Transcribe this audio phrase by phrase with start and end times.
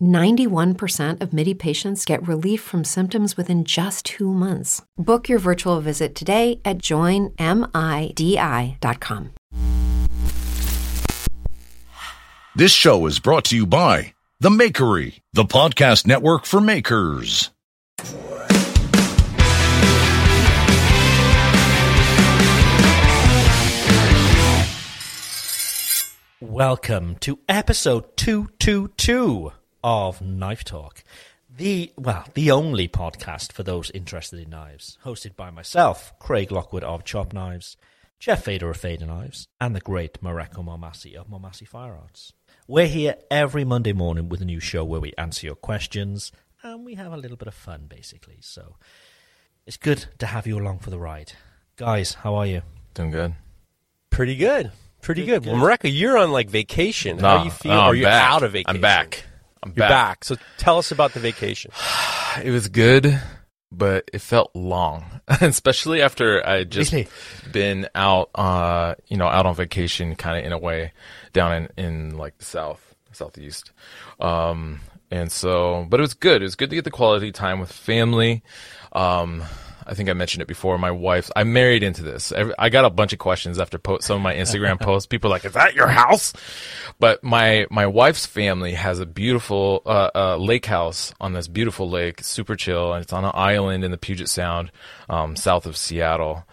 [0.00, 4.82] 91% of MIDI patients get relief from symptoms within just two months.
[4.96, 7.34] Book your virtual visit today at joinmidi.com.
[12.56, 17.50] This show is brought to you by The Makery, the podcast network for makers.
[26.40, 31.02] Welcome to episode 222 of Knife Talk.
[31.54, 36.84] The, well, the only podcast for those interested in knives, hosted by myself, Craig Lockwood
[36.84, 37.76] of Chop Knives,
[38.18, 42.32] Jeff Fader of Fader Knives, and the great Mareko Maumasi of Maumasi Firearts.
[42.68, 46.32] We're here every Monday morning with a new show where we answer your questions
[46.62, 48.38] and we have a little bit of fun, basically.
[48.40, 48.76] So
[49.66, 51.32] it's good to have you along for the ride.
[51.76, 52.62] Guys, how are you?
[52.94, 53.34] Doing good.
[54.10, 54.72] Pretty good.
[55.02, 55.52] Pretty Good, good.
[55.52, 55.52] good.
[55.60, 57.18] Well, Mareko, you're on like vacation.
[57.18, 57.72] No, How you feel?
[57.72, 58.30] no, Are you back.
[58.32, 58.76] out of vacation?
[58.76, 59.24] I'm back.
[59.62, 59.90] I'm You're back.
[60.20, 60.24] back.
[60.24, 61.70] So tell us about the vacation.
[62.44, 63.18] It was good,
[63.72, 67.08] but it felt long, especially after I just Really?
[67.50, 70.92] been out, uh, you know, out on vacation, kind of in a way,
[71.32, 73.72] down in in like the south, southeast.
[74.20, 76.42] Um, and so, but it was good.
[76.42, 78.42] It was good to get the quality time with family.
[78.92, 79.42] Um,
[79.86, 80.76] I think I mentioned it before.
[80.78, 82.32] My wife, I married into this.
[82.58, 85.06] I got a bunch of questions after po- some of my Instagram posts.
[85.06, 86.32] People are like, "Is that your house?"
[86.98, 91.88] But my my wife's family has a beautiful uh, uh, lake house on this beautiful
[91.88, 94.72] lake, super chill, and it's on an island in the Puget Sound,
[95.08, 96.44] um, south of Seattle.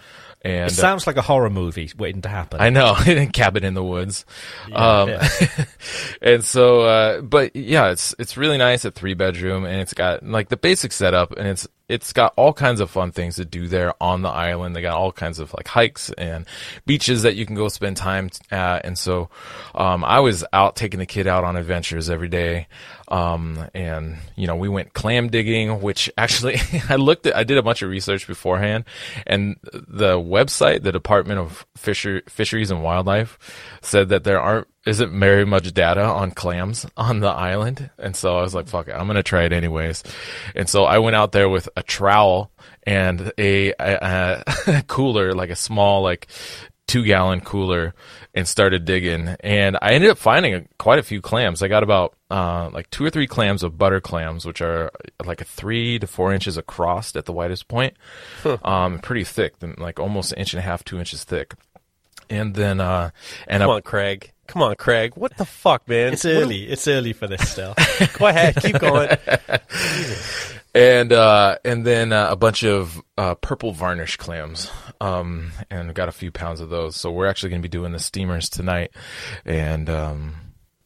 [0.43, 2.59] And It sounds like a horror movie waiting to happen.
[2.59, 2.95] I know,
[3.33, 4.25] cabin in the woods.
[4.73, 5.29] um, yeah.
[6.21, 8.83] and so, uh, but yeah, it's it's really nice.
[8.83, 12.53] A three bedroom, and it's got like the basic setup, and it's it's got all
[12.53, 14.75] kinds of fun things to do there on the island.
[14.75, 16.45] They got all kinds of like hikes and
[16.85, 18.85] beaches that you can go spend time at.
[18.85, 19.29] And so,
[19.75, 22.67] um, I was out taking the kid out on adventures every day.
[23.13, 26.59] Um, and you know, we went clam digging, which actually
[26.89, 28.85] I looked at, I did a bunch of research beforehand
[29.27, 33.37] and the website, the Department of Fisher, Fisheries and Wildlife
[33.83, 37.91] said that there aren't, isn't very much data on clams on the island.
[37.99, 40.01] And so I was like, fuck it, I'm going to try it anyways.
[40.55, 42.49] And so I went out there with a trowel
[42.81, 46.29] and a, a, a cooler, like a small, like
[46.87, 47.93] two gallon cooler
[48.33, 51.81] and started digging and i ended up finding a, quite a few clams i got
[51.83, 54.91] about uh, like two or three clams of butter clams which are
[55.23, 57.95] like a three to four inches across at the widest point
[58.63, 61.53] um, pretty thick like almost an inch and a half two inches thick
[62.29, 63.09] and then uh
[63.47, 64.31] and Come I, on, Craig.
[64.47, 65.13] Come on, Craig.
[65.15, 66.13] What the fuck, man?
[66.13, 66.63] It's early.
[66.63, 67.75] It's early for this still.
[68.17, 68.55] Go ahead.
[68.57, 69.09] Keep going.
[70.73, 76.09] and uh, and then uh, a bunch of uh, purple varnish clams, um, and got
[76.09, 76.95] a few pounds of those.
[76.95, 78.91] So we're actually going to be doing the steamers tonight,
[79.45, 80.35] and um,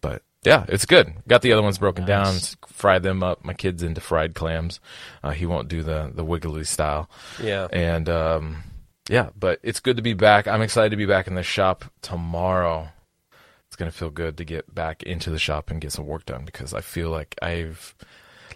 [0.02, 1.14] but yeah, it's good.
[1.28, 3.44] Got the other ones broken down, s- fried them up.
[3.46, 4.80] My kid's into fried clams.
[5.24, 7.09] Uh, he won't do the the wiggly style.
[7.42, 7.68] Yeah.
[7.72, 8.64] and um,
[9.09, 10.48] yeah, but it's good to be back.
[10.48, 12.90] I'm excited to be back in the shop tomorrow.
[13.68, 16.44] It's gonna feel good to get back into the shop and get some work done
[16.46, 17.96] because I feel like I've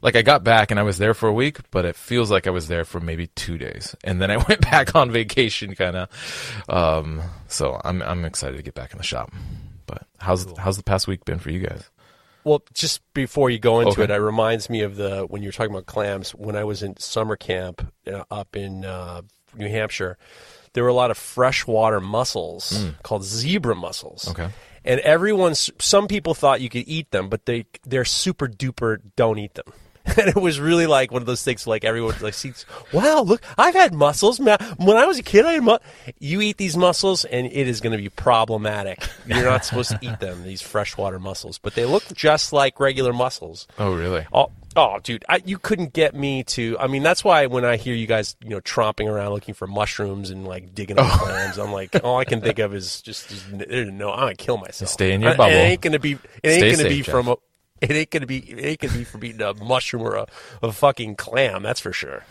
[0.02, 2.48] like I got back and I was there for a week, but it feels like
[2.48, 5.96] I was there for maybe two days, and then I went back on vacation, kind
[5.96, 6.64] of.
[6.70, 9.32] Um, so I'm I'm excited to get back in the shop.
[9.86, 11.90] But how's how's the past week been for you guys?
[12.44, 14.04] Well, just before you go into Okay.
[14.06, 16.32] it, it reminds me of the when you were talking about clams.
[16.32, 19.22] When I was in summer camp uh, up in uh,
[19.56, 20.18] New Hampshire,
[20.74, 24.28] there were a lot of freshwater mussels called zebra mussels.
[24.30, 24.50] Okay.
[24.84, 29.38] And everyone's some people thought you could eat them, but they they're super duper don't
[29.38, 29.72] eat them.
[30.18, 33.42] and it was really like one of those things like everyone like sees wow look
[33.58, 35.78] i've had mussels when i was a kid i had mu-.
[36.20, 40.00] you eat these mussels and it is going to be problematic you're not supposed to
[40.02, 44.26] eat them these freshwater mussels but they look just like regular mussels Oh, really?
[44.34, 46.78] Oh, oh, dude, I, you couldn't get me to.
[46.80, 49.68] I mean, that's why when I hear you guys, you know, tromping around looking for
[49.68, 51.18] mushrooms and like digging up oh.
[51.18, 54.58] clams, I'm like, all I can think of is just, just no, I'm gonna kill
[54.58, 54.92] myself.
[54.92, 55.54] Stay in your I- bubble.
[55.54, 56.14] It ain't gonna be.
[56.14, 57.12] It ain't Stay gonna safe, be Jeff.
[57.12, 57.36] from a.
[57.90, 58.38] It ain't gonna be.
[58.38, 60.28] It ain't gonna be from eating a mushroom or a,
[60.62, 61.64] a fucking clam.
[61.64, 62.24] That's for sure.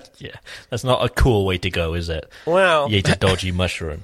[0.18, 0.36] yeah,
[0.70, 2.30] that's not a cool way to go, is it?
[2.46, 4.02] Well, You ate a dodgy mushroom.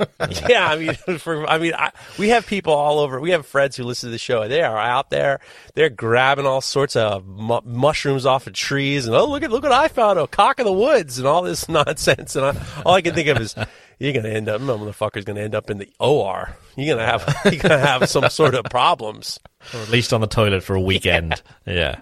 [0.48, 0.68] Yeah.
[0.68, 3.18] I mean, for, I mean, I, we have people all over.
[3.20, 4.46] We have friends who listen to the show.
[4.48, 5.40] They are out there.
[5.74, 9.62] They're grabbing all sorts of mu- mushrooms off of trees, and oh, look at look
[9.62, 12.36] what I found, a cock in the woods, and all this nonsense.
[12.36, 13.54] And I, all I can think of is
[13.98, 16.56] you're gonna end up, motherfucker's gonna end up in the OR.
[16.76, 19.38] You're gonna have you're gonna have some sort of problems.
[19.74, 21.42] Or at least on the toilet for a weekend.
[21.66, 22.00] yeah.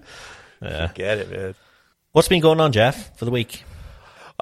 [0.60, 0.90] Yeah.
[0.94, 1.54] Get it, man.
[2.12, 3.64] What's been going on, Jeff, for the week?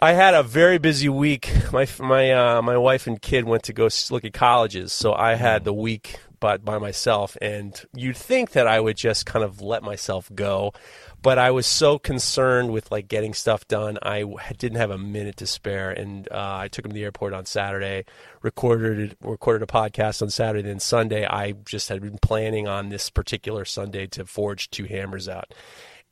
[0.01, 1.51] I had a very busy week.
[1.73, 5.35] My my uh, my wife and kid went to go look at colleges, so I
[5.35, 7.39] had the week but by myself.
[7.41, 10.75] And you'd think that I would just kind of let myself go,
[11.25, 13.97] but I was so concerned with like getting stuff done.
[14.03, 14.25] I
[14.59, 17.47] didn't have a minute to spare, and uh, I took him to the airport on
[17.47, 18.05] Saturday,
[18.43, 20.69] recorded recorded a podcast on Saturday.
[20.69, 25.27] Then Sunday, I just had been planning on this particular Sunday to forge two hammers
[25.27, 25.55] out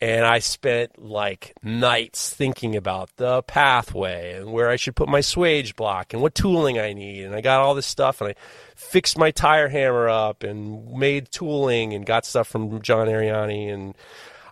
[0.00, 5.20] and I spent like nights thinking about the pathway and where I should put my
[5.20, 7.22] swage block and what tooling I need.
[7.22, 8.34] And I got all this stuff and I
[8.74, 13.94] fixed my tire hammer up and made tooling and got stuff from John Ariani and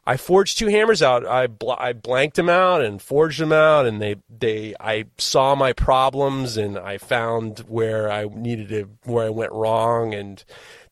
[0.06, 1.26] I forged two hammers out.
[1.26, 5.55] I bl- I blanked them out and forged them out, and they they I saw
[5.55, 10.43] my problems and I found where I needed to where I went wrong and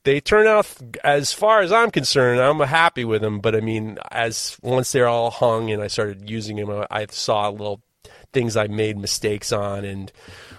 [0.04, 0.66] they turned out
[1.04, 3.40] as far as I'm concerned, I'm happy with them.
[3.40, 7.06] But I mean, as once they're all hung and I started using them, I- I
[7.10, 7.80] saw little
[8.32, 10.12] things I made mistakes on, and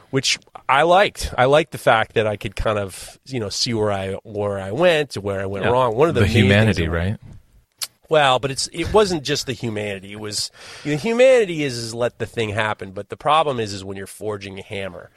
[0.10, 1.34] which I liked.
[1.38, 4.60] I liked the fact that I could kind of you know see where I where
[4.60, 5.72] I went, where I went Yeah.
[5.72, 5.96] wrong.
[5.96, 7.18] One of the, the humanity, right?
[8.10, 10.12] Well, but it's it wasn't just the humanity.
[10.12, 10.52] It was
[10.84, 13.98] you know, humanity is is let the thing happen, but the problem is is when
[13.98, 15.12] you're forging a hammer.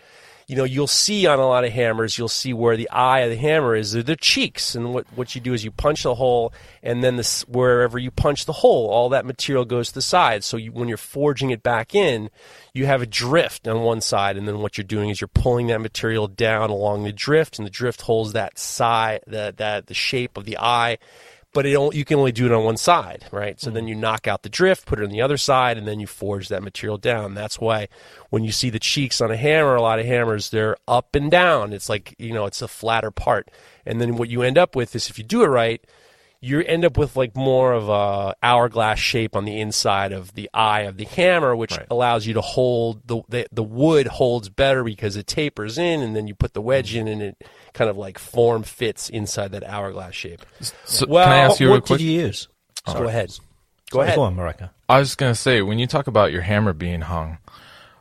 [0.48, 3.30] You know, you'll see on a lot of hammers, you'll see where the eye of
[3.30, 3.92] the hammer is.
[3.92, 6.52] They're the cheeks, and what what you do is you punch the hole,
[6.82, 10.44] and then this wherever you punch the hole, all that material goes to the side.
[10.44, 12.28] So you, when you're forging it back in,
[12.74, 15.68] you have a drift on one side, and then what you're doing is you're pulling
[15.68, 19.94] that material down along the drift, and the drift holds that side, that that the
[19.94, 20.98] shape of the eye
[21.52, 23.60] but it only, you can only do it on one side, right?
[23.60, 23.90] So then mm.
[23.90, 26.48] you knock out the drift, put it on the other side, and then you forge
[26.48, 27.34] that material down.
[27.34, 27.88] That's why
[28.30, 31.30] when you see the cheeks on a hammer, a lot of hammers, they're up and
[31.30, 31.72] down.
[31.72, 33.50] It's like, you know, it's a flatter part.
[33.84, 35.84] And then what you end up with is if you do it right,
[36.44, 40.50] you end up with like more of a hourglass shape on the inside of the
[40.52, 41.86] eye of the hammer, which Right.
[41.88, 46.16] allows you to hold the, the the wood holds better because it tapers in, and
[46.16, 47.00] then you put the wedge mm.
[47.00, 50.44] in, and it kind of like form fits inside that hourglass shape.
[50.84, 51.98] So, Well, can I ask you real what quick?
[51.98, 52.48] did you use?
[52.86, 53.30] So go ahead.
[53.90, 54.16] Go Sorry, ahead.
[54.16, 54.70] Go on, Mareko.
[54.88, 57.38] I was gonna say when you talk about your hammer being hung,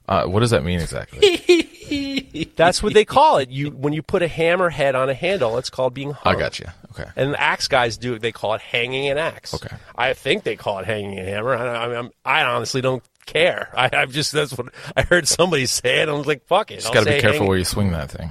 [0.08, 2.48] uh, what does that mean exactly?
[2.56, 3.50] That's what they call it.
[3.50, 6.36] You when you put a hammer head on a handle, it's called being hung.
[6.36, 6.68] I got you.
[6.92, 7.10] Okay.
[7.16, 8.18] And the axe guys do.
[8.20, 9.54] They call it hanging an axe.
[9.54, 9.76] Okay.
[9.96, 11.56] I think they call it hanging a hammer.
[11.56, 13.70] I, I, I'm, I honestly don't care.
[13.76, 16.10] I, I'm just that's what I heard somebody say it.
[16.10, 16.76] I was like, fuck it.
[16.76, 18.30] Just I'll got to be careful hanging- where you swing that thing.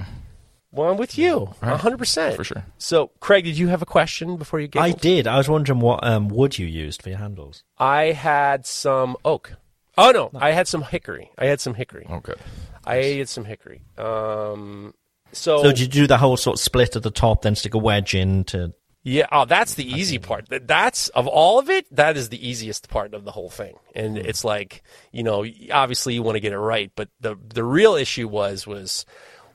[0.73, 2.63] Well, I'm with you, hundred percent For sure.
[2.77, 4.81] So, Craig, did you have a question before you get?
[4.81, 5.27] I did.
[5.27, 7.63] I was wondering what um, wood you used for your handles.
[7.77, 9.53] I had some oak.
[9.97, 11.29] Oh no, I had some hickory.
[11.37, 12.05] I had some hickory.
[12.09, 12.39] Oh, good.
[12.85, 13.81] I had some hickory.
[13.97, 14.93] Um,
[15.33, 17.73] so, So did you do the whole sort of split at the top, then stick
[17.73, 18.73] a wedge in to?
[19.03, 20.45] Yeah, oh, that's the easy part.
[20.49, 23.75] That's of all of it, that is the easiest part of the whole thing.
[23.95, 27.63] And it's like, you know, obviously you want to get it right, but the the
[27.63, 29.05] real issue was was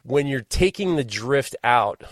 [0.06, 2.02] when you're taking the drift out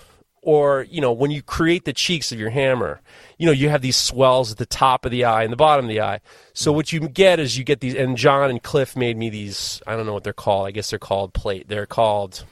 [0.43, 3.01] or, you know, when you create the cheeks of your hammer,
[3.39, 5.87] you know, you have these swells at the top of the eye and the bottom
[5.87, 6.21] of the eye.
[6.53, 9.81] So what you get is you get these and John and Cliff made me these,
[9.87, 10.67] I don't know what they're called.
[10.67, 11.69] I guess they're called plate.
[11.69, 12.45] They're called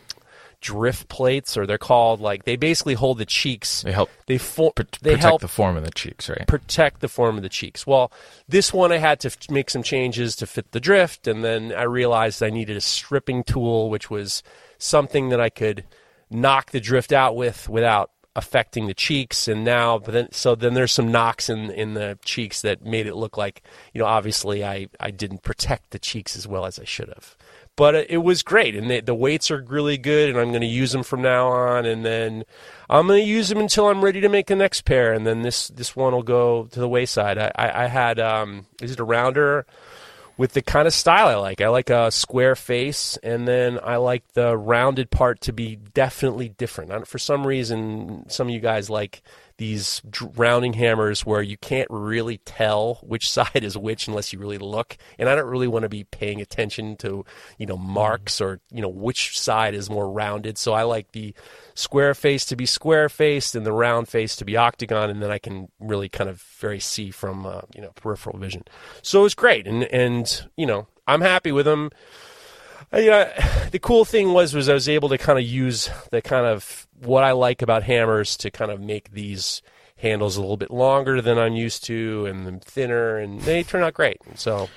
[0.62, 4.72] drift plates or they're called like they basically hold the cheeks They help they for,
[4.72, 6.46] pr- they protect help the form of the cheeks, right?
[6.46, 7.84] protect the form of the cheeks.
[7.84, 8.12] Well,
[8.48, 11.72] this one I had to f- make some changes to fit the drift, and then
[11.76, 14.44] I realized I needed a stripping tool, which was
[14.82, 15.84] something that I could
[16.30, 19.46] knock the drift out with without affecting the cheeks.
[19.46, 23.06] And now, but then, so then there's some knocks in in the cheeks that made
[23.06, 23.62] it look like,
[23.92, 27.36] you know, obviously I I didn't protect the cheeks as well as I should have.
[27.76, 30.66] but it, was great, and the, the weights are really good, and I'm going to
[30.66, 32.44] use them from now on, and then
[32.90, 35.42] I'm going to use them until I'm ready to make the next pair, and then
[35.42, 37.38] this this one will go to the wayside.
[37.38, 39.66] I, I, I had um, is it a rounder?
[40.36, 41.60] With the kind of style I like.
[41.60, 46.48] I like a square face, and then I like the rounded part to be definitely
[46.48, 47.06] different.
[47.06, 49.22] For some reason, some of you guys like
[49.62, 50.02] these
[50.34, 54.96] rounding hammers where you can't really tell which side is which unless you really look.
[55.20, 57.24] And I don't really want to be paying attention to,
[57.58, 60.58] you know, marks or, you know, which side is more rounded.
[60.58, 61.32] So I like the
[61.74, 65.10] square face to be square faced and the round face to be octagon.
[65.10, 68.64] And then I can really kind of very see from, uh, you know, peripheral vision.
[69.00, 69.68] So it was great.
[69.68, 71.90] And, and, you know, I'm happy with them.
[72.92, 73.30] Uh, you know,
[73.70, 76.88] the cool thing was was I was able to kind of use the kind of
[77.04, 79.62] what I like about hammers to kind of make these
[79.96, 83.94] handles a little bit longer than I'm used to and thinner, and they turn out
[83.94, 84.18] great.
[84.34, 84.68] So,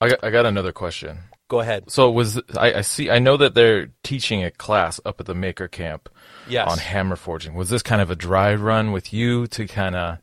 [0.00, 1.18] I got, I got another question.
[1.48, 1.90] Go ahead.
[1.90, 5.34] So was I, I see I know that they're teaching a class up at the
[5.34, 6.08] Maker Camp
[6.48, 6.70] yes.
[6.70, 7.54] on hammer forging.
[7.54, 10.18] Was this kind of a dry run with you to kind of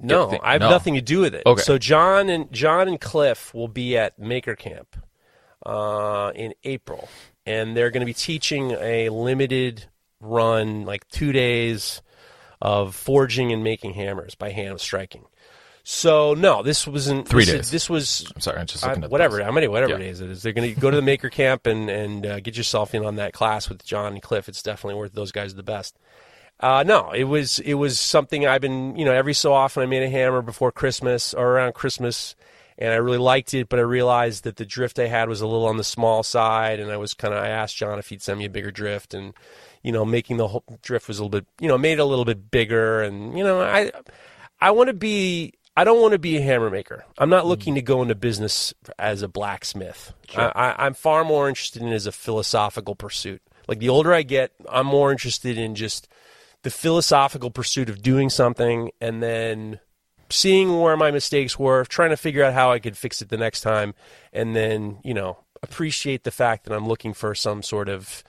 [0.00, 0.68] no, I have no.
[0.68, 1.44] nothing to do with it.
[1.46, 1.62] Okay.
[1.62, 4.96] So John and John and Cliff will be at Maker Camp
[5.64, 7.08] uh, in April,
[7.46, 9.86] and they're going to be teaching a limited
[10.26, 12.02] run, like two days
[12.60, 15.24] of forging and making hammers by hand striking.
[15.88, 17.70] So no, this wasn't Three this, days.
[17.70, 19.98] This was I'm sorry, I'm just I- looking at whatever, how many, whatever Yeah.
[19.98, 20.42] days it is.
[20.42, 23.16] They're going to go to the Maker Camp and and uh, get yourself in on
[23.16, 24.48] that class with John and Cliff.
[24.48, 25.12] It's definitely worth.
[25.12, 25.96] Those guys are the best.
[26.58, 29.86] Uh, no, it was it was something I've been you know every so often I
[29.86, 32.34] made a hammer before Christmas or around Christmas,
[32.78, 33.68] and I really liked it.
[33.68, 36.80] But I realized that the drift I had was a little on the small side,
[36.80, 39.14] and I was kind of I asked John if he'd send me a bigger drift,
[39.14, 39.34] and
[39.86, 42.04] you know making the whole drift was a little bit you know made it a
[42.04, 43.92] little bit bigger, and you know I
[44.60, 45.54] I want to be.
[45.78, 47.04] I don't want to be a hammer maker.
[47.18, 47.50] I'm not hmm.
[47.50, 50.14] looking to go into business as a blacksmith.
[50.34, 53.42] I, I, I'm far more interested in it as a philosophical pursuit.
[53.68, 56.08] Like the older I get, I'm more interested in just
[56.62, 59.80] the philosophical pursuit of doing something and then
[60.30, 63.36] seeing where my mistakes were, trying to figure out how I could fix it the
[63.36, 63.94] next time,
[64.32, 68.24] and then, you know, appreciate the fact that I'm looking for some sort of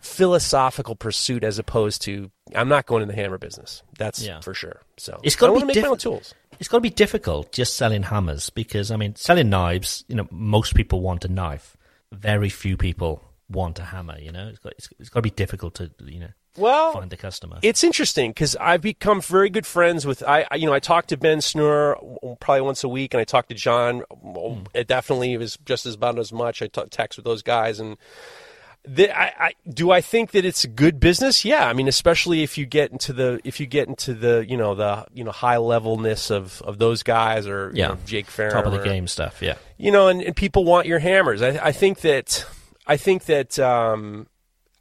[0.00, 3.82] philosophical pursuit as opposed to I'm not going in the hammer business.
[3.98, 4.40] That's Yeah.
[4.40, 4.82] for sure.
[4.96, 6.00] So It's gotta I be make my own different.
[6.00, 6.34] tools.
[6.58, 10.04] It's got to be difficult just selling hammers because I mean, selling knives.
[10.08, 11.76] You know, most people want a knife.
[12.12, 14.18] Very few people want a hammer.
[14.18, 17.10] You know, it's got it's, it's got to be difficult to you know Well, find
[17.10, 17.58] the customer.
[17.62, 20.46] It's interesting because I've become very good friends with I.
[20.50, 23.48] I- You know, I talk to Ben Snur probably once a week, and I talk
[23.48, 24.02] to John.
[24.10, 24.62] well, hmm.
[24.74, 26.62] It definitely was just as about as much.
[26.62, 27.96] I t- text with those guys, and
[28.84, 29.90] the, I, I do.
[29.90, 31.44] I think that it's a good business.
[31.44, 34.56] Yeah, I mean, especially if you get into the if you get into the you
[34.56, 37.88] know the you know high levelness of of those guys or you Yeah.
[37.88, 39.42] know, Jake Farron Top of the or- game stuff.
[39.42, 39.56] Yeah.
[39.76, 41.42] you know, and, and people want your hammers.
[41.42, 42.46] I, I think that
[42.86, 44.26] I think that um,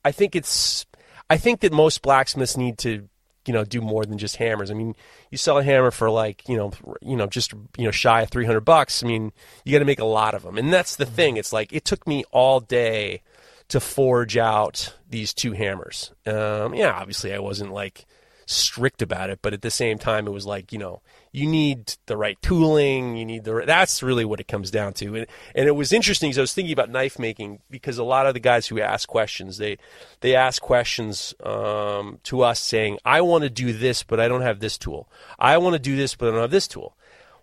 [0.06, 0.86] I think it's
[1.30, 3.10] I think that most blacksmiths need to
[3.46, 4.72] you know do more than just hammers.
[4.72, 4.96] I mean,
[5.32, 8.30] you sell a hammer for like you know you know just you know shy of
[8.30, 9.04] three hundred bucks.
[9.04, 9.34] I mean,
[9.66, 11.36] you got to make a lot of them, and that's the thing.
[11.36, 13.22] It's like it took me all day
[13.70, 16.12] to forge out these two hammers.
[16.26, 18.06] Um, yeah, obviously I wasn't like
[18.46, 21.94] strict about it, but at the same time, it was like you know you need
[22.06, 23.18] the right tooling.
[23.18, 25.16] You need the that's really what it comes down to.
[25.16, 28.26] And and it was interesting because I was thinking about knife making because a lot
[28.26, 29.78] of the guys who ask questions they
[30.22, 34.42] they ask questions um, to us saying I want to do this, but I don't
[34.42, 35.10] have this tool.
[35.38, 36.96] I want to do this, but I don't have this tool.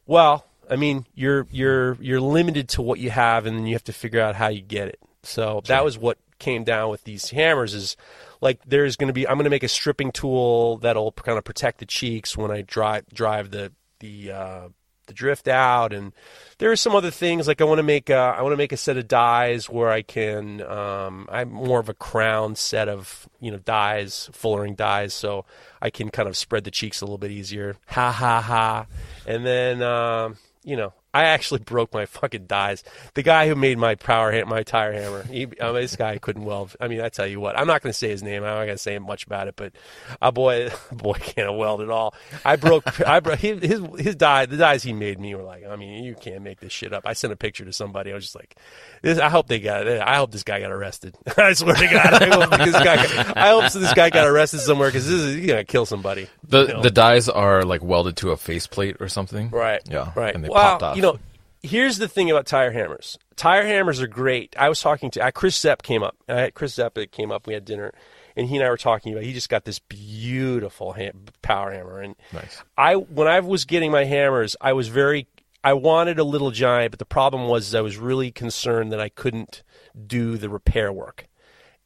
[0.06, 3.84] Well, I mean, you're you're you're limited to what you have, and then you have
[3.84, 4.98] to figure out how you get it.
[5.24, 7.74] So that was what came down with these hammers.
[7.74, 7.96] Is
[8.40, 11.44] like there's going to be I'm going to make a stripping tool that'll kind of
[11.44, 14.68] protect the cheeks when I drive drive the the uh,
[15.06, 16.12] the drift out, and
[16.58, 18.72] there are some other things like I want to make a, I want to make
[18.72, 23.28] a set of dies where I can um, I'm more of a crown set of
[23.40, 25.44] you know dies, fullering dies, so
[25.80, 27.76] I can kind of spread the cheeks a little bit easier.
[27.88, 28.86] Ha ha ha,
[29.26, 30.92] and then um, you know.
[31.14, 32.82] I actually broke my fucking dies.
[33.14, 36.44] The guy who made my power my tire hammer, he, I mean, this guy couldn't
[36.44, 36.74] weld.
[36.80, 38.42] I mean, I tell you what, I'm not going to say his name.
[38.42, 39.72] I'm not going to say much about it, but
[40.20, 42.14] a boy, boy can't weld at all.
[42.44, 43.60] I broke, I broke his
[43.98, 44.46] his die.
[44.46, 47.04] The dies he made me were like, I mean, you can't make this shit up.
[47.06, 48.10] I sent a picture to somebody.
[48.10, 48.56] I was just like,
[49.02, 50.00] this, I hope they got it.
[50.00, 51.16] I hope this guy got arrested.
[51.36, 53.32] I swear to God, I hope this guy.
[53.36, 56.26] I hope this guy got arrested somewhere because this is he's gonna kill somebody.
[56.48, 56.82] The you know?
[56.82, 59.50] the dies are like welded to a faceplate or something.
[59.50, 59.80] Right.
[59.88, 60.10] Yeah.
[60.16, 60.34] Right.
[60.34, 60.96] And they well, popped off.
[61.04, 61.18] Know,
[61.62, 63.18] here's the thing about tire hammers.
[63.36, 64.54] Tire hammers are great.
[64.58, 66.16] I was talking to uh, Chris Zepp came up.
[66.28, 67.46] I had Chris Zepp that came up.
[67.46, 67.92] We had dinner,
[68.36, 69.24] and he and I were talking about.
[69.24, 72.62] He just got this beautiful ham, power hammer, and Nice.
[72.76, 75.26] I when I was getting my hammers, I was very.
[75.62, 79.08] I wanted a little giant, but the problem was I was really concerned that I
[79.08, 79.62] couldn't
[80.06, 81.26] do the repair work.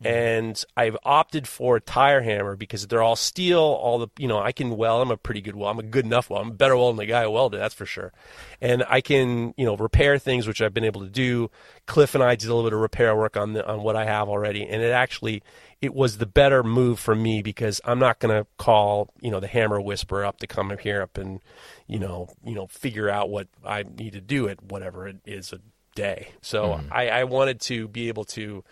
[0.02, 0.16] Mm-hmm.
[0.16, 3.58] And I've opted for a tire hammer because they're all steel.
[3.58, 5.02] All the you know I can weld.
[5.02, 5.72] I'm a pretty good weld.
[5.72, 6.46] I'm a good enough weld.
[6.46, 7.60] I'm better weld than the guy who welded.
[7.60, 8.12] That's for sure.
[8.60, 11.50] And I can you know repair things which I've been able to do.
[11.86, 14.04] Cliff and I did a little bit of repair work on the, on what I
[14.04, 15.42] have already, and it actually
[15.80, 19.40] it was the better move for me because I'm not going to call you know
[19.40, 21.40] the hammer whisperer up to come here up and
[21.88, 25.52] you know you know figure out what I need to do at whatever it is
[25.52, 25.58] a
[25.98, 26.28] day.
[26.40, 26.92] So mm-hmm.
[26.92, 28.62] I, I wanted to be able to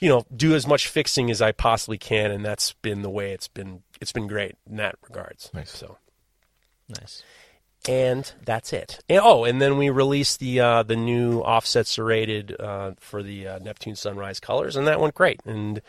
[0.00, 3.32] you know do as much fixing as I possibly can, and that's been the way
[3.32, 3.82] it's been.
[4.00, 5.50] It's been great in that regards.
[5.54, 5.70] Nice.
[5.70, 5.98] So
[6.88, 7.22] Nice.
[7.88, 8.98] and that's it.
[9.08, 13.46] And, oh, and then we released the uh, the new offset serrated uh, for the
[13.46, 15.40] uh, Neptune Sunrise colors, and that went great.
[15.44, 15.80] And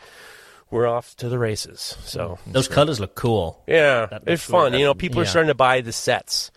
[0.70, 1.96] we're off to the races.
[2.04, 3.62] So Those colors look cool.
[3.66, 4.72] yeah, it's fun.
[4.72, 6.50] you know, people are starting to buy the sets,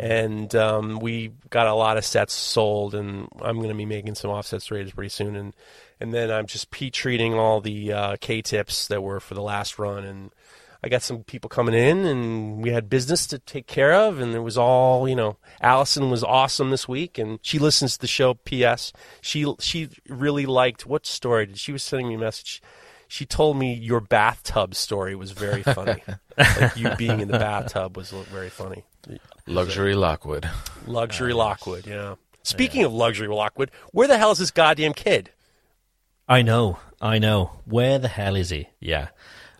[0.00, 2.94] and um, we got a lot of sets sold.
[2.94, 5.36] And I'm going to be making some offset serrated pretty soon.
[5.36, 5.54] And
[6.00, 9.42] and then I'm just peat treating all the uh, K tips that were for the
[9.42, 10.30] last run and.
[10.80, 14.32] I got some people coming in, and we had business to take care of, and
[14.32, 15.36] it was all you know.
[15.60, 18.34] Allison was awesome this week, and she listens to the show.
[18.34, 18.92] P.S.
[19.20, 22.62] She she really liked what story did she was sending me a message.
[23.08, 26.00] She told me your bathtub story was very funny.
[26.38, 28.84] like you being in the bathtub was very funny.
[29.46, 30.48] Luxury Lockwood.
[30.86, 32.14] Luxury Lockwood, yeah.
[32.42, 35.30] Speaking of luxury Lockwood, where the hell is this goddamn kid?
[36.28, 37.52] I know, I know.
[37.64, 38.68] Where the hell is he?
[38.80, 39.08] Yeah,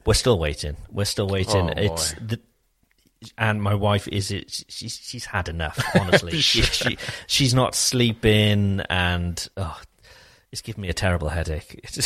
[0.05, 0.77] we're still waiting.
[0.91, 1.71] We're still waiting.
[1.71, 2.41] Oh, it's the,
[3.37, 4.65] and my wife is it.
[4.69, 5.83] She's she's had enough.
[6.01, 9.81] Honestly, she, she she's not sleeping, and oh,
[10.53, 11.81] it's giving me a terrible headache.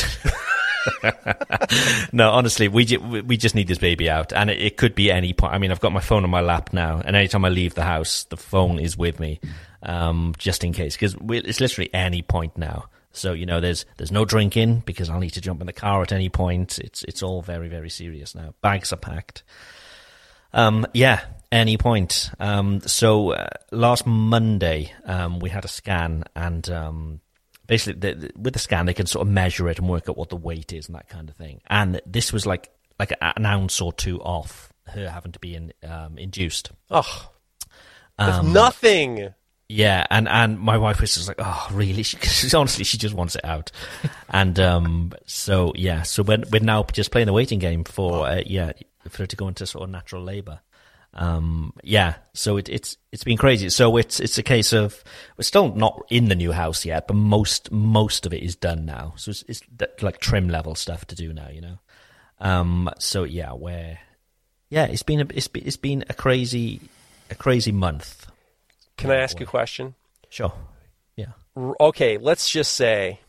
[2.12, 4.94] No, honestly, we ju- we we just need this baby out, and it, it could
[4.96, 5.54] be any point.
[5.54, 7.84] I mean, I've got my phone on my lap now, and anytime I leave the
[7.84, 9.40] house, the phone is with me,
[9.82, 12.86] um, just in case, because it's literally any point now.
[13.12, 16.02] So you know, there's there's no drinking because I'll need to jump in the car
[16.02, 16.78] at any point.
[16.78, 18.54] It's it's all very very serious now.
[18.62, 19.42] Bags are packed.
[20.54, 22.30] Um, yeah, any point.
[22.38, 27.20] Um, so uh, last Monday, um, we had a scan, and um,
[27.66, 30.16] basically, the, the- with the scan, they can sort of measure it and work out
[30.18, 31.60] what the weight is and that kind of thing.
[31.68, 35.72] And this was like like an ounce or two off her having to be in,
[35.88, 36.70] um, induced.
[36.90, 37.30] Oh,
[38.18, 39.32] Um, nothing.
[39.74, 42.02] Yeah, and, and my wife was just like, oh, really?
[42.02, 42.18] She,
[42.56, 43.72] honestly, she just wants it out.
[44.28, 48.42] and um, so, yeah, so we're, we're now just playing the waiting game for, uh,
[48.44, 48.72] yeah,
[49.08, 50.60] for her to go into sort of natural labour.
[51.14, 53.68] Um, yeah, so it, it's it's been crazy.
[53.68, 55.04] So it's it's a case of
[55.36, 58.86] we're still not in the new house yet, but most most of it is done
[58.86, 59.12] now.
[59.16, 59.62] So it's, it's
[60.00, 61.78] like trim level stuff to do now, you know.
[62.40, 63.98] Um, so yeah, where
[64.70, 66.80] yeah, it's been a it's been, it's been a crazy
[67.30, 68.21] a crazy month.
[68.96, 69.94] Can I ask a question?
[70.28, 70.52] Sure.
[71.16, 71.32] Yeah.
[71.56, 73.20] R- Okay, let's just say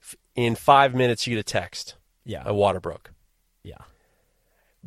[0.00, 1.94] f- in five minutes you get a text.
[2.24, 2.42] Yeah.
[2.44, 3.12] A water broke.
[3.62, 3.78] Yeah.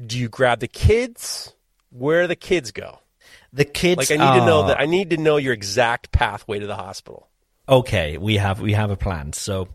[0.06, 1.54] Do you grab the kids?
[1.90, 3.00] Where do the kids go?
[3.54, 4.78] The kids Like I need to know that.
[4.78, 7.30] Uh, I need to know your exact pathway to the hospital.
[7.70, 9.32] okay, we have we have a plan.
[9.34, 9.70] So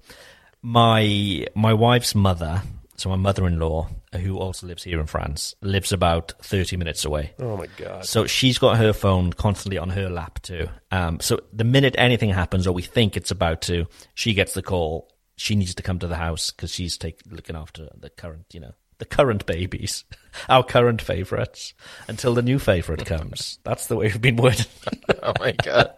[0.62, 2.62] my my wife's mother,
[2.96, 7.32] so my mother-in-law, who also lives here in France, lives about 30 minutes away.
[7.38, 8.04] Oh my god.
[8.04, 10.68] So she's got her phone constantly on her lap too.
[10.90, 14.62] Um, so the minute anything happens or we think it's about to, she gets the
[14.62, 15.08] call.
[15.36, 18.60] She needs to come to the house because she's take, looking after the current, you
[18.60, 20.04] know, the current babies,
[20.48, 21.72] our current favourites,
[22.08, 23.58] until the new favourite comes.
[23.64, 24.66] That's the way we've been wording.
[25.22, 25.92] Oh my god.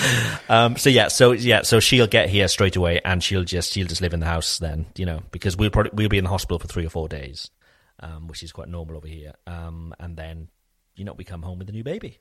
[0.48, 3.86] Um, so yeah, so yeah, so she'll get here straight away, and she'll just she'll
[3.86, 6.30] just live in the house then, you know, because we'll probably we'll be in the
[6.30, 7.52] hospital for three or four days,
[8.00, 9.34] um, which is quite normal over here.
[9.46, 10.48] Um, and then,
[10.96, 12.18] you know, we come home with a new baby.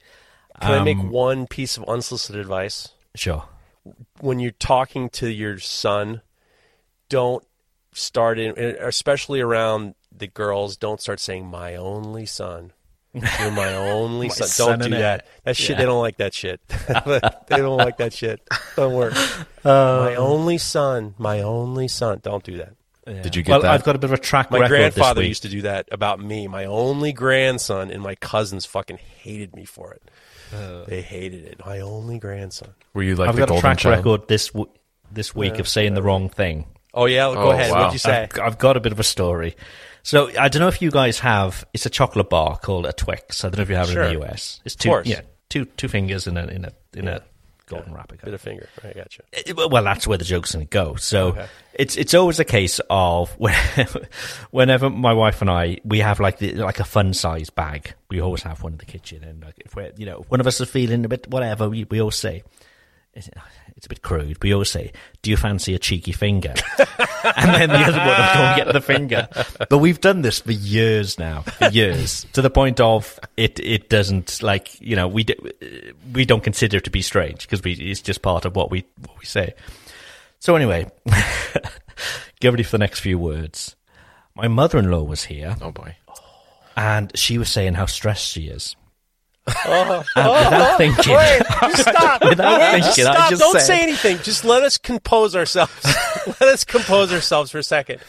[0.61, 2.89] Can I make Um, one piece of unsolicited advice?
[3.15, 3.45] Sure.
[4.19, 6.21] When you're talking to your son,
[7.09, 7.43] don't
[7.93, 10.77] start in, especially around the girls.
[10.77, 12.73] Don't start saying "my only son."
[13.39, 14.47] You're my only My son.
[14.47, 15.21] son Don't do that.
[15.21, 15.29] heir.
[15.45, 15.69] That shit.
[15.71, 15.77] Yeah.
[15.77, 16.61] They don't like that shit.
[16.67, 18.39] they don't like that shit.
[18.75, 19.13] Don't work.
[19.65, 21.15] Um, my only son.
[21.17, 22.19] My only son.
[22.23, 22.73] Don't do that.
[23.23, 23.71] Did you get well, that?
[23.71, 24.61] I've got a bit of a track record.
[24.63, 25.29] My grandfather this week.
[25.29, 26.47] used to do that about me.
[26.47, 30.03] My only grandson and my cousins fucking hated me for it.
[30.53, 30.83] Uh.
[30.85, 31.61] they hated it.
[31.65, 32.69] My only grandson.
[32.93, 33.97] Were you like I've the got a track child?
[33.97, 34.69] record this w-
[35.11, 36.67] this week of saying the wrong thing.
[36.93, 37.71] Oh yeah, go Oh, ahead.
[37.71, 37.77] wow.
[37.79, 38.23] What'd you say?
[38.31, 39.55] I've, I've got a bit of a story.
[40.03, 41.65] So I don't know if you guys have.
[41.73, 43.43] It's a chocolate bar called a Twix.
[43.43, 44.61] I don't know if you have it in the US.
[44.65, 45.07] It's two, course.
[45.07, 47.21] yeah, two two fingers in a in a in a
[47.67, 48.15] golden wrapper.
[48.23, 48.67] Bit of finger.
[48.83, 49.23] I got you.
[49.31, 50.95] It- well, that's where the joke's going to go.
[50.95, 51.45] So Okay.
[51.73, 53.53] it's it's always a case of when,
[54.51, 58.21] whenever my wife and I we have like the, like a fun size bag we
[58.21, 60.59] always have one in the kitchen, and like, if we're, you know, one of us
[60.59, 62.41] is feeling a bit whatever, we, we always say,
[63.13, 63.29] it's,
[63.79, 64.37] it's a bit crude.
[64.41, 68.07] But you always say, "Do you fancy a cheeky finger?" and then the other one
[68.07, 69.29] will go and get the finger.
[69.69, 73.57] But we've done this for years now, for years, to the point of it.
[73.61, 75.33] It doesn't like you know we do,
[76.13, 78.83] we don't consider it to be strange because we it's just part of what we
[79.07, 79.53] what we say.
[80.39, 80.91] So anyway,
[82.41, 83.77] get ready for the next few words.
[84.35, 85.95] My mother-in-law was here, Oh boy.
[86.75, 88.75] and she was saying how stressed she is.
[89.65, 92.23] Oh, And without uh, thinking, Wait, just stop.
[92.29, 93.29] Without Wait, thinking, I stop.
[93.29, 94.17] just Don't said- say anything.
[94.19, 95.71] Just let us compose ourselves.
[96.27, 97.99] let us compose ourselves for a second.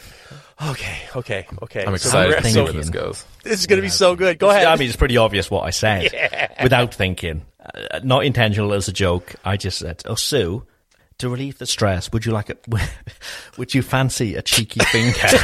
[0.69, 1.81] Okay, okay, okay.
[1.81, 3.25] I'm So excited we're- to see where this goes.
[3.43, 4.37] this is going to be so good.
[4.39, 4.65] Go ahead.
[4.65, 6.11] I mean, it's pretty obvious what I said
[6.63, 7.45] without thinking.
[7.63, 9.33] Uh, not intentional as a joke.
[9.45, 10.65] I just said, "Oh, Sue,
[11.19, 12.57] to relieve the stress, would you like a?
[13.57, 15.37] Would you fancy a cheeky finger?"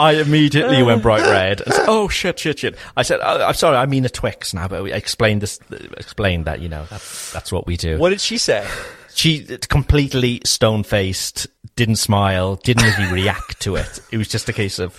[0.00, 1.60] I immediately went bright red.
[1.60, 2.76] And said, oh shit, shit, shit!
[2.96, 5.60] I said, oh, "I'm sorry, I mean a Twix now." But we explained this,
[5.96, 7.98] explained that you know that's that's what we do.
[7.98, 8.66] what did she say?
[9.14, 14.00] She completely stone faced, didn't smile, didn't really react to it.
[14.12, 14.96] It was just a case of,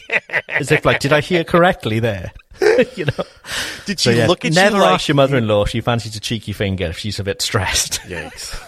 [0.50, 2.32] as if like, did I hear correctly there?
[2.96, 3.24] you know.
[3.86, 4.92] Did So she yeah, look at never you like?
[4.96, 8.02] ask your mother-in-law if she fancies a cheeky finger if she's a bit stressed.
[8.02, 8.62] Yikes.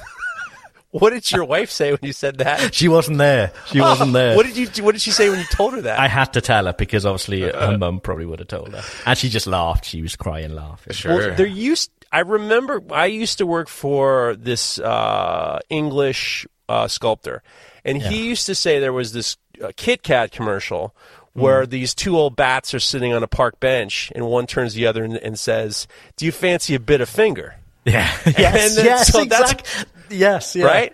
[0.93, 2.73] What did your wife say when you said that?
[2.73, 3.51] she wasn't there.
[3.65, 4.35] She wasn't there.
[4.35, 4.67] What did you?
[4.67, 5.99] do- What did she say when you told her that?
[5.99, 9.17] I had to tell her because obviously her mum probably would have told her, and
[9.17, 9.85] she just laughed.
[9.85, 10.93] She was crying, laughing.
[10.93, 11.17] Sure.
[11.17, 11.89] Well, there used.
[12.11, 17.41] I remember I used to work for this uh, English uh, sculptor,
[17.83, 20.95] and he used to say there was this uh, Kit Kat commercial
[21.33, 24.85] where these two old bats are sitting on a park bench, and one turns the
[24.85, 28.07] other and, and says, "Do you fancy a bit of finger?" Yeah.
[28.27, 28.75] And Yes.
[28.75, 29.11] then- yes.
[29.11, 30.55] so that's- exact- Yes.
[30.55, 30.65] Yeah.
[30.65, 30.93] Right?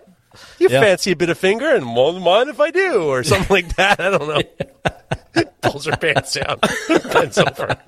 [0.58, 0.80] You Yeah.
[0.80, 4.00] fancy a bit of finger, and won't mind if I do, or something like that.
[4.00, 5.44] I don't know.
[5.62, 6.58] Pulls her pants down,
[7.12, 7.76] bends over.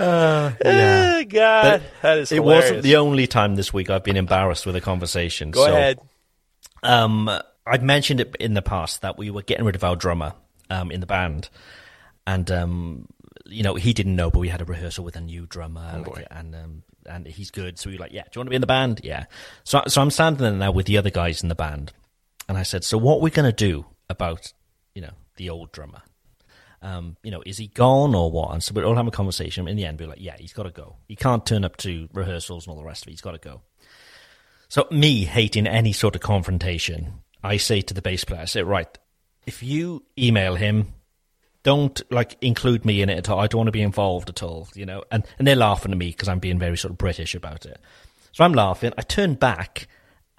[0.00, 0.52] Yeah.
[0.60, 4.76] Eh, God, that is It wasn't the only time this week I've been embarrassed with
[4.76, 5.50] a conversation.
[5.50, 5.98] Go so, ahead.
[6.82, 7.30] Um,
[7.66, 10.32] I'd mentioned it in the past that we were getting rid of our drummer
[10.70, 11.48] um, in the band,
[12.26, 13.06] and um,
[13.46, 16.10] you know he didn't know, but we had a rehearsal with a new drummer, Oh,
[16.10, 17.78] like, and um, and he's good.
[17.78, 19.00] So we were like, yeah, do you want to be in the band?
[19.04, 19.24] Yeah.
[19.64, 21.92] So so I'm standing there now with the other guys in the band,
[22.48, 24.52] and I said, so what are we going to do about
[24.94, 26.02] you know the old drummer?
[26.82, 28.52] Um, you know, is he gone or what?
[28.52, 29.68] And so we're all having a conversation.
[29.68, 30.96] In the end, we're like, yeah, he's got to go.
[31.08, 33.10] He can't turn up to rehearsals and all the rest of it.
[33.10, 33.60] He's got to go.
[34.68, 38.62] So me hating any sort of confrontation, I say to the bass player, I say,
[38.62, 38.88] right,
[39.44, 40.94] if you email him,
[41.62, 43.40] don't like include me in it at all.
[43.40, 45.04] I don't want to be involved at all, you know.
[45.10, 47.78] And and they're laughing at me because I'm being very sort of British about it.
[48.32, 48.92] So I'm laughing.
[48.96, 49.88] I turn back,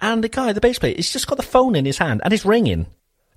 [0.00, 2.32] and the guy, the bass player, he's just got the phone in his hand and
[2.32, 2.72] it's ringing.
[2.80, 2.86] And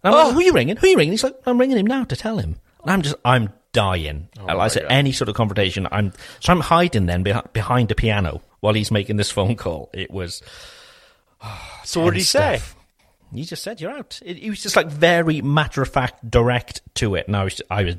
[0.04, 0.32] I'm like, oh.
[0.34, 0.78] who are you ringing?
[0.78, 1.14] Who are you ringing?
[1.14, 2.56] He's like, I'm ringing him now to tell him.
[2.82, 4.30] And I'm just, I'm dying.
[4.40, 7.92] Oh like I said, any sort of confrontation, I'm so I'm hiding then behind, behind
[7.92, 9.90] a piano while he's making this phone call.
[9.94, 10.42] It was
[11.84, 12.62] So what did he and say?
[13.30, 13.36] Stuff.
[13.38, 14.20] He just said you're out.
[14.26, 17.62] It, he was just like very matter of fact, direct to it, and I was,
[17.70, 17.96] I was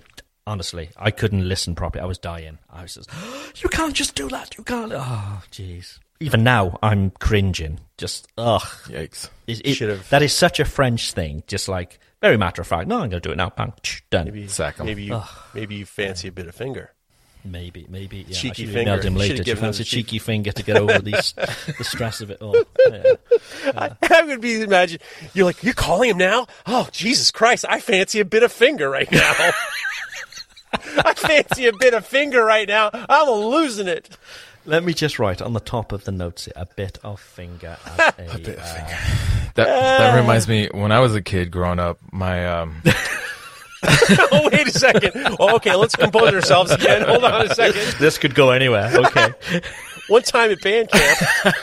[0.47, 2.03] honestly, I couldn't listen properly.
[2.03, 2.59] I was dying.
[2.71, 3.11] I was just,
[3.63, 4.57] you can't just do that.
[4.57, 4.93] You can't.
[4.95, 5.99] Oh, jeez.
[6.21, 7.79] Even now, I'm cringing.
[7.99, 8.63] Just ugh.
[8.87, 9.29] Yikes.
[9.47, 11.43] It, it- Should've- that is such a French thing.
[11.47, 12.89] Just like very matter of fact.
[12.89, 13.51] No, I'm going to do it now.
[13.51, 13.75] Bang,
[14.11, 14.25] done.
[14.25, 14.87] Maybe, Sack 'em.
[14.87, 15.21] maybe you,
[15.53, 16.93] maybe you fancy a bit of finger.
[17.47, 18.25] Maybe, maybe.
[18.29, 18.91] Yeah, Cheeky I finger.
[18.91, 19.37] emailed him later.
[19.37, 21.33] should've Do you him fancy a the cheek- cheeky finger to get over these,
[21.79, 22.57] the stress of it all?
[22.89, 23.03] Yeah.
[24.03, 24.99] I would be imagine
[25.35, 26.47] you're like you're calling him now.
[26.67, 27.65] Oh Jesus Christ!
[27.69, 29.33] I fancy a bit of finger right now.
[30.73, 32.91] I fancy a bit of finger right now.
[32.93, 34.09] I'm losing it.
[34.65, 37.77] Let me just write on the top of the notes a bit of finger.
[37.87, 37.99] As
[38.35, 38.99] a, bit of finger.
[39.55, 42.83] That that reminds me when I was a kid growing up, my um
[44.33, 45.13] oh wait a second.
[45.39, 47.03] Oh, okay, let's compose ourselves again.
[47.03, 47.81] Hold on a second.
[47.99, 48.91] this could go anywhere.
[48.95, 49.33] Okay.
[50.09, 51.55] One time at band camp,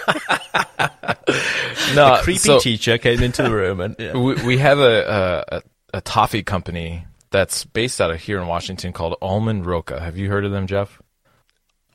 [1.96, 4.18] no Creepy so teacher came into the room and yeah.
[4.18, 5.62] we, we have a, a
[5.98, 10.00] a toffee company that's based out of here in Washington called Almond Roca.
[10.00, 11.02] Have you heard of them, Jeff?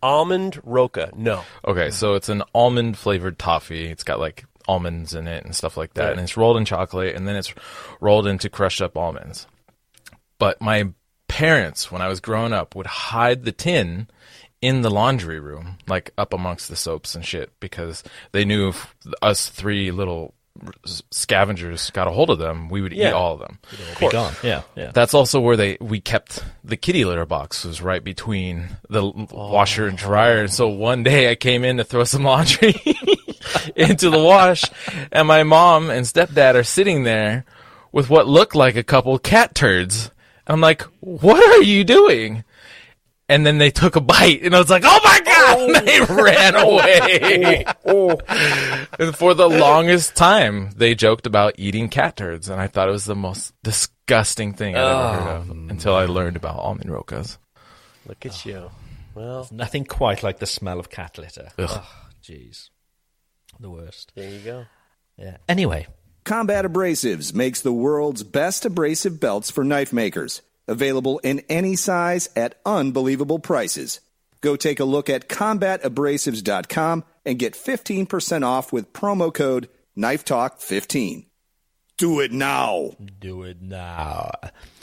[0.03, 1.11] almond roca.
[1.17, 3.87] No, Okay, so it's an almond flavored toffee.
[3.87, 6.12] It's got like almonds in it and stuff like that, Right.
[6.12, 7.53] and it's rolled in chocolate, and then it's
[8.01, 9.47] rolled into crushed up almonds.
[10.38, 10.88] But my
[11.29, 14.09] parents, when I was growing up, would hide the tin
[14.61, 18.94] in the laundry room, like up amongst the soaps and shit, because they knew if
[19.22, 20.35] us three little
[21.11, 23.11] scavengers got a hold of them, we would Yeah.
[23.11, 23.59] eat all of them.
[24.01, 24.35] be gone.
[24.42, 24.90] Yeah, yeah.
[24.92, 29.29] That's also where they we kept the kitty litter box was right between the l-
[29.31, 30.40] washer and dryer.
[30.40, 32.74] And so one day I came in to throw some laundry
[33.77, 34.64] into the wash,
[35.12, 37.44] and my mom and stepdad are sitting there
[37.92, 40.11] with what looked like a couple cat turds.
[40.48, 42.44] And I'm like, what are you doing?
[43.28, 45.74] And then they took a bite, and I was like, "Oh my god!" Oh.
[45.74, 47.64] And they ran away.
[47.84, 48.87] Oh, oh.
[48.98, 52.92] and for the longest time, they joked about eating cat turds, and I thought it
[52.92, 57.37] was the most disgusting thing I've ever heard of until I learned about almond rocas.
[58.06, 58.70] Look at you.
[59.14, 61.50] Well, Nothing quite like the smell of cat litter.
[61.58, 61.68] Ugh.
[61.70, 61.90] Oh,
[62.24, 62.70] jeez.
[63.61, 64.12] The worst.
[64.14, 64.64] there you go.
[65.18, 65.37] Yeah.
[65.50, 65.87] Anyway,
[66.29, 70.43] Combat Abrasives makes the world's best abrasive belts for knife makers.
[70.67, 74.01] Available in any size at unbelievable prices.
[74.43, 81.25] Go take a look at combatabrasives.com and get 15% off with promo code KNIFETALK15.
[81.97, 82.91] Do it now.
[83.19, 84.31] do it now.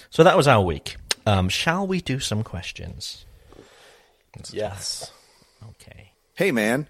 [0.10, 0.96] So that was our week.
[1.28, 3.24] Um, shall we do some questions?
[4.50, 5.12] Yes.
[5.70, 6.14] Okay.
[6.34, 6.88] Hey man,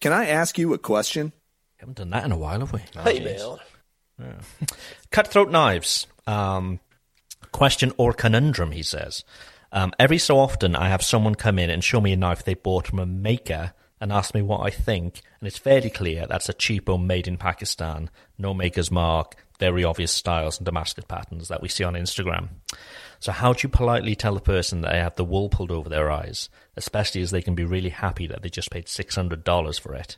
[0.00, 1.32] can I ask you a question?
[1.76, 2.80] Haven't done that in a while, have we?
[3.04, 3.58] Hey, man.
[5.10, 6.06] Cutthroat knives.
[6.26, 6.80] Um,
[7.50, 9.24] question or conundrum, he says.
[9.72, 12.54] Um, every so often, I have someone come in and show me a knife they
[12.54, 16.48] bought from a maker and ask me what I think, and it's fairly clear that's
[16.48, 21.62] a cheapo made in Pakistan, no maker's mark, very obvious styles and Damascus patterns that
[21.62, 22.48] we see on Instagram.
[23.20, 25.88] So, how do you politely tell the person that they have the wool pulled over
[25.88, 29.94] their eyes, especially as they can be really happy that they just paid $600 for
[29.94, 30.16] it?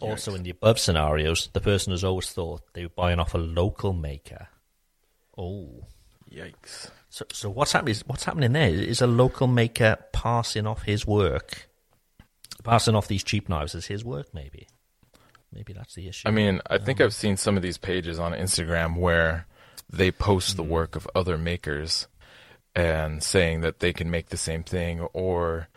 [0.00, 3.38] Also, in the above scenarios, the person has always thought they were buying off a
[3.38, 4.48] local maker.
[5.38, 5.86] Oh,
[6.30, 6.90] Yikes!
[7.08, 7.94] so so what's happening?
[8.06, 8.68] What's happening there?
[8.68, 11.68] Is a local maker passing off his work,
[12.64, 14.34] passing off these cheap knives as his work?
[14.34, 14.66] Maybe,
[15.52, 16.28] maybe that's the issue.
[16.28, 19.46] I mean, I think um, I've seen some of these pages on Instagram where
[19.90, 20.70] they post the hmm.
[20.70, 22.08] work of other makers
[22.74, 25.68] and saying that they can make the same thing, or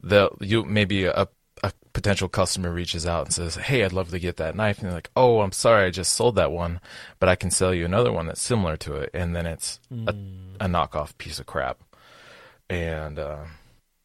[0.00, 1.26] the you maybe a,
[1.62, 4.86] a potential customer reaches out and says, "Hey, I'd love to get that knife," and
[4.88, 6.80] they're like, "Oh, I'm sorry, I just sold that one,
[7.18, 10.14] but I can sell you another one that's similar to it," and then it's a,
[10.64, 11.78] a knockoff piece of crap.
[12.68, 13.44] And uh,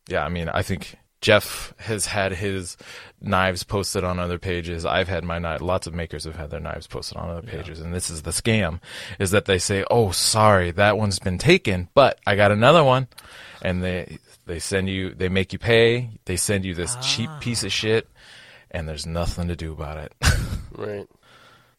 [0.08, 2.78] yeah, I mean, I think Jeff has had his
[3.22, 4.86] knives posted on other pages.
[4.86, 5.62] I've had my knife.
[5.62, 8.32] Lots of makers have had their knives posted on other pages, and this is the
[8.32, 8.80] scam:
[9.20, 13.08] is that they say, "Oh, sorry, that one's been taken, but I got another one,"
[13.62, 16.10] and they they send you, they make you pay.
[16.26, 17.40] They send you this cheap ah.
[17.40, 18.08] piece of shit,
[18.70, 20.14] and there's nothing to do about it.
[20.74, 21.06] Right.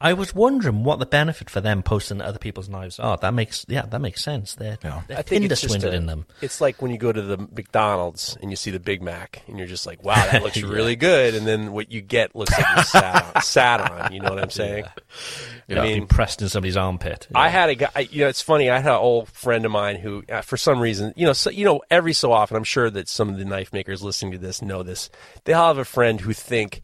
[0.04, 3.16] I was wondering what the benefit for them posting other people's knives are.
[3.18, 4.56] That makes yeah, that makes sense.
[4.56, 5.02] They're, Yeah.
[5.06, 6.26] they're I think Tinder it's just swindling a- them.
[6.40, 9.58] It's like when you go to the McDonald's and you see the Big Mac, and
[9.58, 12.66] you're just like, "Wow, that looks really good," and then what you get looks like
[12.76, 13.42] you sat on.
[13.52, 14.12] Sat on.
[14.12, 14.84] You know what I'm saying?
[15.68, 15.80] Yeah.
[15.80, 17.28] I mean, Impressed in somebody's armpit.
[17.34, 17.90] I had a guy.
[17.94, 18.70] I- You know, it's funny.
[18.70, 21.48] I had an old friend of mine who, uh, for some reason, you know, so,
[21.50, 24.38] you know, every so often, I'm sure that some of the knife makers listening to
[24.38, 25.10] this know this.
[25.44, 26.82] They all have a friend who think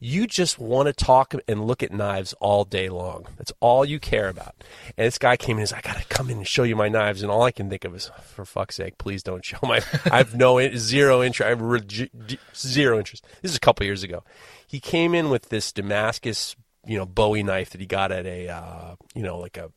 [0.00, 3.26] you just want to talk and look at knives all day long.
[3.36, 4.54] That's all you care about.
[4.96, 6.76] And this guy came in and says, "I got to come in and show you
[6.76, 9.58] my knives," and all I can think of is, "For fuck's sake, please don't show
[9.62, 9.80] my."
[10.10, 11.46] I have no zero interest.
[11.46, 13.26] I have d- zero interest.
[13.42, 14.22] This is a couple years ago.
[14.66, 16.54] He came in with this Damascus,
[16.86, 19.70] you know, Bowie knife that he got at a, uh, you know, like a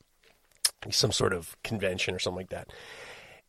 [0.90, 2.72] some sort of convention or something like that.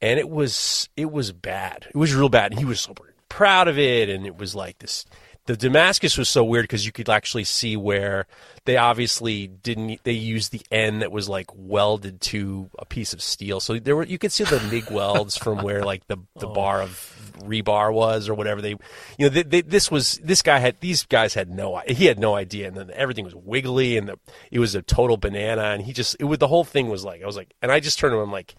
[0.00, 1.86] And it was it was bad.
[1.88, 2.52] It was real bad.
[2.52, 2.94] And he was so
[3.28, 5.06] proud of it and it was like this
[5.46, 8.26] the Damascus was so weird because you could actually see where
[8.64, 13.20] they obviously didn't they used the end that was like welded to a piece of
[13.20, 13.58] steel.
[13.58, 16.52] So there were you could see the MIG welds from where like the the oh.
[16.52, 18.62] bar of rebar was or whatever.
[18.62, 18.78] They you
[19.18, 22.36] know they, they, this was this guy had these guys had no he had no
[22.36, 22.68] idea.
[22.68, 24.18] And then everything was wiggly and the,
[24.52, 25.62] it was a total banana.
[25.62, 27.80] And he just it was the whole thing was like I was like and I
[27.80, 28.54] just turned to him like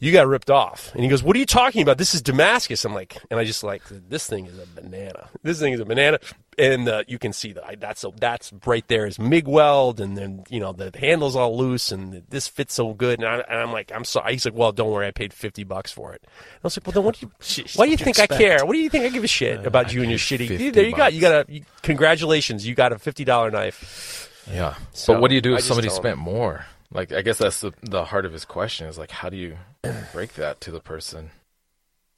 [0.00, 0.92] you got ripped off.
[0.94, 1.98] And he goes, What are you talking about?
[1.98, 2.84] This is Damascus.
[2.86, 5.28] I'm like, and I just like, this thing is a banana.
[5.42, 6.18] This thing is a banana.
[6.58, 10.00] And uh, you can see that I, that's a, that's right there is MIG weld.
[10.00, 13.20] And then, you know, the, handle's all loose and this fits so good.
[13.20, 14.32] And, I, and I'm like, I'm sorry.
[14.32, 15.06] He's like, Well, don't worry.
[15.06, 16.22] I paid 50 bucks for it.
[16.24, 18.64] And I was like, Well, then what do you, why do you think I care?
[18.64, 20.72] What do you think I give a shit about you and your shitty?
[20.72, 22.66] There you got, you got a, you, congratulations.
[22.66, 24.28] You got a $50 knife.
[24.50, 24.76] Yeah.
[24.92, 26.64] So, but what do you do if somebody spent more?
[26.92, 29.56] Like, I guess that's the the heart of his question is like, how do you
[30.12, 31.30] break that to the person?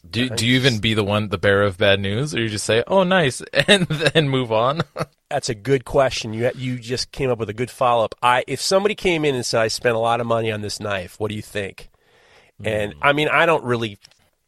[0.09, 2.65] Do do you even be the one, the bearer of bad news, or you just
[2.65, 4.83] say, "Oh, nice," and then move on?
[5.31, 6.35] That's a good question.
[6.35, 8.15] You you just came up with a good follow up.
[8.21, 10.81] I if somebody came in and said I spent a lot of money on this
[10.81, 11.89] knife, what do you think?
[12.65, 12.99] And hmm.
[13.03, 13.99] I mean, I don't really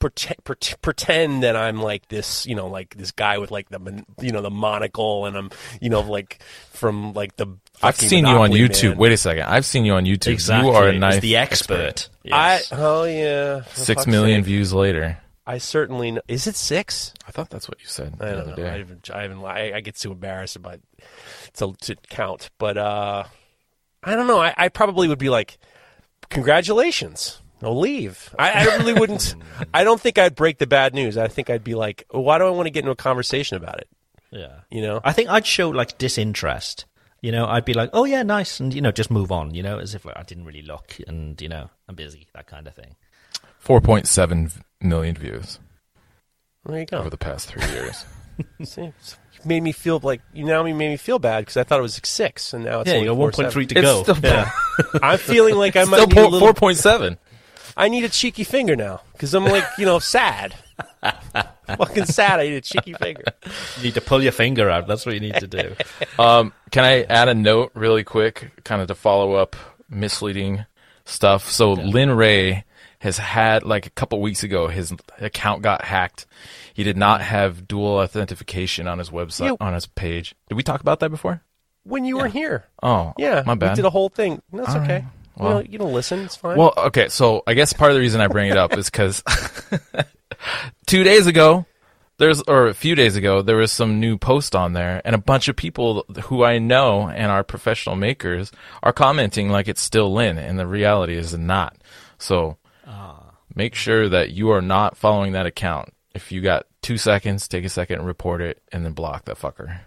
[0.05, 0.37] pretend,
[0.83, 4.43] pretend that I'm like this, you know, like this guy with like the you know
[4.43, 7.47] the monocle, and I'm you know like from like the.
[7.85, 8.91] I've seen you on YouTube.
[8.91, 8.99] Man.
[8.99, 9.43] Wait a second.
[9.45, 10.33] I've seen you on YouTube.
[10.33, 10.71] exactly.
[10.71, 12.09] You are a knife the expert.
[12.27, 12.69] I Yes.
[12.73, 14.45] oh yeah, For Six sake.
[14.45, 15.19] views later.
[15.47, 16.23] I certainly know.
[16.27, 17.13] Is it six?
[17.29, 18.57] I thought that's what you said I don't other know.
[18.57, 18.69] day.
[18.71, 19.45] I haven't, I haven't.
[19.45, 20.81] I, I get too embarrassed about
[21.55, 23.25] to to count, but uh,
[24.03, 24.41] I don't know.
[24.41, 25.59] I, I probably would be like,
[26.31, 27.41] congratulations.
[27.63, 28.35] No leave.
[28.39, 29.35] I, I really wouldn't.
[29.75, 31.17] I don't think I'd break the bad news.
[31.17, 33.79] I think I'd be like, why do I want to get into a conversation about
[33.79, 33.89] it?
[34.31, 34.61] Yeah.
[34.71, 35.01] You know?
[35.05, 36.85] I think I'd show like disinterest.
[37.25, 39.55] You know, I'd be like, "Oh yeah, nice," and you know, just move on.
[39.55, 42.67] You know, as if I didn't really look, and you know, I'm busy, that kind
[42.67, 42.97] of thing.
[43.65, 45.59] 4.7 million views
[46.67, 46.99] There you go.
[46.99, 48.05] over the past three years.
[48.63, 51.79] See, It's made me feel like you now made me feel bad because I thought
[51.79, 53.53] it was six, and now it's yeah, only you got one point 4.7.
[53.53, 54.03] three to It's go.
[54.03, 54.51] still- yeah.
[55.03, 57.17] I'm feeling like I might Still need a little, 4.7.
[57.77, 60.55] I need a cheeky finger now because I'm like you know sad,
[61.67, 62.41] fucking sad.
[62.41, 63.25] I need a cheeky finger.
[63.79, 64.87] you need to pull your finger out.
[64.87, 65.75] That's what you need to do.
[66.19, 69.57] Um, can I add a note really quick, kind of to follow up
[69.89, 70.65] misleading
[71.05, 71.51] stuff?
[71.51, 72.65] So Lynn Ray
[73.01, 76.27] has had like a couple weeks ago, his account got hacked.
[76.73, 79.67] He did not have dual authentication on his website Yeah.
[79.67, 80.35] on his page.
[80.49, 81.43] Did we talk about that before?
[81.85, 83.71] When you were here, Oh, yeah, my bad.
[83.73, 84.41] We did a whole thing.
[84.53, 84.95] That's All okay.
[84.95, 85.05] right.
[85.37, 86.21] You, Well- know, you don't listen.
[86.21, 86.57] It's fine.
[86.57, 89.23] Well, okay, so I guess part of the reason I bring it up is because
[90.87, 91.67] two days ago,
[92.19, 95.19] there's or a few days ago, there was some new post on there, and a
[95.19, 100.13] bunch of people who I know and are professional makers are commenting like it's still
[100.13, 101.77] Lin, and the reality is not.
[102.19, 103.33] So ah.
[103.55, 105.93] make sure that you are not following that account.
[106.15, 109.37] If you got two seconds, take a second, and report it, and then block that
[109.37, 109.81] fucker.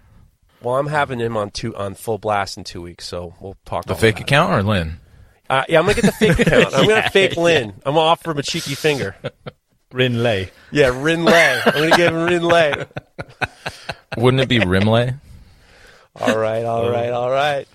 [0.62, 3.86] well, I'm having him on two on full blast in two weeks, so we'll talk.
[3.86, 5.00] About the fake account or Lin?
[5.50, 6.74] Uh, yeah, I'm gonna get the fake account.
[6.76, 7.70] I'm gonna fake Lin.
[7.86, 9.16] I'm gonna offer him a cheeky finger.
[9.92, 10.52] Rin Lay.
[10.72, 11.62] Yeah, Rin Lay.
[11.66, 12.86] I'm gonna give him Rin Lay.
[14.18, 15.20] Wouldn't it be Rimlay?
[16.20, 17.68] All right, all right, all right.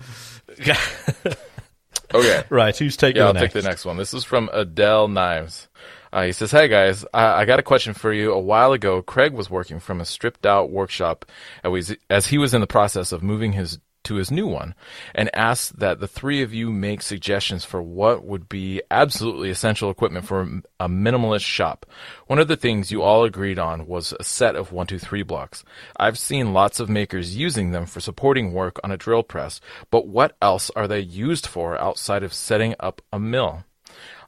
[2.13, 2.43] Okay.
[2.49, 3.53] Right, who's taking Yeah, the I'll next?
[3.53, 3.95] take the next one.
[3.97, 5.67] This is from Adele Knives.
[6.11, 8.31] Uh, he says, "Hey guys, I, I got a question for you.
[8.33, 11.25] A while ago, Craig was working from a stripped-out workshop
[11.63, 14.75] as, we, as he was in the process of moving his to his new one,
[15.15, 19.89] and asked that the three of you make suggestions for what would be absolutely essential
[19.89, 20.41] equipment for
[20.79, 21.85] a minimalist shop.
[22.27, 25.23] One of the things you all agreed on was a set of one, two, three
[25.23, 25.63] blocks.
[25.97, 29.61] I've seen lots of makers using them for supporting work on a drill press,
[29.91, 33.63] but what else are they used for outside of setting up a mill?"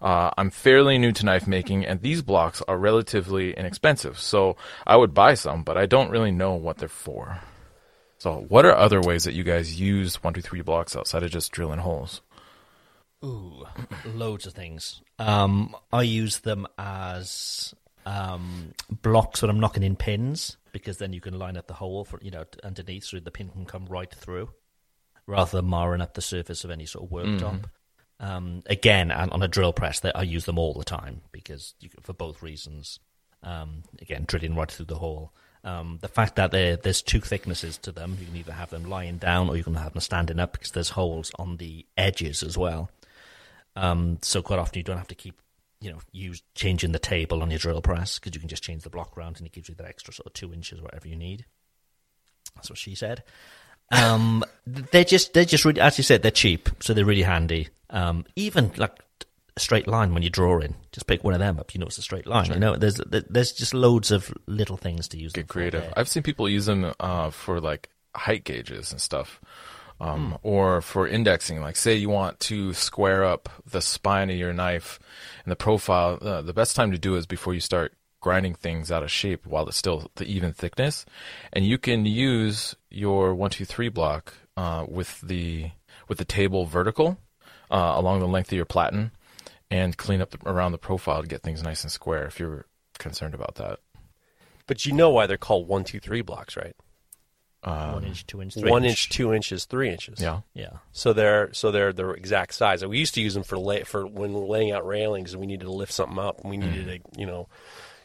[0.01, 4.97] Uh, I'm fairly new to knife making, and these blocks are relatively inexpensive, so I
[4.97, 7.39] would buy some, but I don't really know what they're for.
[8.25, 11.29] So, what are other ways that you guys use one, two, three blocks outside of
[11.29, 12.23] just drilling holes?
[13.23, 13.65] Ooh,
[14.15, 15.03] loads of things.
[15.19, 21.21] Um, I use them as um, blocks when I'm knocking in pins because then you
[21.21, 24.11] can line up the hole for you know underneath, so the pin can come right
[24.11, 24.49] through,
[25.27, 27.65] rather than marring up the surface of any sort of worktop.
[28.19, 31.75] Um, again, and on a drill press, that I use them all the time because
[31.79, 32.97] you, for both reasons.
[33.43, 35.31] Um, again, drilling right through the hole.
[35.65, 39.17] Um, the fact that there's two thicknesses to them, you can either have them lying
[39.17, 42.55] down or you can have them standing up because there's holes on the edges as
[42.55, 42.91] well.
[43.75, 45.41] Um, so quite often you don't have to keep,
[45.81, 48.83] you know, use changing the table on your drill press because you can just change
[48.83, 51.15] the block round and it gives you that extra sort of two inches, whatever you
[51.15, 51.45] need.
[52.53, 53.23] That's what she said.
[53.91, 57.69] Um, they're just they're just really, as you said, they're cheap, so they're really handy.
[57.89, 58.99] Um, even like
[59.55, 61.73] a straight line when you're drawing, just pick one of them up.
[61.73, 62.51] You know it's a straight line.
[62.51, 65.31] You know, there's there's just loads of little things to use.
[65.31, 65.81] Get creative.
[65.81, 65.93] there.
[65.95, 69.39] I've seen people use them uh, for like height gauges and stuff,
[70.01, 71.61] um, or for indexing.
[71.61, 74.99] Like, say you want to square up the spine of your knife
[75.45, 76.17] and the profile.
[76.21, 79.11] Uh, the best time to do it is before you start grinding things out of
[79.11, 81.05] shape while it's still the even thickness,
[81.53, 85.71] and you can use your one two three block uh, with the
[86.09, 87.17] with the table vertical
[87.71, 89.11] uh, along the length of your platen
[89.71, 92.25] and clean up the, around the profile to get things nice and square.
[92.25, 92.65] If you're
[92.97, 93.79] concerned about that.
[94.67, 96.75] But you know why they're called one, two, three blocks, right?
[97.63, 100.19] Um, one inch, two inch, three One inch, two inches, three inches.
[100.21, 100.41] Yeah.
[100.53, 100.77] Yeah.
[100.91, 102.83] So they're so they're the exact size.
[102.83, 105.41] And we used to use them for lay, for when we're laying out railings and
[105.41, 106.71] we needed to lift something up and we mm-hmm.
[106.71, 107.47] needed a you know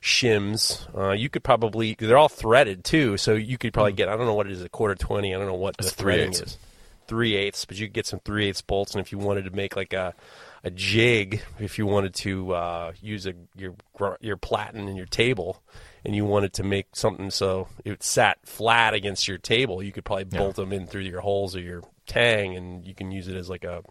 [0.00, 0.86] shims.
[0.96, 3.96] Uh, you could probably they're all threaded too, so you could probably mm.
[3.96, 5.34] get I don't know what it is a quarter twenty.
[5.34, 6.52] I don't know what It's the threading three-eighths.
[6.52, 6.58] is.
[7.06, 9.50] Three eighths, but you could get some three eighths bolts, and if you wanted to
[9.50, 10.14] make like a
[10.62, 13.74] a jig, if you wanted to uh, use a your
[14.20, 15.62] your platen in your table,
[16.04, 20.04] and you wanted to make something so it sat flat against your table, you could
[20.04, 23.36] probably bolt them in through your holes or your tang, and you can use it
[23.36, 23.82] as like a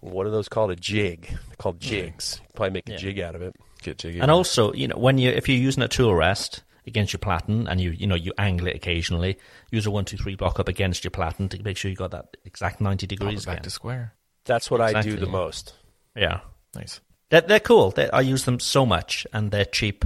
[0.00, 0.70] what are those called?
[0.70, 1.26] A jig.
[1.28, 2.40] They're called jigs.
[2.54, 2.98] Probably make a Yeah.
[2.98, 3.54] jig out of it.
[3.82, 4.18] Get jiggy.
[4.20, 7.68] And also, you know, when you if you're using a tool rest against your platen
[7.68, 9.38] and you you know you angle it occasionally,
[9.70, 12.12] use a one two three block up against your platen to make sure you got
[12.12, 13.64] that exact ninety Pop degrees it back again.
[13.64, 14.14] to square.
[14.46, 15.74] That's what I do the most.
[16.16, 16.40] Yeah,
[16.74, 17.00] Nice.
[17.30, 17.90] they're they're cool.
[17.90, 20.04] they I use them so much and they're cheap.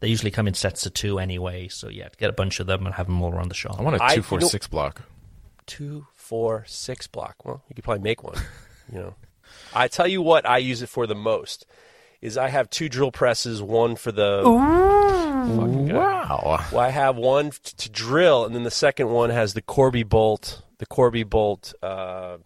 [0.00, 1.68] They usually come in sets of two anyway.
[1.68, 3.76] So yeah, get a bunch of them and have them all around the shop.
[3.78, 5.02] I want a I- two four you know- six block.
[5.66, 7.44] Two, four, six block.
[7.44, 8.36] Well, you could probably make one.
[8.92, 9.14] You know,
[9.74, 11.64] I tell you what, I use it for the most.
[12.20, 15.94] Is I have two drill presses, one for the fucking guy.
[15.94, 16.64] Wow.
[16.70, 20.02] Well, I have one t- to drill, and then the second one has the Corby
[20.02, 22.36] bolt, the Corby bolt uh,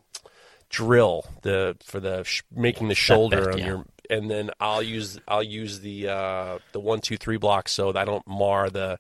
[0.69, 3.67] drill, the for the sh- making the shoulder bit, on yeah.
[3.67, 3.85] your.
[4.11, 8.01] And then I'll use I'll use the uh, the one two three block so that
[8.01, 8.99] I don't mar the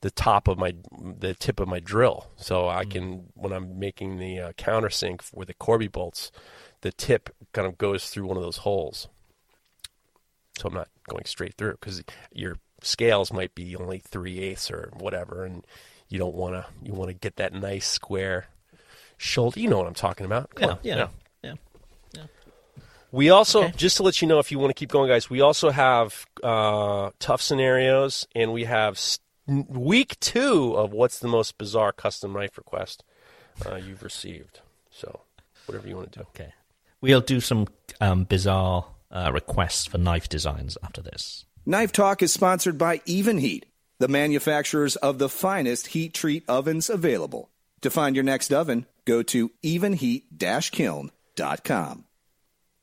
[0.00, 0.74] the top of my
[1.18, 2.30] the tip of my drill.
[2.36, 6.32] So I can when I'm making the uh, countersink with the Corby bolts,
[6.80, 9.08] the tip kind of goes through one of those holes
[10.58, 12.02] so I'm not going straight through because
[12.32, 15.66] your scales might be only three eighths or whatever, and
[16.08, 16.66] you don't want to.
[16.82, 18.46] You want to get that nice square
[19.16, 19.58] shoulder.
[19.60, 20.54] You know what I'm talking about.
[20.54, 21.08] Come Yeah, on.
[21.42, 21.54] yeah,
[22.14, 22.22] yeah.
[23.12, 23.72] We also, Okay.
[23.76, 26.26] just to let you know, if you want to keep going, guys, we also have
[26.42, 32.32] uh, tough scenarios, and we have s- week two of what's the most bizarre custom
[32.32, 33.04] knife request
[33.64, 34.60] uh, you've received.
[34.90, 35.20] So,
[35.66, 36.24] whatever you want to do.
[36.34, 36.52] Okay.
[37.00, 37.68] We'll do some
[38.00, 41.44] um, bizarre uh, requests for knife designs after this.
[41.64, 43.66] Knife Talk is sponsored by Even Heat,
[43.98, 47.50] the manufacturers of the finest heat treat ovens available.
[47.82, 52.04] To find your next oven, go to evenheat-kiln.com.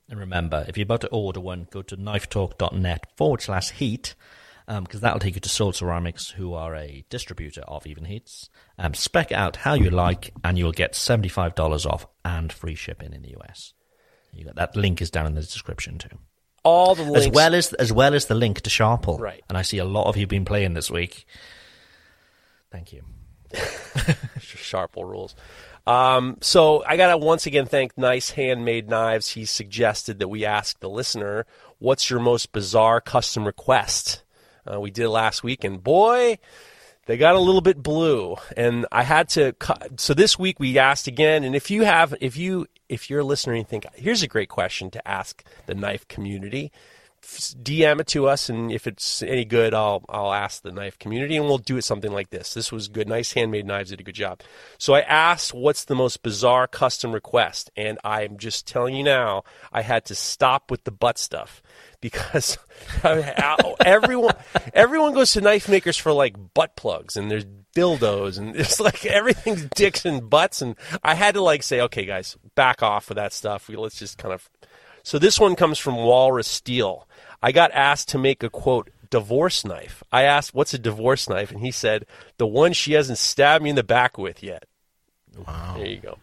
[0.10, 4.16] And remember, if you're about to order one, go to knifetalk.net forward slash heat,
[4.68, 8.50] because that'll take you to Soul Ceramics, who are a distributor of Even Heats.
[8.78, 13.22] Um, spec out how you like, and you'll get $75 off and free shipping in
[13.22, 13.74] the US.
[14.32, 16.18] You got, that link is down in the description too.
[16.64, 17.28] All the links.
[17.28, 19.20] As well as as well as the link to Sharple.
[19.20, 19.44] Right.
[19.50, 21.26] And I see a lot of you have been playing this week.
[22.72, 23.04] Thank you.
[23.54, 25.36] Sharple rules.
[25.86, 29.30] Um, so I got to once again thank Nice Handmade Knives.
[29.30, 31.46] He suggested that we ask the listener,
[31.80, 34.24] "What's your most bizarre custom request?"
[34.72, 36.38] Uh, we did last week, and boy,
[37.06, 38.38] they got a little bit blue.
[38.56, 39.54] And I had to.
[39.54, 41.44] Cu- so this week we asked again.
[41.44, 44.28] And if you have, if you, if you're a listener and you think, here's a
[44.28, 46.72] great question to ask the knife community.
[47.24, 51.38] DM it to us, and if it's any good, I'll I'll ask the knife community,
[51.38, 52.54] and we'll do it something like this.
[52.54, 54.42] This was good, nice handmade knives, did a good job.
[54.78, 59.44] So I asked, "What's the most bizarre custom request?" And I'm just telling you now,
[59.72, 61.62] I had to stop with the butt stuff
[62.02, 62.58] because
[63.04, 64.36] everyone
[64.74, 67.46] everyone goes to knife makers for like butt plugs, and there's
[67.76, 72.06] dildos, and it's like everything's dicks and butts, and I had to like say, "Okay,
[72.06, 73.68] guys, back off with that stuff.
[73.68, 74.50] We, let's just kind of."
[75.06, 77.08] So this one comes from Walrus Steel.
[77.44, 80.02] I got asked to make a quote divorce knife.
[80.12, 82.06] I asked, "What's a divorce knife?" and he said,
[82.38, 84.64] "The one she hasn't stabbed me in the back with yet."
[85.38, 85.76] Wow.
[85.78, 86.18] There you go.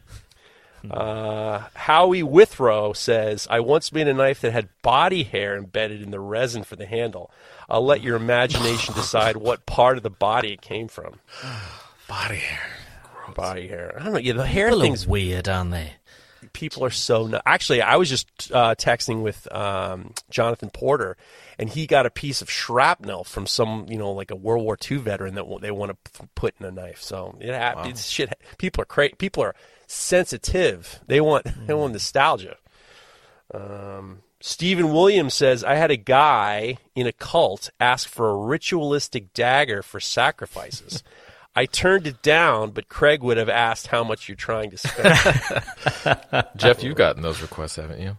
[0.91, 6.11] Uh, Howie Withrow says, "I once made a knife that had body hair embedded in
[6.11, 7.31] the resin for the handle.
[7.69, 11.21] I'll let your imagination decide what part of the body it came from.
[12.09, 12.77] Body hair.
[13.37, 13.95] Body hair.
[13.97, 14.19] I don't know.
[14.19, 15.93] Yeah, the hair thing's weird, aren't they?
[16.53, 21.17] People are so nu- actually i was just uh, texting with um, jonathan porter
[21.59, 24.77] and he got a piece of shrapnel from some you know like a world war
[24.91, 27.01] ii veteran that w- they want to p- put in a knife.
[27.03, 29.55] So it hap- it's shit people are cra- people are
[29.87, 31.01] sensitive.
[31.07, 32.57] They want they want nostalgia.
[33.53, 39.35] Um, Stephen Williams says, I had a guy in a cult ask for a ritualistic
[39.35, 41.03] dagger for sacrifices.
[41.61, 46.47] I turned it down, but Craig would have asked how much you're trying to spend.
[46.57, 48.17] Jeff, you've gotten those requests, haven't you?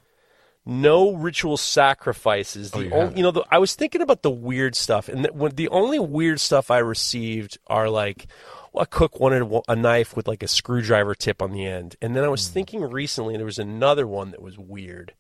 [0.64, 2.70] no ritual sacrifices.
[2.70, 3.18] The Oh, you only, haven't.
[3.18, 5.98] you know, the, I was thinking about the weird stuff, and the, when, the only
[5.98, 8.28] weird stuff I received are like,
[8.72, 11.96] well, a cook wanted a, a knife with like a screwdriver tip on the end,
[12.00, 15.14] and then I was thinking recently there was another one that was weird.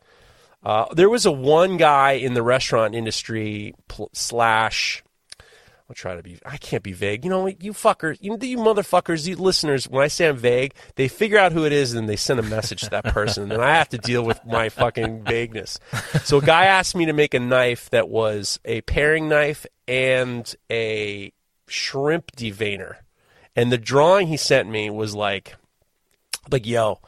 [0.63, 5.03] Uh, there was a one guy in the restaurant industry pl- slash.
[5.91, 6.39] I'll try to be.
[6.45, 7.25] I can't be vague.
[7.25, 9.89] You know, you fuckers, you, you motherfuckers, you listeners.
[9.89, 12.43] When I say I'm vague, they figure out who it is and they send a
[12.43, 15.81] message to that person, and then I have to deal with my fucking vagueness.
[16.23, 20.55] So a guy asked me to make a knife that was a paring knife and
[20.71, 21.33] a
[21.67, 22.99] shrimp deveiner,
[23.53, 25.57] and the drawing he sent me was like,
[26.49, 27.01] like yo.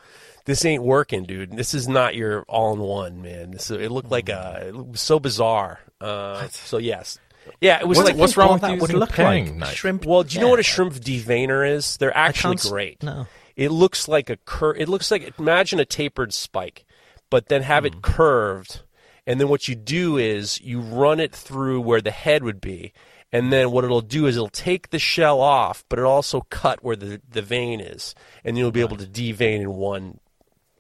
[0.45, 1.55] This ain't working, dude.
[1.55, 3.51] This is not your all-in-one, man.
[3.51, 5.79] This it looked like a it was so bizarre.
[6.01, 7.17] Uh, so yes,
[7.61, 9.55] yeah, it was What's, like what's wrong with that using would a look paring like.
[9.55, 9.75] knife?
[9.75, 10.05] Shrimp.
[10.05, 11.97] well, do you know what a shrimp deveiner is?
[11.97, 13.01] They're actually great.
[13.03, 13.27] no.
[13.55, 14.73] It looks like a cur.
[14.75, 16.85] It looks like imagine a tapered spike,
[17.29, 17.87] but then have Hmm.
[17.87, 18.81] it curved,
[19.27, 22.93] and then what you do is you run it through where the head would be,
[23.31, 26.83] and then what it'll do is it'll take the shell off, but it'll also cut
[26.83, 30.19] where the the vein is, and you'll be able to devein in one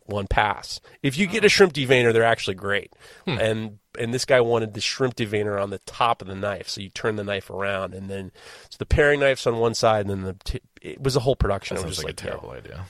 [0.05, 0.79] one pass.
[1.01, 1.49] If you get a oh.
[1.49, 2.93] shrimp deveiner, they're actually great.
[3.25, 3.37] Hmm.
[3.39, 6.81] And and this guy wanted the shrimp deveiner on the top of the knife, so
[6.81, 8.31] you turn the knife around, and then
[8.69, 11.35] so the paring knife's on one side, and then the t- it was a whole
[11.35, 11.77] production.
[11.77, 12.85] That was just like, like, a terrible idea.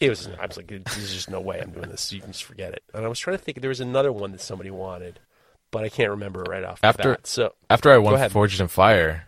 [0.00, 0.28] It was.
[0.40, 2.12] I was like, there's just no way I'm doing this.
[2.12, 2.82] You can just forget it.
[2.94, 3.60] And I was trying to think.
[3.60, 5.18] There was another one that somebody wanted,
[5.70, 6.80] but I can't remember right off.
[6.80, 7.26] the After- bat.
[7.26, 8.28] so After I won.
[8.30, 9.26] Forged in Fire,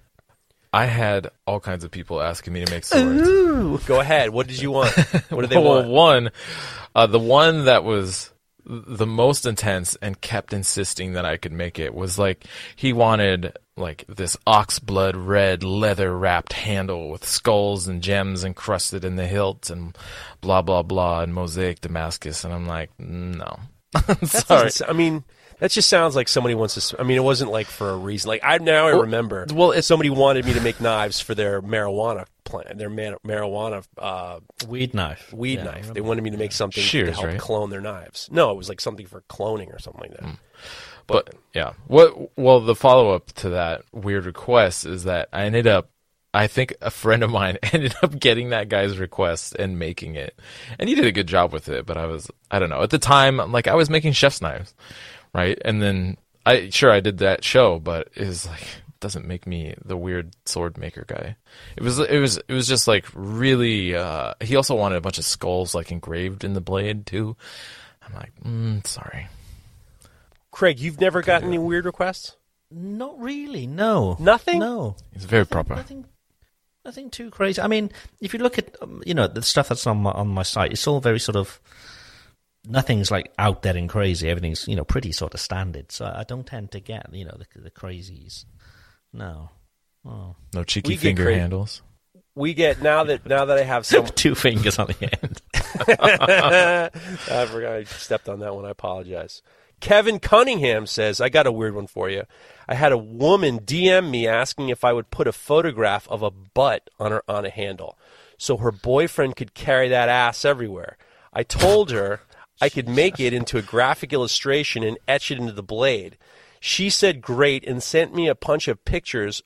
[0.73, 3.85] I had all kinds of people asking me to make swords.
[3.87, 4.31] go ahead.
[4.31, 4.95] What did you want?
[5.31, 5.89] What did they well, want?
[5.89, 6.31] one,
[6.95, 8.31] uh, the one that was
[8.65, 12.45] the most intense and kept insisting that I could make it was like
[12.77, 19.05] he wanted like this ox blood red leather wrapped handle with skulls and gems encrusted
[19.05, 19.97] in the hilt and
[20.41, 23.59] blah blah blah and mosaic Damascus and I'm like no.
[23.93, 24.71] That Sorry.
[24.89, 25.25] I mean,
[25.61, 27.01] that just sounds like somebody wants to.
[27.01, 28.29] I mean, it wasn't like for a reason.
[28.29, 29.47] Like I now I Well- remember.
[29.53, 33.85] well, it's- somebody wanted me to make knives for their marijuana plant, their man, marijuana
[33.97, 35.33] uh, Weed knife.
[35.33, 35.95] weed Yeah, knife.
[35.95, 37.39] They wanted me to make something to help right?
[37.39, 38.29] clone their knives.
[38.33, 40.37] No, it was like something for cloning or something like that.
[41.07, 42.37] But yeah, what?
[42.39, 45.91] Well, the follow up to that weird request is that I ended up.
[46.33, 50.39] I think a friend of mine ended up getting that guy's request and making it,
[50.79, 51.87] and he did a good job with it.
[51.87, 54.73] But I was, I don't know, at the time, like I was making chef's knives,
[55.35, 55.59] right?
[55.65, 56.17] And then
[56.47, 58.67] I sure I did that show, but it was like
[59.01, 61.37] doesn't make me the weird sword maker guy.
[61.77, 63.95] It was, it was, it was just like really.
[63.97, 67.35] uh He also wanted a bunch of skulls like engraved in the blade too.
[68.07, 69.29] I'm like, mm, sorry.
[70.51, 72.37] Craig, you've never gotten any weird requests?
[72.71, 73.67] Not really.
[73.67, 74.17] No.
[74.21, 74.59] Nothing?
[74.59, 74.97] No.
[75.13, 75.75] It's very Nothing- proper.
[75.77, 76.05] Nothing,
[76.85, 77.61] nothing too crazy.
[77.63, 80.29] I mean, if you look at um, you know the stuff that's on my on
[80.29, 81.61] my site, it's all very sort of
[82.67, 84.29] nothing's like out there and crazy.
[84.29, 85.93] Everything's you know pretty sort of standard.
[85.93, 88.45] So I don't tend to get you know the the crazies.
[89.13, 89.51] No.
[90.05, 90.37] Oh.
[90.55, 91.83] No cheeky We finger cra- handles.
[92.35, 94.07] We get now that now that I have some.
[94.15, 95.43] Two fingers on the end.
[97.29, 98.65] I forgot I stepped on that one.
[98.65, 99.43] I apologize.
[99.81, 102.25] Kevin Cunningham says, I got a weird one for you.
[102.69, 106.31] I had a woman DM me asking if I would put a photograph of a
[106.31, 107.99] butt on her on a handle
[108.37, 110.97] so her boyfriend could carry that ass everywhere.
[111.33, 112.21] I told her
[112.61, 116.19] I could make it into a graphic illustration and etch it into the blade.
[116.61, 119.43] She said great and sent me a bunch of pictures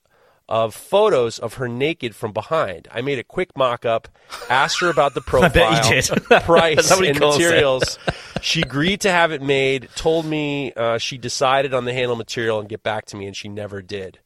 [0.48, 2.88] of photos of her naked from behind.
[2.90, 4.08] I made a quick mock up,
[4.50, 6.24] asked her about the profile, bet you did.
[6.42, 7.98] price, and materials.
[8.42, 12.60] she agreed to have it made, told me uh, she decided on the handle material
[12.60, 14.18] and get back to me, and she never did.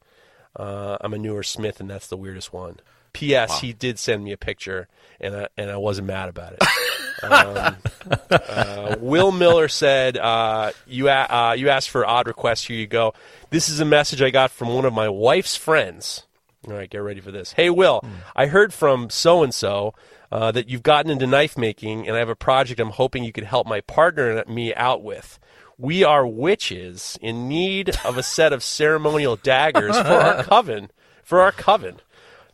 [0.55, 2.79] Uh, I'm a newer Smith, and that's the weirdest one.
[3.13, 3.59] P.S.
[3.59, 4.87] He did send me a picture,
[5.19, 6.59] and I, and I wasn't mad about it.
[7.23, 7.75] um,
[8.31, 12.65] uh, Will Miller said, uh, "You a- uh, you asked for odd requests.
[12.65, 13.13] Here you go.
[13.49, 16.23] This is a message I got from one of my wife's friends.
[16.67, 17.53] All right, get ready for this.
[17.53, 18.03] Hey, Will,
[18.35, 19.93] I heard from so and so
[20.31, 23.45] that you've gotten into knife making, and I have a project I'm hoping you could
[23.45, 25.39] help my partner and me out with."
[25.81, 30.91] We are witches in need of a set of ceremonial daggers for our coven.
[31.23, 32.01] For our coven.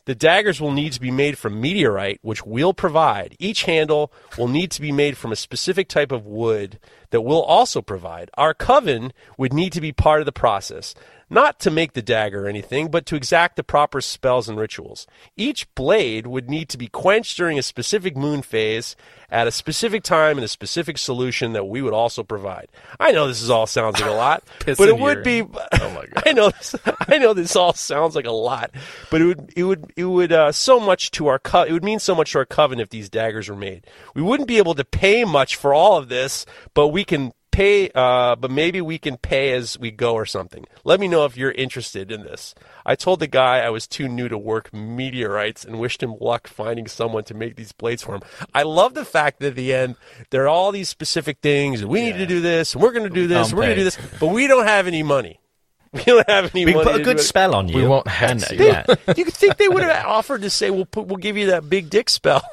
[0.05, 3.35] The daggers will need to be made from meteorite, which we'll provide.
[3.39, 6.79] Each handle will need to be made from a specific type of wood
[7.09, 8.29] that we'll also provide.
[8.35, 10.93] Our coven would need to be part of the process,
[11.29, 15.07] not to make the dagger or anything, but to exact the proper spells and rituals.
[15.35, 18.95] Each blade would need to be quenched during a specific moon phase
[19.29, 22.67] at a specific time in a specific solution that we would also provide.
[22.99, 25.43] I know this is all sounds like a lot, but it would be.
[25.81, 26.23] Oh my God.
[26.25, 26.49] I know.
[26.49, 26.75] This,
[27.07, 28.71] I know this all sounds like a lot,
[29.09, 29.53] but it would.
[29.55, 29.93] It would.
[29.95, 31.39] It would uh, so much to our.
[31.39, 33.85] Co- it would mean so much to our coven if these daggers were made.
[34.13, 37.89] We wouldn't be able to pay much for all of this, but we can pay.
[37.95, 40.65] Uh, but maybe we can pay as we go or something.
[40.83, 42.53] Let me know if you're interested in this.
[42.85, 46.47] I told the guy I was too new to work meteorites and wished him luck
[46.47, 48.21] finding someone to make these blades for him.
[48.53, 49.95] I love the fact that at the end
[50.29, 51.81] there are all these specific things.
[51.81, 53.75] and We need to do this, and we're going to do this, we're going to
[53.75, 55.39] do this, but we don't have any money.
[55.95, 56.91] We don't have any We money.
[56.91, 57.23] put a good it.
[57.23, 57.77] spell on you.
[57.77, 58.55] We won't have and, to.
[58.57, 58.85] Yeah.
[59.15, 61.69] You could think they would have offered to say, "We'll put, we'll give you that
[61.69, 62.43] big dick spell."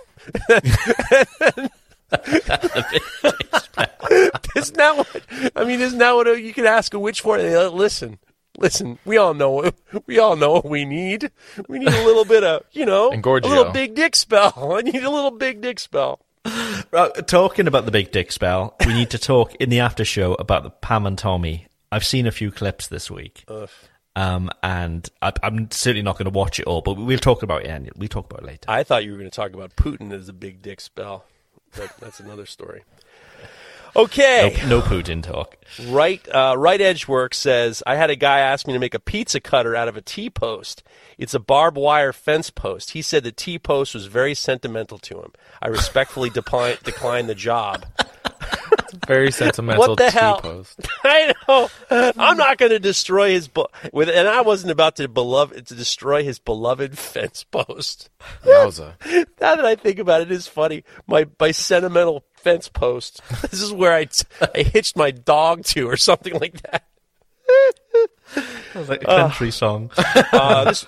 [4.56, 5.22] Isn't that what?
[5.56, 7.38] I mean, isn't that what you could ask a witch for?
[7.38, 8.18] They, uh, listen,
[8.58, 8.98] listen.
[9.04, 9.50] We all know.
[9.50, 9.74] what-
[10.06, 11.30] We all know what we need.
[11.68, 14.74] We need a little bit of, you know, a little big dick spell.
[14.78, 16.20] I need a little big dick spell.
[16.44, 20.34] Uh, talking about the big dick spell, we need to talk in the after show
[20.34, 21.66] about the Pam and Tommy.
[21.90, 23.44] I've seen a few clips this week,
[24.16, 26.80] um, and I, I'm certainly not going to watch it all.
[26.80, 27.68] But we'll talk about it.
[27.68, 28.64] And we'll talk about it later.
[28.70, 31.24] I thought you were going to talk about Putin as a big dick spell.
[31.76, 32.82] But that's another story.
[33.94, 34.56] Okay.
[34.62, 35.58] No, no Putin talk.
[35.86, 38.98] Right, uh, right Edge Work says I had a guy ask me to make a
[38.98, 40.82] pizza cutter out of a T post.
[41.18, 42.90] It's a barbed wire fence post.
[42.90, 45.32] He said the T post was very sentimental to him.
[45.60, 47.84] I respectfully decline, declined the job.
[49.07, 50.36] Very sentimental What the hell?
[50.36, 50.80] T-post.
[51.05, 51.68] I know.
[51.90, 55.74] I'm not going to destroy his book with, and I wasn't about to beloved to
[55.74, 58.11] destroy his beloved fence post.
[58.45, 58.95] Yowza.
[59.40, 60.84] Now that I think about it, it is funny.
[61.07, 63.20] My my sentimental fence post.
[63.51, 64.09] This is where I
[64.55, 66.84] I hitched my dog to, or something like that.
[68.72, 69.90] Sounds like a country song.
[69.97, 70.86] Uh, this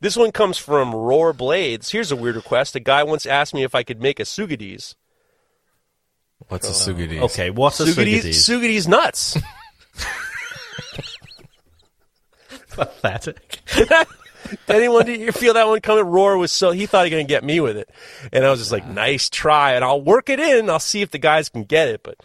[0.00, 1.90] this one comes from Roar Blades.
[1.90, 2.76] Here's a weird request.
[2.76, 4.94] A guy once asked me if I could make a sugadis.
[6.48, 7.20] What's a sugidis?
[7.22, 8.84] Okay, what's a Sugadis, sugadis?
[8.84, 9.38] sugadis nuts.
[12.70, 13.60] Pathetic.
[14.68, 16.04] Anyone did you feel that one coming?
[16.04, 17.88] Roar was so he thought he was gonna get me with it,
[18.32, 20.68] and I was just like, nice try, and I'll work it in.
[20.68, 22.02] I'll see if the guys can get it.
[22.02, 22.18] But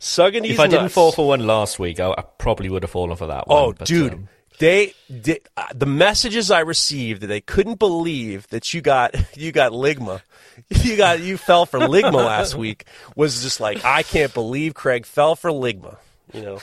[0.00, 0.50] sugadis nuts.
[0.50, 3.26] If I didn't fall for one last week, I, I probably would have fallen for
[3.26, 3.58] that one.
[3.58, 4.14] Oh, but, dude.
[4.14, 4.28] um,
[4.62, 9.50] They, they uh, the messages I received that they couldn't believe that you got you
[9.50, 10.22] got ligma,
[10.84, 12.84] you got you fell for ligma last week
[13.16, 15.96] was just like I can't believe Craig fell for ligma.
[16.32, 16.58] You know,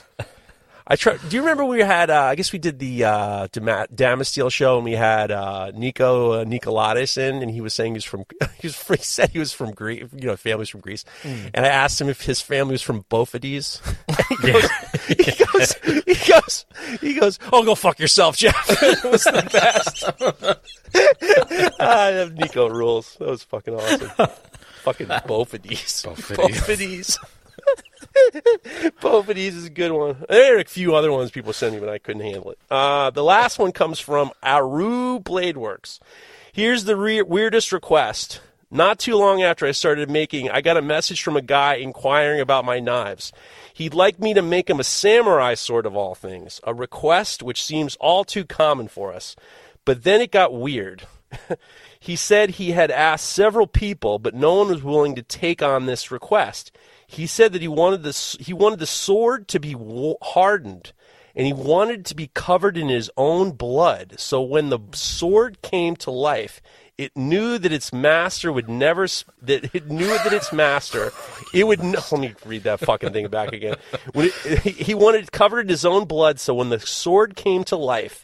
[0.92, 1.18] I try.
[1.18, 2.10] Do you remember we had?
[2.10, 6.46] Uh, I guess we did the uh, Damasteel show, and we had uh, Nico uh,
[6.46, 8.26] Nicolaitis in, and he was saying he was from.
[8.60, 10.04] He, was, he said he was from Greece.
[10.14, 13.80] You know, family's from Greece, and I asked him if his family was from Bofades.
[14.28, 14.70] he, goes,
[15.08, 15.76] he goes.
[16.06, 16.66] He goes.
[17.00, 17.40] He goes.
[17.54, 18.56] Oh, go fuck yourself, Jeff.
[18.70, 20.04] it was the best.
[21.80, 23.16] ah, Nico rules.
[23.20, 24.10] That was fucking awesome.
[24.84, 26.06] fucking Bofades.
[26.06, 26.36] Bofades.
[26.36, 27.18] Bofades.
[29.36, 30.26] These is a good one.
[30.30, 32.60] There are a few other ones people sent me, but I couldn't handle it.
[32.70, 36.00] Uh, the last one comes from Aru Bladeworks.
[36.52, 38.42] Here's the re- weirdest request.
[38.72, 42.40] Not too long after I started making, I got a message from a guy inquiring
[42.40, 43.32] about my knives.
[43.74, 47.64] He'd like me to make him a samurai sword of all things, a request which
[47.64, 49.36] seems all too common for us.
[49.86, 51.08] But then it got weird.
[52.00, 55.88] he said he had asked several people, but no one was willing to take on
[55.88, 56.72] this request.
[57.12, 59.76] He said that he wanted the he wanted the sword to be
[60.22, 60.94] hardened,
[61.36, 64.20] and he wanted to be covered in his own blood.
[64.20, 66.62] So when the sword came to life,
[67.00, 69.08] it knew that its master would never
[69.42, 71.12] that it knew that its master
[71.52, 73.78] it would n- let me read that fucking thing back again.
[74.14, 77.76] When it, he wanted covered in his own blood, so when the sword came to
[77.76, 78.24] life,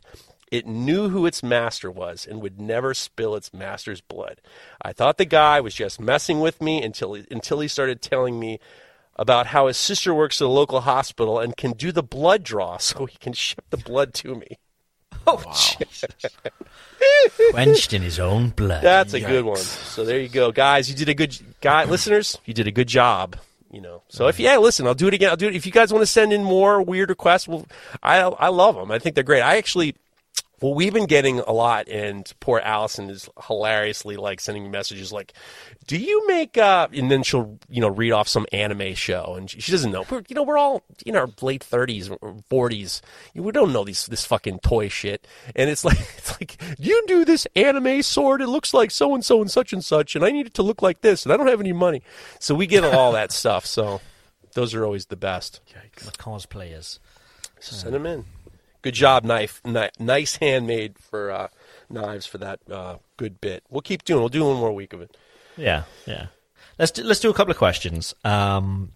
[0.51, 4.41] it knew who its master was and would never spill its master's blood.
[4.81, 8.39] I thought the guy was just messing with me until he, until he started telling
[8.39, 8.59] me
[9.15, 12.77] about how his sister works at a local hospital and can do the blood draw
[12.79, 14.57] so he can ship the blood to me.
[15.27, 15.41] Oh,
[17.49, 18.83] quenched in his own blood.
[18.83, 19.57] That's a good one.
[19.57, 20.87] So there you go, guys.
[20.89, 22.37] You did a good guy, listeners.
[22.45, 23.37] You did a good job.
[23.71, 24.03] You know.
[24.07, 25.31] So if yeah, listen, I'll do it again.
[25.31, 25.55] I'll do it.
[25.55, 27.65] If you guys want to send in more weird requests, well,
[28.03, 28.91] I I love them.
[28.91, 29.41] I think they're great.
[29.41, 29.95] I actually.
[30.65, 35.13] Well, we've been getting a lot, and poor Allison is hilariously like sending me messages
[35.13, 35.33] like,
[35.85, 39.47] "Do you make?" Uh, and then she'll, you know, read off some anime show, and
[39.47, 40.05] she, she doesn't know.
[40.09, 42.09] We're, you know, we're all in our late thirties,
[42.49, 43.03] forties.
[43.35, 47.25] We don't know these this fucking toy shit, and it's like, it's like, you do
[47.25, 48.41] this anime sword.
[48.41, 50.63] It looks like so and so and such and such, and I need it to
[50.63, 52.01] look like this, and I don't have any money,
[52.39, 53.67] so we get all that stuff.
[53.67, 54.01] So
[54.55, 55.61] those are always the best.
[55.97, 56.97] The cosplayers.
[57.59, 58.25] So send them in.
[58.85, 59.61] Good job, knife.
[59.65, 61.47] Ni- nice handmade for uh,
[61.89, 63.63] knives for that uh, good bit.
[63.67, 64.19] We'll keep doing.
[64.19, 65.17] We'll do one more week of it.
[65.57, 66.27] Yeah, yeah.
[66.77, 68.13] Let's do, let's do a couple of questions.
[68.23, 68.91] Um,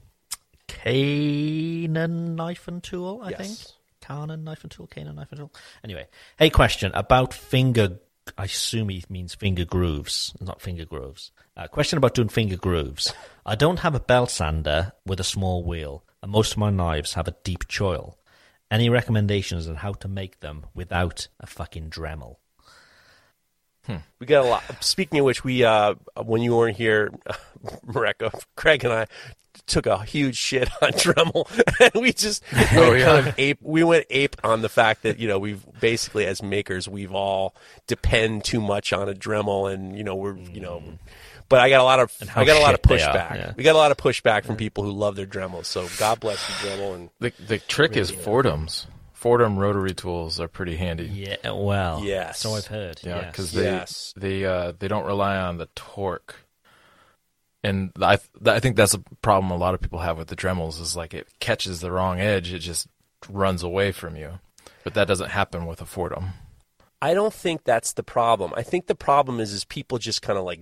[0.68, 3.40] Canaan knife and tool, I Yes.
[3.40, 3.58] think.
[4.02, 4.86] Canaan knife and tool.
[4.86, 5.54] Canaan knife and tool.
[5.84, 6.06] Anyway,
[6.38, 7.98] hey, question about finger.
[8.38, 11.32] I assume he means finger grooves, not finger grooves.
[11.58, 13.12] Uh, question about doing finger grooves.
[13.44, 17.16] I don't have a belt sander with a small wheel, and most of my knives
[17.16, 18.18] have a deep choil.
[18.72, 22.36] Any recommendations on how to make them without a fucking Dremel?
[24.20, 24.64] We got a lot.
[24.84, 27.12] Speaking of which, we uh, when you weren't here,
[27.88, 29.08] Mareko, Craig and I
[29.66, 31.50] took a huge shit on Dremel,
[31.94, 33.06] and we just Oh, went yeah.
[33.06, 33.58] kind of ape.
[33.64, 37.56] We went ape on the fact that you know we've basically as makers we've all
[37.88, 40.84] depend too much on a Dremel, and you know we're you know.
[41.50, 43.36] But I got a lot of I got a lot of shit they are, pushback.
[43.36, 43.54] yeah.
[43.58, 45.66] We got a lot of pushback from people who love their Dremels.
[45.66, 48.86] So God bless you, Dremel, and The the trick is Foredom's.
[49.20, 51.04] Foredom rotary tools are pretty handy.
[51.06, 52.40] Yeah, well, Yes.
[52.40, 53.02] so I've heard.
[53.04, 53.26] Yeah, yes.
[53.32, 54.14] because they Yes.
[54.16, 56.36] they uh, they don't rely on the torque,
[57.64, 60.36] and I th- I think that's a problem a lot of people have with the
[60.36, 62.88] Dremels is like it catches the wrong edge, it just
[63.28, 64.40] runs away from you,
[64.84, 66.30] but that doesn't happen with a Fordham.
[67.02, 68.54] I don't think that's the problem.
[68.56, 70.62] I think the problem is is people just kind of like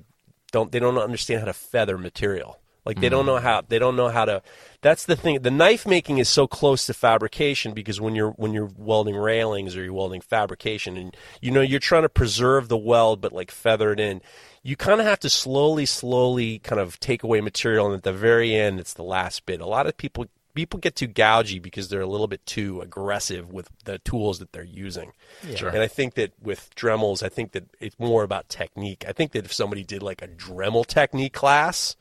[0.51, 2.59] don't they don't understand how to feather material.
[2.87, 3.27] Like they don't mm.
[3.27, 4.41] know how they don't know how to.
[4.81, 5.41] That's the thing.
[5.41, 9.75] The knife making is so close to fabrication because when you're when you're welding railings
[9.75, 13.51] or you're welding fabrication, and you know you're trying to preserve the weld but like
[13.51, 14.21] feather it in.
[14.63, 18.13] You kind of have to slowly, slowly kind of take away material, and at the
[18.13, 19.59] very end, it's the last bit.
[19.59, 20.27] A lot of people
[20.57, 24.51] people get too gougy because they're a little bit too aggressive with the tools that
[24.51, 25.11] they're using.
[25.55, 25.69] Sure.
[25.69, 29.05] And I think that with Dremels, I think that it's more about technique.
[29.07, 31.95] I think that if somebody did like a Dremel technique class,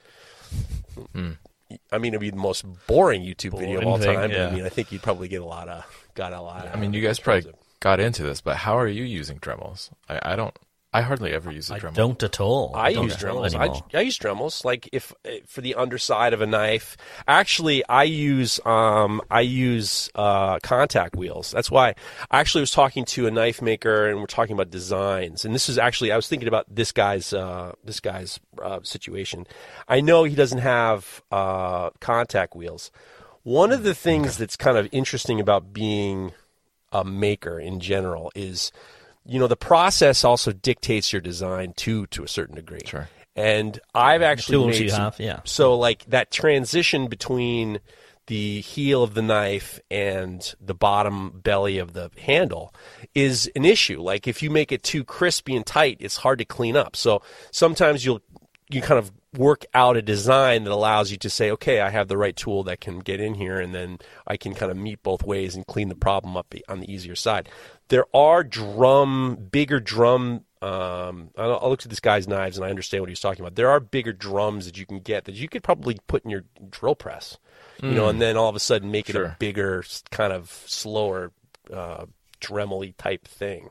[1.13, 1.33] hmm.
[1.93, 4.31] I mean, it'd be the most boring YouTube video of all thing, time.
[4.31, 4.49] yeah.
[4.49, 5.85] I mean, I think you'd probably get a lot of
[6.15, 6.71] got a lot.
[6.73, 9.91] I mean, you guys probably got into this, but how are you using Dremels?
[10.09, 10.57] I, I don't.
[10.97, 11.91] I hardly ever use a I Dremel.
[11.91, 12.75] I don't at all.
[12.75, 13.55] I don't use Dremels.
[13.55, 13.83] anymore.
[13.93, 14.65] I, I use Dremels.
[14.65, 16.97] Like if eh, for the underside of a knife,
[17.29, 21.51] actually, I use um, I use uh, contact wheels.
[21.51, 21.97] That's why
[22.31, 25.45] I actually was talking to a knife maker, and we're talking about designs.
[25.45, 29.47] And this is actually I was thinking about this guy's uh, this guy's uh, situation.
[29.89, 32.91] I know he doesn't have uh, contact wheels.
[33.43, 36.33] One of the things that's kind of interesting about being
[36.91, 38.73] a maker in general is
[39.27, 43.09] you know the process also dictates your design too to a certain degree Sure.
[43.35, 45.41] and i've actually tools you some- have, yeah.
[45.45, 47.81] so like that transition between
[48.29, 52.75] the heel of the knife and the bottom belly of the handle
[53.15, 56.45] is an issue like if you make it too crispy and tight it's hard to
[56.45, 58.21] clean up so sometimes you'll
[58.69, 62.09] you kind of work out a design that allows you to say, okay, I have
[62.09, 65.03] the right tool that can get in here, and then I can kind of meet
[65.03, 67.49] both ways and clean the problem up on the easier side.
[67.89, 70.45] There are drum, bigger drum.
[70.63, 73.55] Um, I I looked at this guy's knives and I understand what he's talking about.
[73.55, 76.45] There are bigger drums that you can get that you could probably put in your
[76.71, 77.39] drill press,
[77.83, 81.31] you know, and then all of a sudden make it a bigger, kind of slower,
[81.73, 82.07] uh,
[82.41, 83.71] Dremel type thing.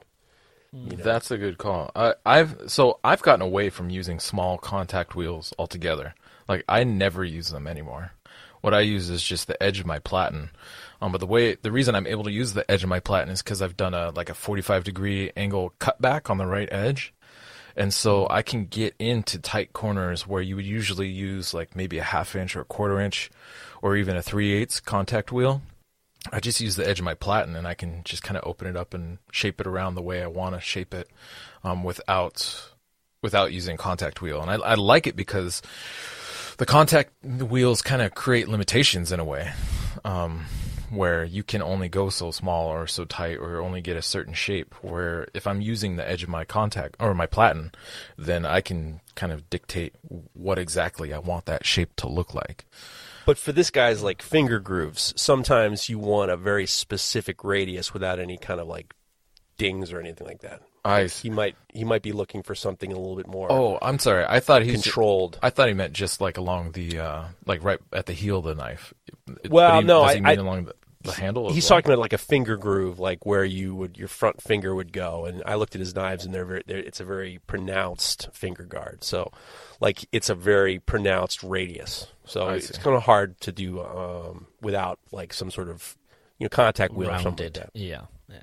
[0.74, 1.92] That's a good call.
[1.96, 6.14] I, I've so I've gotten away from using small contact wheels altogether.
[6.48, 8.12] Like I never use them anymore.
[8.62, 10.50] What I use is just the edge of my platen.
[11.02, 13.30] Um, but the way the reason I'm able to use the edge of my platen
[13.30, 17.14] is because I've done a like a 45 degree angle cutback on the right edge,
[17.76, 21.98] and so I can get into tight corners where you would usually use like maybe
[21.98, 23.30] a half inch or a quarter inch,
[23.82, 25.62] or even a three eighths contact wheel.
[26.32, 28.68] I just use the edge of my platen and I can just kind of open
[28.68, 31.08] it up and shape it around the way I want to shape it
[31.64, 32.72] um, without
[33.22, 34.42] without using contact wheel.
[34.42, 35.62] And I, I like it because
[36.58, 39.52] the contact wheels kind of create limitations in a way
[40.04, 40.46] um,
[40.96, 44.34] where you can only go so small or so tight or only get a certain
[44.34, 44.74] shape.
[44.82, 47.72] Where if I'm using the edge of my contact or my platen,
[48.18, 49.94] then I can kind of dictate
[50.34, 52.66] what exactly I want that shape to look like.
[53.26, 58.20] But for this guy's like finger grooves, sometimes you want a very specific radius without
[58.20, 58.94] any kind of like
[59.58, 60.62] dings or anything like that.
[60.84, 63.98] I He might he might be looking for something a little bit more Oh, I'm
[63.98, 64.24] sorry.
[64.28, 65.40] I thought he controlled.
[65.42, 68.46] I thought he meant just like along the uh like right at the heel of
[68.46, 68.94] the knife.
[69.50, 70.76] Well, he- no, I- mean I- along the,
[71.06, 71.52] the handle.
[71.52, 71.78] He's well?
[71.78, 75.26] talking about like a finger groove, like where you would your front finger would go.
[75.26, 78.64] And I looked at his knives, and they're very they're, it's a very pronounced finger
[78.64, 79.04] guard.
[79.04, 79.32] So,
[79.80, 82.08] like it's a very pronounced radius.
[82.26, 85.98] So it's kind of hard to do um, without like some sort of
[86.40, 87.70] you know contact wheel or something like that.
[87.74, 88.02] Yeah.
[88.30, 88.38] Yeah.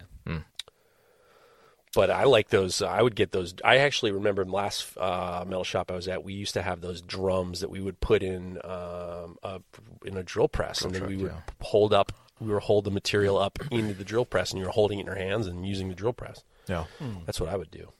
[1.94, 2.80] But I like those.
[2.80, 3.54] I would get those.
[3.62, 6.24] I actually remember in last uh, metal shop I was at.
[6.24, 9.60] We used to have those drums that we would put in um, a,
[10.04, 11.40] in a drill press, and then truck, we would yeah.
[11.60, 12.12] hold up.
[12.42, 15.02] We would hold the material up into the drill press, and you were holding it
[15.02, 16.42] in your hands and using the drill press.
[16.68, 16.84] Yeah.
[17.26, 17.92] That's what I would do.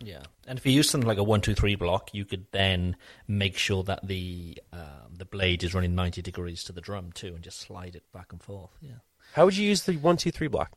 [0.00, 2.96] Yeah, and if you use something like a one two three block, you could then
[3.28, 7.28] make sure that the um, the blade is running ninety degrees to the drum too,
[7.28, 8.70] and just slide it back and forth.
[8.82, 8.96] Yeah,
[9.32, 10.72] How would you use the one, two, three block?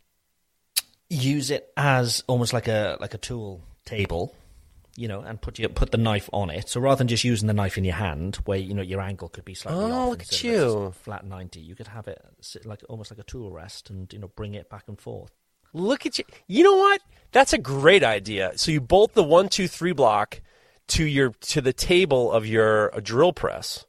[1.10, 4.36] use it as almost like a like a tool table,
[4.98, 6.68] you know, and put your put the knife on it.
[6.68, 9.30] So rather than just using the knife in your hand, where you know your angle
[9.30, 10.92] could be slightly Oh, off, look at instead of a you.
[10.92, 14.20] flat ninety, you could have it sit like almost like a tool rest, and you
[14.20, 15.32] know bring it back and forth.
[15.74, 16.26] Look at you.
[16.48, 17.02] You know what?
[17.32, 18.54] That's a great idea.
[18.58, 20.42] So you bolt the one, two, three block
[20.88, 23.86] to your to the table of your uh, drill press.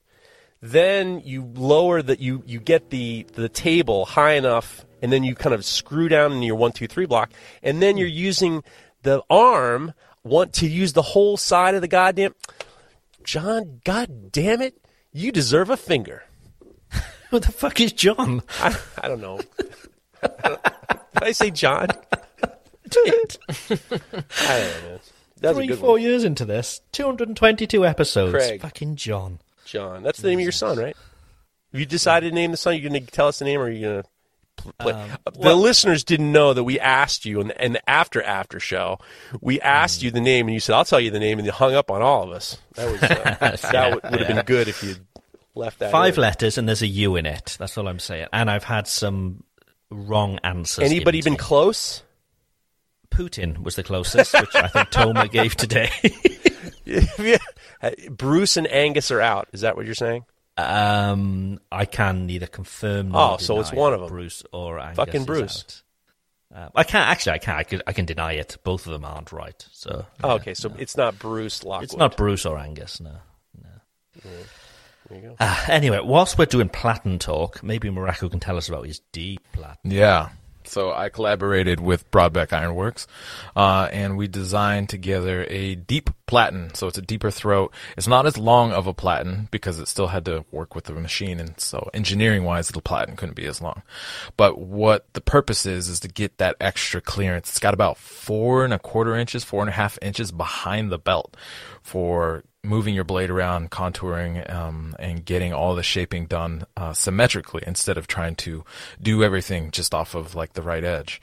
[0.61, 5.34] Then you lower that you you get the the table high enough, and then you
[5.36, 7.30] kind of screw down in your one, two, three block,
[7.62, 8.64] and then you're using
[9.02, 9.94] the arm
[10.29, 12.35] want to use the whole side of the goddamn.
[13.24, 14.74] John, god damn it,
[15.12, 16.24] you deserve a finger.
[17.31, 18.41] What the fuck is John?
[18.59, 19.39] I, I don't know.
[20.22, 20.59] Did
[21.14, 21.89] I say John?
[22.43, 22.49] I
[22.89, 23.39] don't
[24.85, 25.01] know.
[25.41, 26.01] That's Three, four one.
[26.01, 28.33] years into this, two hundred and twenty-two episodes.
[28.33, 28.62] Craig.
[28.62, 29.41] Fucking John.
[29.66, 30.03] John.
[30.03, 30.97] That's the name of your son, right?
[31.72, 32.74] Have you decided to name the son?
[32.79, 34.09] You're going to tell us the name, or are you going to
[34.78, 34.92] play?
[34.92, 37.90] Um, Uh, the well- listeners didn't know that we asked you in the, in the
[37.90, 38.98] after after show.
[39.40, 41.52] We asked you the name, and you said, "I'll tell you the name," and you
[41.52, 42.59] hung up on all of us.
[42.74, 44.96] That was uh, that would, would have been good if you
[45.54, 46.22] left that Five in.
[46.22, 47.56] letters and there's a U in it.
[47.59, 48.28] That's all I'm saying.
[48.32, 49.42] And I've had some
[49.90, 50.84] wrong answers.
[50.84, 52.02] Anybody been close?
[53.11, 55.90] Putin was the closest, which I think Toma gave today.
[57.18, 57.36] Yeah.
[58.11, 59.48] Bruce and Angus are out.
[59.52, 60.24] Is that what you're saying?
[60.59, 63.11] Um, I can neither confirm.
[63.11, 64.12] Nor Oh, nor so it's one of of 'em.
[64.14, 64.96] Bruce or Angus.
[64.96, 65.82] Fucking Bruce.
[66.54, 66.62] out.
[66.64, 67.32] Um, I can't actually.
[67.32, 67.59] I can't.
[67.59, 68.56] I can, I can deny it.
[68.64, 69.64] Both of them aren't right.
[69.72, 71.84] So Oh, okay, so it's not Bruce Lockwood.
[71.84, 73.00] it's not Bruce or Angus.
[73.00, 73.12] No.
[74.24, 75.36] There you go.
[75.40, 79.40] Uh, anyway, whilst we're doing platen talk, maybe Mareko can tell us about his deep
[79.52, 79.90] platen.
[79.90, 80.30] Yeah.
[80.68, 83.06] So I collaborated with Brodbeck Ironworks,
[83.56, 86.74] uh, and we designed together a deep platen.
[86.74, 87.72] So it's a deeper throat.
[87.96, 90.92] It's not as long of a platen because it still had to work with the
[90.92, 93.82] machine, and so engineering wise, the platen couldn't be as long.
[94.36, 97.48] But what the purpose is is to get that extra clearance.
[97.48, 100.98] It's got about four and a quarter inches, four and a half inches behind the
[100.98, 101.36] belt
[101.82, 107.62] for moving your blade around, contouring, um, and getting all the shaping done uh, symmetrically
[107.66, 108.64] instead of trying to
[109.00, 111.20] do everything just off of like the right edge.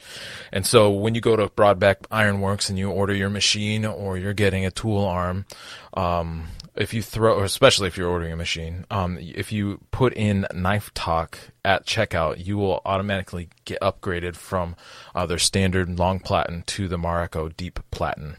[0.52, 4.34] And so when you go to Brodbeck Ironworks and you order your machine or you're
[4.34, 5.46] getting a tool arm,
[5.94, 10.46] um, if you throw, especially if you're ordering a machine, um, if you put in
[10.54, 14.76] Knife Talk at checkout, you will automatically get upgraded from
[15.16, 18.38] uh, their standard long platen to the Mareko deep platen.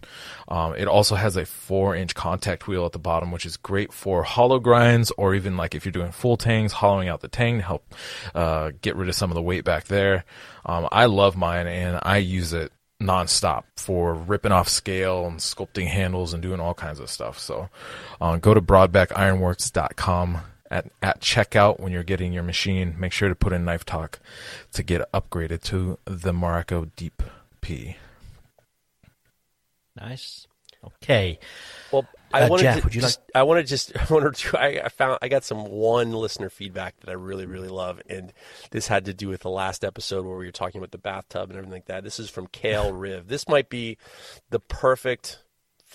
[0.49, 3.93] Um, it also has a four inch contact wheel at the bottom, which is great
[3.93, 7.59] for hollow grinds or even like if you're doing full tangs, hollowing out the tang
[7.59, 7.95] to help
[8.35, 10.25] uh, get rid of some of the weight back there.
[10.65, 15.87] Um, I love mine and I use it nonstop for ripping off scale and sculpting
[15.87, 17.39] handles and doing all kinds of stuff.
[17.39, 17.69] So
[18.21, 20.39] uh, go to brodbeckironworks.com
[20.71, 22.95] at, at checkout when you're getting your machine.
[22.99, 24.19] Make sure to put in Knife Talk
[24.73, 27.23] to get upgraded to the Mareko Deep
[27.61, 27.97] P.
[29.99, 30.47] Nice.
[30.85, 31.39] Okay.
[31.91, 34.35] Well, I Uh, wanted Jeff, to would you just, I want to just I wanted
[34.35, 38.01] to I, I found I got some one listener feedback that I really really love
[38.09, 38.33] and
[38.73, 41.51] this had to do with the last episode where we were talking about the bathtub
[41.51, 42.05] and everything like that.
[42.05, 43.29] This is from Kale Riv.
[43.29, 43.97] This might be
[44.51, 45.43] the perfect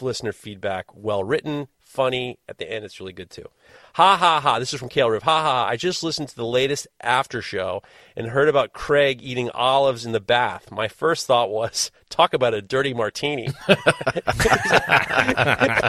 [0.02, 3.48] listener feedback, well written, funny, at the end it's really good too.
[3.96, 4.58] Ha ha ha.
[4.60, 5.24] This is from Kale Riv.
[5.24, 5.68] Ha ha.
[5.68, 7.84] I just listened to the latest after show
[8.16, 10.72] and heard about Craig eating olives in the bath.
[10.72, 13.50] My first thought was, talk about a dirty martini.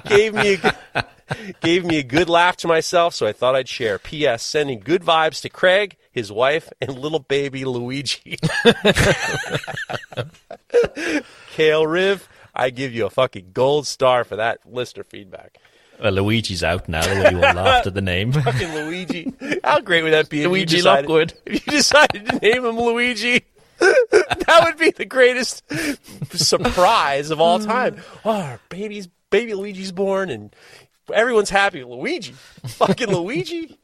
[0.07, 1.05] gave me a
[1.61, 3.99] gave me a good laugh to myself, so I thought I'd share.
[3.99, 4.43] P.S.
[4.43, 8.39] Sending good vibes to Craig, his wife, and little baby Luigi.
[11.53, 15.59] Kale Riv, I give you a fucking gold star for that listener feedback.
[16.01, 17.03] Well, Luigi's out now.
[17.03, 18.33] The way you all laughed at the name.
[18.43, 19.33] Fucking Luigi.
[19.65, 20.43] How great would that be?
[20.43, 21.35] if Luigi decided- Lockwood.
[21.47, 23.45] If you decided to name him Luigi,
[23.79, 25.63] that would be the greatest
[26.33, 28.01] surprise of all time.
[28.25, 30.55] Oh, our baby's baby Luigi's born, and
[31.13, 31.83] everyone's happy.
[31.85, 32.33] Luigi,
[32.67, 33.77] fucking Luigi.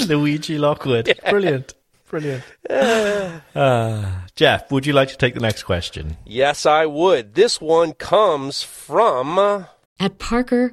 [0.00, 1.12] Luigi Lockwood.
[1.28, 1.74] Brilliant.
[2.08, 2.42] Brilliant.
[3.54, 4.04] Uh,
[4.36, 6.16] Jeff, would you like to take the next question?
[6.24, 7.34] Yes, I would.
[7.34, 9.66] This one comes from.
[9.98, 10.72] At Parker,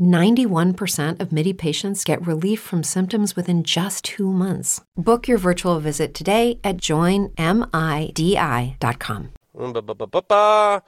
[0.00, 4.80] 91% of MIDI patients get relief from symptoms within just two months.
[4.96, 7.32] Book your virtual visit today at joinmidi.com.
[9.54, 10.82] Ba-ba-ba-ba-ba.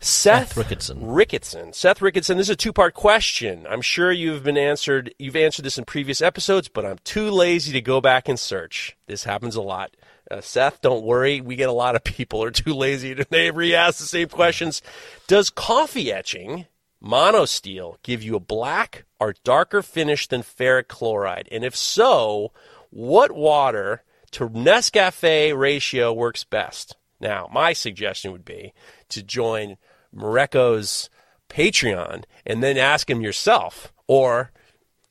[0.00, 1.02] Seth, Seth Ricketson.
[1.02, 1.74] Ricketson.
[1.74, 2.36] Seth Ricketson.
[2.36, 3.66] This is a two-part question.
[3.68, 5.12] I'm sure you've been answered.
[5.18, 8.96] You've answered this in previous episodes, but I'm too lazy to go back and search.
[9.08, 9.96] This happens a lot.
[10.30, 11.40] Uh, Seth, don't worry.
[11.40, 14.82] We get a lot of people are too lazy to they re-ask the same questions.
[15.26, 16.66] Does coffee etching
[17.02, 21.48] monosteel give you a black or darker finish than ferric chloride?
[21.52, 22.52] And if so,
[22.90, 26.96] what water to Nescafe ratio works best?
[27.20, 28.72] Now, my suggestion would be
[29.08, 29.76] to join
[30.14, 31.10] Mareko's
[31.48, 34.50] Patreon and then ask him yourself or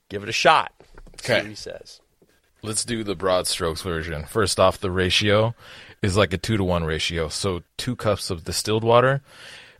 [0.09, 0.71] give it a shot.
[1.21, 1.41] See Okay.
[1.41, 1.99] what he says.
[2.63, 4.25] Let's do the broad strokes version.
[4.25, 5.53] First off, the ratio
[6.01, 7.27] is like a two to one ratio.
[7.27, 9.21] So two cups of distilled water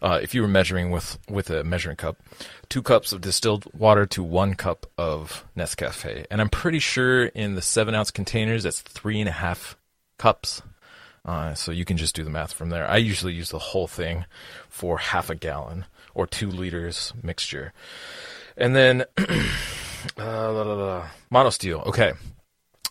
[0.02, 2.18] uh, if you were measuring with with a measuring cup,
[2.70, 7.56] two cups of distilled water to one cup of Nescafe, and I'm pretty sure in
[7.56, 9.78] the seven ounce containers that's three and a half
[10.18, 10.62] cups.
[11.26, 12.88] Uh, so you can just do the math from there.
[12.90, 14.24] I usually use the whole thing
[14.70, 17.74] for half a gallon or two liters mixture,
[18.56, 19.02] and then
[20.18, 21.86] uh, monosteel.
[21.88, 22.14] Okay,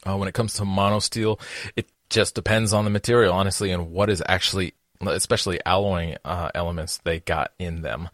[0.07, 1.40] uh, when it comes to monosteel,
[1.76, 6.99] it just depends on the material, honestly, and what is actually especially alloying uh, elements
[6.99, 8.09] they got in them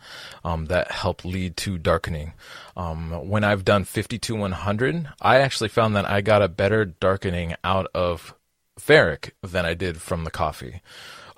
[0.45, 2.33] um, that help lead to darkening.
[2.77, 7.55] Um, when I've done 52 100, I actually found that I got a better darkening
[7.65, 8.35] out of
[8.79, 10.81] ferric than I did from the coffee.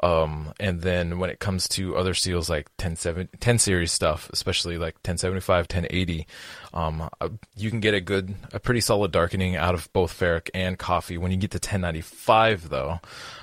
[0.03, 2.97] Um, and then when it comes to other seals like 10,
[3.41, 6.27] 10 series stuff, especially like 1075, 1080,
[6.73, 10.51] um, uh, you can get a good, a pretty solid darkening out of both ferric
[10.55, 11.19] and coffee.
[11.19, 13.01] When you get to 1095 though,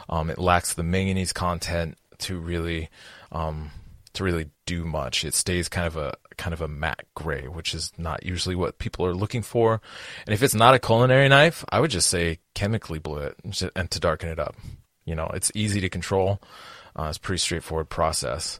[0.09, 2.89] um, it lacks the manganese content to really,
[3.31, 3.71] um,
[4.13, 5.23] to really do much.
[5.23, 8.79] It stays kind of a kind of a matte gray, which is not usually what
[8.79, 9.79] people are looking for.
[10.25, 13.91] And if it's not a culinary knife, I would just say chemically blue it and
[13.91, 14.55] to darken it up.
[15.05, 16.41] You know, it's easy to control.
[16.97, 18.59] Uh, it's pretty straightforward process.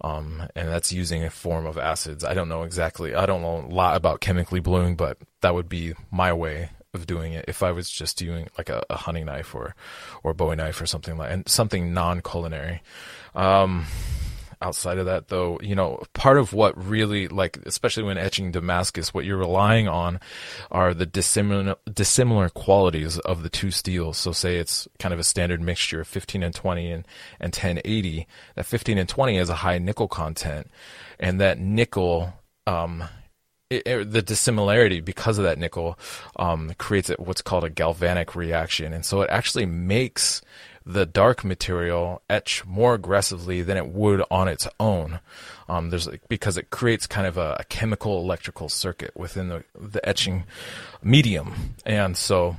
[0.00, 2.22] Um, and that's using a form of acids.
[2.24, 3.14] I don't know exactly.
[3.14, 7.06] I don't know a lot about chemically bluing, but that would be my way of
[7.06, 9.74] doing it if I was just doing like a, a hunting knife or
[10.22, 12.82] or Bowie knife or something like and something non culinary.
[13.34, 13.86] Um,
[14.66, 19.14] outside of that though you know part of what really like especially when etching damascus
[19.14, 20.20] what you're relying on
[20.70, 24.16] are the dissimilar dissimilar qualities of the two steels.
[24.16, 27.06] So say it's kind of a standard mixture of 15 and 20 and
[27.40, 30.70] and 1080 that 15 and 20 has a high nickel content
[31.18, 32.32] and that nickel
[32.66, 33.04] um
[33.68, 35.98] it, it, the dissimilarity because of that nickel
[36.36, 40.40] um, creates what's called a galvanic reaction, and so it actually makes
[40.86, 45.18] the dark material etch more aggressively than it would on its own.
[45.68, 50.06] Um, there's because it creates kind of a, a, chemical electrical circuit within the, the
[50.08, 50.44] etching
[51.02, 52.56] medium, and so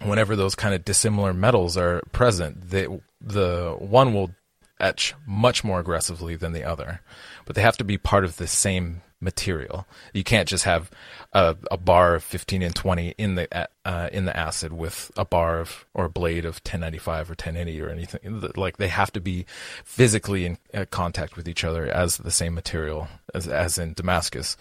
[0.00, 2.86] whenever those kind of dissimilar metals are present, they,
[3.20, 4.30] the one will
[4.78, 7.00] etch much more aggressively than the other,
[7.46, 9.86] but they have to be part of the same material.
[10.12, 10.90] You can't just have
[11.36, 15.24] a, a bar of 15 and 20 in the uh, in the acid with a
[15.26, 18.40] bar of or a blade of 1095 or 1080 or anything.
[18.56, 19.44] Like they have to be
[19.84, 24.56] physically in uh, contact with each other as the same material as as in Damascus.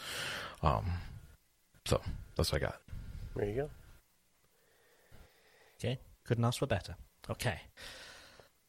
[0.61, 0.85] Um,
[1.85, 2.01] so
[2.35, 2.81] that's what I got.
[3.37, 3.69] There you go.
[5.79, 6.97] Okay, couldn't ask for better.
[7.29, 7.61] Okay,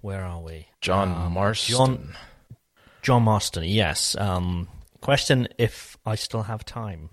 [0.01, 0.69] where are we?
[0.81, 1.77] John um, Marston.
[1.77, 2.17] John,
[3.03, 3.65] John Marston.
[3.65, 4.15] Yes.
[4.17, 4.69] Um,
[5.01, 7.11] Question if I still have time.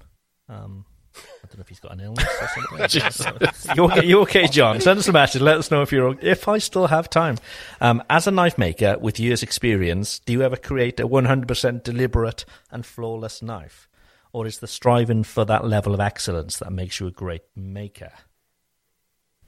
[0.49, 0.85] Um,
[1.15, 3.49] I don't know if he's got an illness or something.
[3.75, 4.81] you okay, you okay, John?
[4.81, 5.41] Send us a message.
[5.41, 7.37] Let us know if you're if I still have time.
[7.81, 12.45] Um, as a knife maker with years' experience, do you ever create a 100% deliberate
[12.71, 13.87] and flawless knife,
[14.31, 18.11] or is the striving for that level of excellence that makes you a great maker?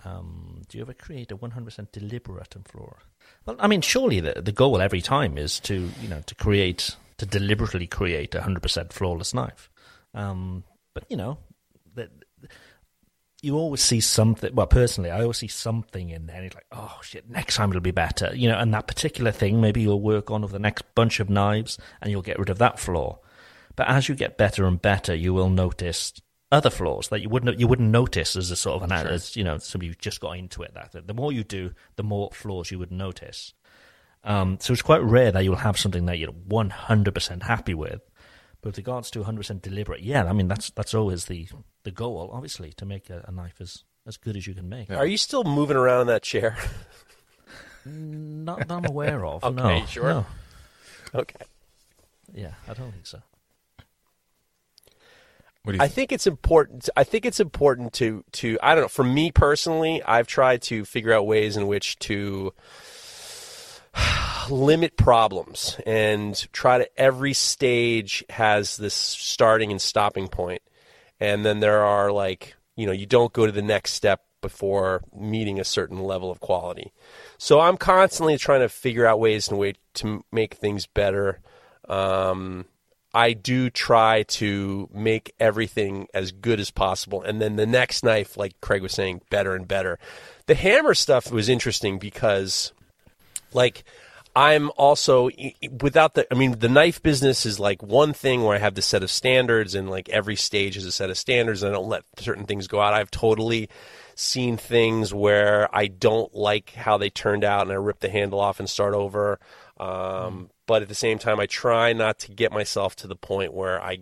[0.03, 3.01] Um, do you ever create a 100% deliberate and flawless?
[3.47, 6.95] Well, I mean, surely the the goal every time is to you know to create
[7.17, 9.69] to deliberately create a 100% flawless knife.
[10.13, 10.63] Um,
[10.95, 11.37] but, you know,
[11.93, 12.09] that
[13.45, 14.55] you always see something.
[14.55, 16.37] Well, personally, I always see something in there.
[16.37, 18.35] And it's like, oh shit, next time it'll be better.
[18.35, 21.29] You know, and that particular thing, maybe you'll work on over the next bunch of
[21.29, 23.19] knives, and you'll get rid of that flaw.
[23.75, 26.13] But as you get better and better, you will notice
[26.51, 29.11] other flaws that you wouldn't you wouldn't notice as a sort of an sure.
[29.11, 30.73] as you know somebody who just got into it.
[30.73, 33.53] That the more you do, the more flaws you would notice.
[34.23, 38.01] Um, so it's quite rare that you'll have something that you're 100% happy with.
[38.65, 41.47] But with regards to 100% deliberate, yeah, I mean that's that's always the
[41.83, 44.89] the goal, obviously, to make a, a knife as as good as you can make.
[44.89, 46.57] Are you still moving around in that chair?
[47.85, 49.43] Not that I'm aware of.
[49.43, 50.03] okay, no, sure.
[50.05, 50.25] No.
[51.13, 51.45] Okay.
[52.33, 53.21] Yeah, I don't think so.
[55.79, 56.89] I think it's important.
[56.97, 58.87] I think it's important to to I don't know.
[58.87, 62.51] For me personally, I've tried to figure out ways in which to
[64.49, 70.61] limit problems and try to every stage has this starting and stopping point.
[71.19, 75.01] And then there are like you know you don't go to the next step before
[75.15, 76.91] meeting a certain level of quality.
[77.37, 81.39] So i'm constantly trying to figure out ways and which to make things better.
[81.87, 82.65] Um,
[83.13, 87.21] i do try to make everything as good as possible.
[87.21, 89.99] And then the next knife like craig was saying better and better.
[90.47, 92.73] The hammer stuff was interesting because
[93.53, 93.83] like
[94.35, 95.29] I'm also
[95.81, 96.27] without the.
[96.29, 99.09] I mean, the knife business is like one thing where I have the set of
[99.09, 102.45] standards, and like every stage is a set of standards, and I don't let certain
[102.45, 102.93] things go out.
[102.93, 103.69] I've totally
[104.15, 108.41] seen things where I don't like how they turned out, and I rip the handle
[108.41, 109.39] off and start over.
[109.77, 110.49] Um, mm.
[110.67, 113.81] But at the same time, I try not to get myself to the point where
[113.81, 113.99] I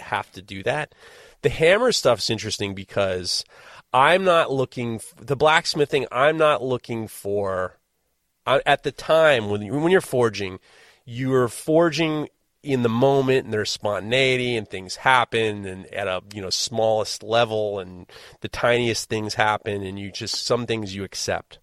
[0.00, 0.94] have to do that.
[1.42, 3.44] The hammer stuff is interesting because
[3.92, 6.06] I'm not looking the blacksmithing.
[6.10, 7.77] I'm not looking for
[8.66, 10.58] at the time when when you're forging,
[11.04, 12.28] you're forging
[12.62, 17.22] in the moment and there's spontaneity and things happen and at a you know smallest
[17.22, 21.58] level and the tiniest things happen and you just some things you accept.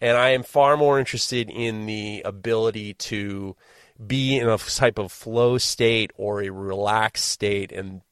[0.00, 3.56] And i am far more interested in the ability to
[4.04, 8.02] be in a type of flow state or a relaxed state and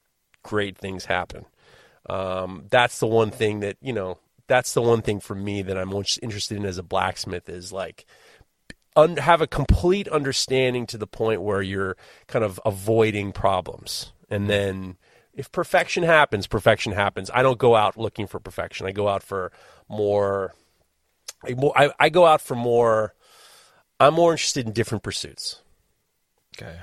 [0.43, 1.47] great things happen.
[2.09, 4.19] Um, that's the one thing that you know
[4.51, 7.73] that's the one thing for me that i'm most interested in as a blacksmith is
[7.73, 8.05] like
[8.97, 11.97] un- have a complete understanding to the point where you're
[12.27, 14.13] kind of avoiding problems.
[14.29, 14.97] And then
[15.35, 17.31] if perfection happens, perfection happens.
[17.33, 18.87] I don't go out looking for perfection.
[18.87, 19.53] I go out for
[19.89, 20.55] more.
[21.45, 23.15] I, I go out for more.
[23.99, 25.61] I'm more interested in different pursuits.
[26.57, 26.81] Okay.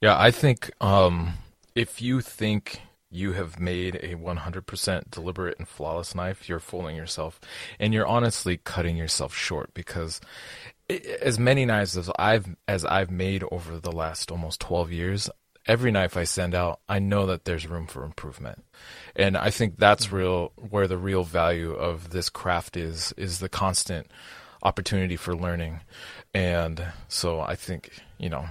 [0.00, 1.34] Yeah, I think um,
[1.74, 2.80] if you think
[3.10, 7.40] you have made a 100% deliberate and flawless knife, you're fooling yourself.
[7.78, 10.20] And you're honestly cutting yourself short because
[11.20, 15.30] as many knives as I've as I've made over the last almost 12 years,
[15.66, 18.64] every knife I send out, I know that there's room for improvement.
[19.14, 20.16] And I think that's mm-hmm.
[20.16, 24.08] real where the real value of this craft is is the constant
[24.62, 25.80] opportunity for learning.
[26.34, 28.46] And so I think, you know,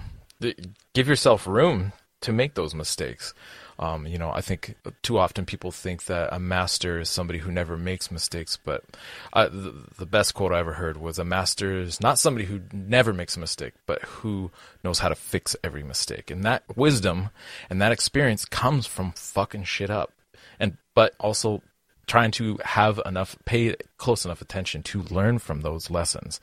[0.93, 3.33] give yourself room to make those mistakes.
[3.79, 7.49] Um, you know, I think too often people think that a master is somebody who
[7.49, 8.83] never makes mistakes, but
[9.31, 12.59] uh, the, the, best quote I ever heard was a master is not somebody who
[12.73, 14.51] never makes a mistake, but who
[14.83, 16.29] knows how to fix every mistake.
[16.29, 17.29] And that wisdom
[17.69, 20.11] and that experience comes from fucking shit up.
[20.59, 21.61] And, but also
[22.05, 26.41] trying to have enough, pay close enough attention to learn from those lessons.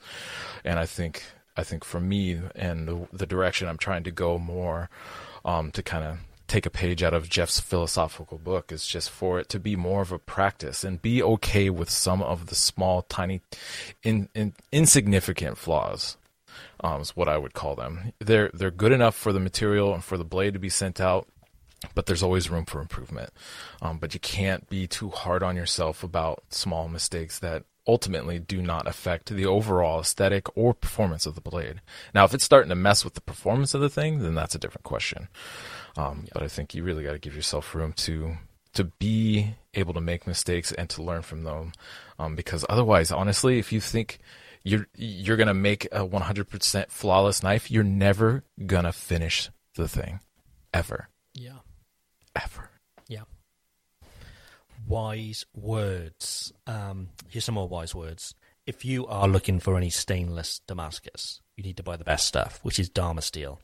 [0.65, 1.23] And I think,
[1.55, 4.89] I think for me and the, the direction I'm trying to go more,
[5.45, 6.17] um, to kind of
[6.47, 10.01] take a page out of Jeff's philosophical book is just for it to be more
[10.01, 13.41] of a practice and be okay with some of the small, tiny,
[14.03, 16.17] in, in, insignificant flaws.
[16.79, 18.13] Um, is what I would call them.
[18.19, 21.27] They're they're good enough for the material and for the blade to be sent out,
[21.93, 23.31] but there's always room for improvement.
[23.81, 28.61] Um, but you can't be too hard on yourself about small mistakes that ultimately do
[28.61, 31.81] not affect the overall aesthetic or performance of the blade.
[32.13, 34.59] Now, if it's starting to mess with the performance of the thing, then that's a
[34.59, 35.29] different question.
[35.97, 38.37] Um, But I think you really got to give yourself room to
[38.73, 41.71] to be able to make mistakes and to learn from them,
[42.19, 44.19] um, because otherwise, honestly, if you think
[44.63, 50.19] you're you're gonna make a 100% flawless knife, you're never gonna finish the thing,
[50.73, 51.09] ever.
[51.33, 51.59] Yeah.
[52.35, 52.69] Ever.
[53.07, 53.23] Yeah.
[54.87, 56.53] Wise words.
[56.65, 58.35] Um, here's some more wise words.
[58.65, 62.59] If you are looking for any stainless Damascus, you need to buy the best stuff,
[62.63, 63.59] which is Dharma Steel.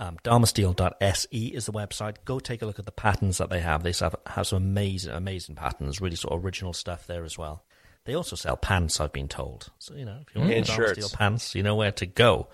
[0.00, 2.16] Um, dharmasteel.se is the website.
[2.24, 3.82] Go take a look at the patterns that they have.
[3.82, 7.64] They have, have some amazing, amazing patterns, really sort of original stuff there as well.
[8.04, 9.70] They also sell pants, I've been told.
[9.78, 12.48] So, you know, if you want and Dharma Steel pants, you know where to go.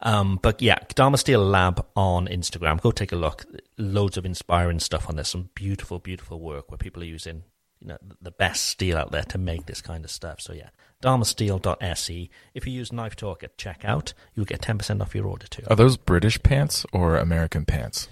[0.00, 2.80] Um, but yeah, Dharma Steel Lab on Instagram.
[2.80, 3.44] Go take a look.
[3.76, 5.24] Loads of inspiring stuff on there.
[5.24, 7.44] Some beautiful, beautiful work where people are using
[7.80, 10.40] you know the best steel out there to make this kind of stuff.
[10.40, 10.70] So yeah,
[11.02, 12.30] dharmasteel.se.
[12.54, 15.64] If you use Knife Talk at checkout, you'll get 10% off your order too.
[15.68, 18.08] Are those British pants or American pants?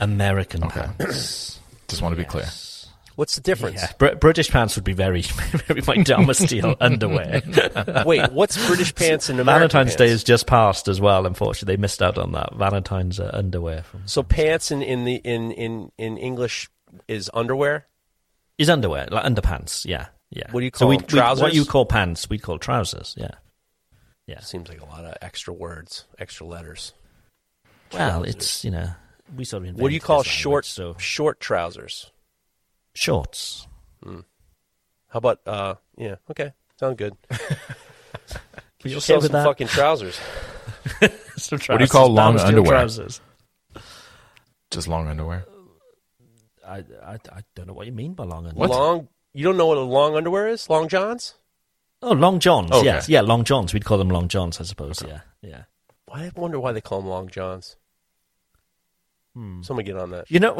[0.00, 0.86] American okay.
[0.98, 1.60] pants.
[1.88, 2.46] Just want to be clear.
[3.16, 3.82] What's the difference?
[3.82, 5.20] Yeah, Br- British pants would be very,
[5.66, 7.42] very like Dharma Steel underwear.
[8.06, 9.96] Wait, what's British pants and American Valentine's pants?
[9.96, 11.26] Day is just passed as well.
[11.26, 12.54] Unfortunately, they missed out on that.
[12.54, 13.82] Valentine's uh, underwear.
[13.82, 16.70] From so pants in, in the in, in in English
[17.06, 17.86] is underwear.
[18.58, 19.84] Is underwear like underpants?
[19.84, 20.06] Yeah.
[20.30, 20.50] Yeah.
[20.50, 21.06] What do you call so them?
[21.06, 21.42] Trousers?
[21.42, 23.14] what you call pants, we'd call trousers.
[23.18, 23.32] Yeah.
[24.26, 24.40] Yeah.
[24.40, 26.92] Seems like a lot of extra words, extra letters.
[27.92, 28.34] Well, trousers.
[28.34, 28.90] it's you know
[29.36, 29.74] we sort of.
[29.76, 30.64] What do you call language, short?
[30.64, 32.10] So short trousers.
[32.94, 33.66] Shorts.
[34.02, 34.20] Hmm.
[35.08, 35.74] How about uh?
[35.96, 36.16] Yeah.
[36.30, 36.52] Okay.
[36.78, 37.16] Sound good.
[38.84, 39.44] you okay sell some that?
[39.44, 40.18] fucking trousers.
[41.36, 41.68] some trousers.
[41.68, 42.70] What do you call long underwear?
[42.72, 43.20] Trousers.
[44.70, 45.44] Just long underwear.
[46.66, 48.68] I, I, I don't know what you mean by long underwear.
[48.68, 50.68] Long you don't know what a long underwear is?
[50.68, 51.34] Long johns?
[52.02, 52.70] Oh, long johns.
[52.72, 52.84] Okay.
[52.84, 53.72] Yes, yeah, long johns.
[53.72, 55.02] We'd call them long johns, I suppose.
[55.02, 55.12] Okay.
[55.12, 55.62] Yeah, yeah.
[56.12, 57.76] I wonder why they call them long johns.
[59.34, 59.62] Hmm.
[59.62, 60.30] Somebody get on that.
[60.30, 60.54] You know,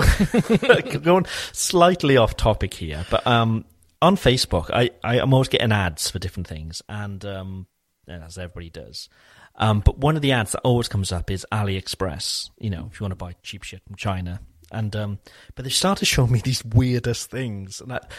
[1.01, 3.67] going slightly off topic here, but um,
[4.01, 7.67] on Facebook, I, I am always getting ads for different things, and um,
[8.09, 9.09] as everybody does,
[9.57, 12.51] Um, but one of the ads that always comes up is AliExpress.
[12.59, 14.41] You know, if you want to buy cheap shit from China,
[14.73, 15.19] and um,
[15.55, 18.11] but they started showing me these weirdest things, and that.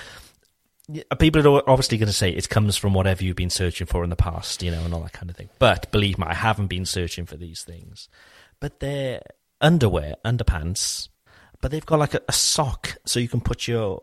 [1.18, 4.10] People are obviously going to say it comes from whatever you've been searching for in
[4.10, 5.48] the past, you know, and all that kind of thing.
[5.58, 8.10] But believe me, I haven't been searching for these things.
[8.60, 9.22] But they're
[9.62, 11.08] underwear, underpants,
[11.62, 14.02] but they've got like a, a sock so you can put your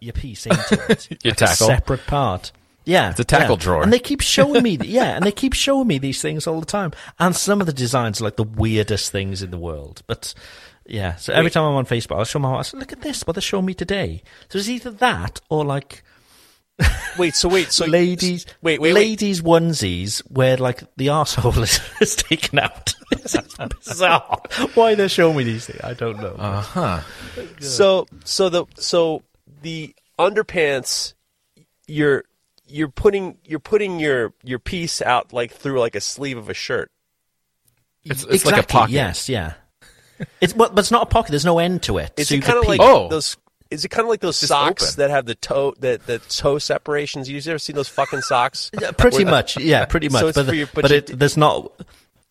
[0.00, 1.08] your piece into it.
[1.24, 1.66] Your like a tackle.
[1.68, 2.50] separate part.
[2.84, 3.62] Yeah, It's a tackle yeah.
[3.62, 3.82] drawer.
[3.82, 6.66] and they keep showing me, yeah, and they keep showing me these things all the
[6.66, 6.92] time.
[7.18, 10.02] And some of the designs are like the weirdest things in the world.
[10.06, 10.32] But
[10.88, 12.60] yeah, so every time I'm on Facebook, I'll show my wife.
[12.60, 14.22] I say, look at this, what they're showing me today.
[14.48, 16.02] So it's either that or like
[17.18, 18.94] Wait, so wait, so ladies, wait, wait, wait.
[18.94, 22.94] ladies onesies where like the arsehole is, is taken out.
[23.10, 23.36] it's
[23.84, 24.40] bizarre.
[24.74, 26.36] Why they're showing me these things, I don't know.
[26.38, 27.00] Uh huh.
[27.58, 29.22] So so the so
[29.62, 31.14] the underpants
[31.88, 32.24] you're
[32.68, 36.54] you're putting you're putting your your piece out like through like a sleeve of a
[36.54, 36.92] shirt.
[38.04, 38.92] It's, it's like a pocket.
[38.92, 39.54] Yes, yeah.
[40.40, 41.30] It's but, but it's not a pocket.
[41.30, 42.12] There's no end to it.
[42.16, 42.80] Is so it kind of like.
[42.82, 43.08] Oh.
[43.08, 43.36] those?
[43.70, 44.96] Is it kind of like those Just socks open.
[44.96, 47.28] that have the toe that the toe separations?
[47.28, 48.70] You ever seen those fucking socks?
[48.80, 50.22] Yeah, pretty Where- much, yeah, pretty much.
[50.22, 51.70] So but for your- but but you- it, there's not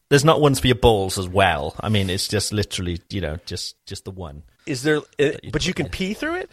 [0.09, 1.75] there's not ones for your balls as well.
[1.79, 4.43] I mean, it's just literally you know just just the one.
[4.65, 4.97] Is there?
[5.19, 5.91] Uh, you But you can in.
[5.91, 6.51] pee through it.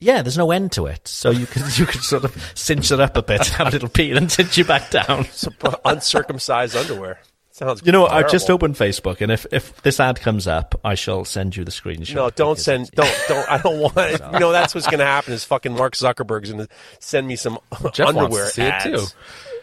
[0.00, 2.98] Yeah, there's no end to it, so you can you can sort of cinch it
[2.98, 5.26] up a bit, have a little pee, and then cinch you back down.
[5.26, 5.52] So
[5.84, 7.20] uncircumcised underwear.
[7.52, 7.82] Sounds.
[7.84, 8.06] You know?
[8.06, 11.64] I've just opened Facebook, and if if this ad comes up, I shall send you
[11.64, 12.14] the screenshot.
[12.14, 12.90] No, don't send.
[12.92, 13.50] Don't don't.
[13.50, 13.96] I don't want.
[13.98, 14.22] it.
[14.32, 15.34] You know that's what's going to happen.
[15.34, 17.58] Is fucking Mark Zuckerberg's going to send me some
[17.92, 18.84] Jeff wants underwear to see it, ads.
[19.12, 19.18] too.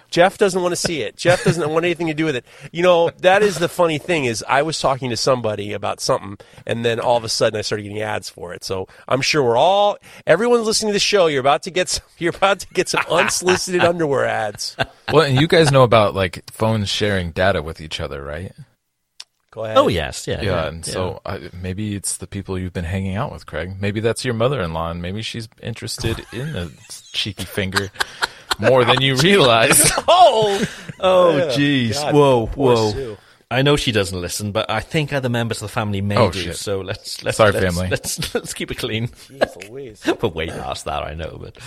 [0.09, 1.15] Jeff doesn't want to see it.
[1.15, 2.45] Jeff doesn't want anything to do with it.
[2.71, 6.37] You know that is the funny thing is I was talking to somebody about something,
[6.65, 8.63] and then all of a sudden I started getting ads for it.
[8.63, 11.27] So I'm sure we're all everyone's listening to the show.
[11.27, 14.75] You're about to get some, you're about to get some unsolicited underwear ads.
[15.11, 18.53] Well, and you guys know about like phones sharing data with each other, right?
[19.51, 19.77] Go ahead.
[19.77, 23.31] Oh yes, yeah, Yeah, and so uh, maybe it's the people you've been hanging out
[23.31, 23.77] with, Craig.
[23.79, 26.71] Maybe that's your mother-in-law, and maybe she's interested in the
[27.11, 27.89] cheeky finger
[28.59, 29.91] more than you realize.
[30.07, 30.65] Oh,
[30.99, 31.45] Oh, Yeah.
[31.47, 31.93] jeez.
[31.93, 32.91] God, whoa, poor whoa.
[32.91, 33.17] Sue.
[33.51, 36.29] I know she doesn't listen, but I think other members of the family may Oh,
[36.29, 36.39] do.
[36.39, 36.55] shit.
[36.57, 37.89] So let's let's Sorry, let's, family.
[37.89, 39.07] Let's let's keep it clean.
[39.07, 40.03] Jeez Louise.
[40.21, 41.37] We're way past that, I know.
[41.41, 41.57] But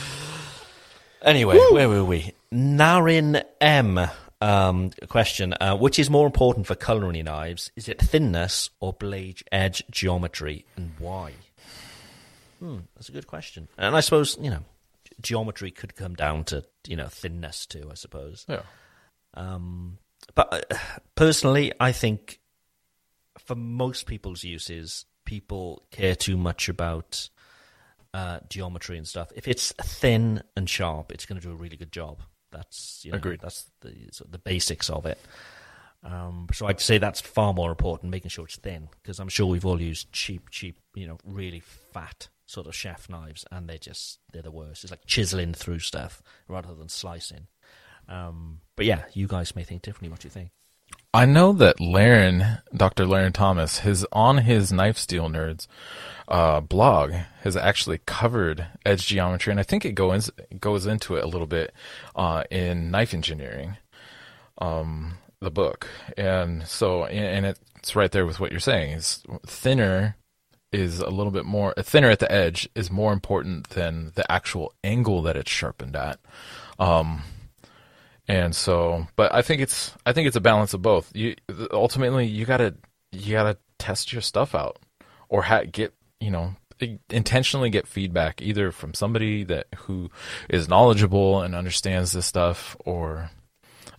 [1.23, 2.33] anyway, where were we?
[2.53, 3.99] Narin M.
[4.41, 7.71] Um, question: uh, Which is more important for culinary knives?
[7.77, 11.33] Is it thinness or blade edge geometry, and why?
[12.59, 13.69] Hmm, that's a good question.
[13.79, 14.65] And I suppose you know,
[15.21, 17.89] geometry could come down to you know thinness too.
[17.91, 18.47] I suppose.
[18.49, 18.63] yeah.
[19.35, 19.99] Um,
[20.35, 20.77] but uh,
[21.15, 22.41] personally, I think
[23.39, 27.29] for most people's uses, people care too much about
[28.15, 29.33] uh, geometry and stuff.
[29.35, 32.21] If it's thin and sharp, it's going to do a really good job.
[32.51, 33.41] That's you know, Agreed.
[33.41, 35.19] That's the sort of the basics of it.
[36.05, 39.47] Um, so I'd say that's far more important, making sure it's thin, because I'm sure
[39.47, 43.79] we've all used cheap, cheap, you know, really fat sort of chef knives, and they're
[43.79, 44.85] just they're the worst.
[44.85, 47.47] It's like chiseling through stuff rather than slicing.
[48.09, 50.11] Um, but yeah, you guys may think differently.
[50.11, 50.51] What do you think?
[51.15, 53.05] I know that Larrin, Dr.
[53.05, 55.67] Larrin Thomas, his on his Knife Steel Nerds
[56.29, 57.13] uh, blog
[57.43, 61.47] has actually covered edge geometry, and I think it goes goes into it a little
[61.47, 61.75] bit
[62.17, 63.77] uh, in knife engineering,
[64.59, 68.93] um, the book, and so and it's right there with what you're saying.
[68.93, 70.17] Is thinner
[70.73, 74.73] is a little bit more thinner at the edge is more important than the actual
[74.83, 76.19] angle that it's sharpened at.
[76.79, 77.23] Um,
[78.29, 81.15] and so, but I think it's I think it's a balance of both.
[81.15, 81.37] You
[81.73, 82.75] ultimately you gotta
[83.11, 84.79] you gotta test your stuff out,
[85.29, 86.55] or ha- get you know
[87.11, 90.11] intentionally get feedback either from somebody that who
[90.49, 93.31] is knowledgeable and understands this stuff, or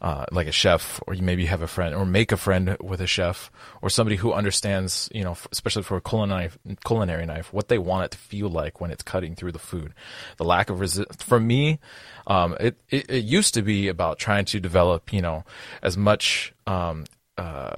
[0.03, 2.99] uh, like a chef, or you maybe have a friend, or make a friend with
[2.99, 3.49] a chef,
[3.81, 6.49] or somebody who understands, you know, especially for a culinary
[6.85, 9.93] culinary knife, what they want it to feel like when it's cutting through the food.
[10.37, 11.79] The lack of resist for me,
[12.27, 15.45] um, it, it it used to be about trying to develop, you know,
[15.81, 17.05] as much um,
[17.37, 17.77] uh,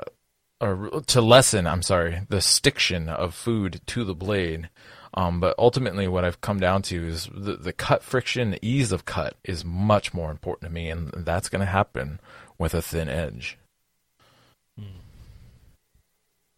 [0.59, 4.69] or to lessen, I'm sorry, the stiction of food to the blade.
[5.17, 8.91] Um, but ultimately, what I've come down to is the, the cut friction, the ease
[8.91, 12.19] of cut is much more important to me, and that's going to happen
[12.57, 13.57] with a thin edge,
[14.77, 14.81] a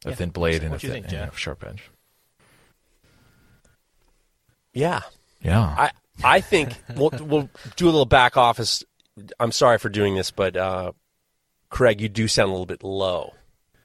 [0.09, 0.15] Yeah.
[0.15, 1.84] thin blade, and a What do you thin, think, and a sharp edge.
[4.73, 5.01] Yeah,
[5.41, 5.91] Yeah, I
[6.23, 8.84] I think we'll we'll do a little back office.
[9.39, 10.91] I'm sorry for doing this, but uh,
[11.69, 13.34] Craig, you do sound a little bit low.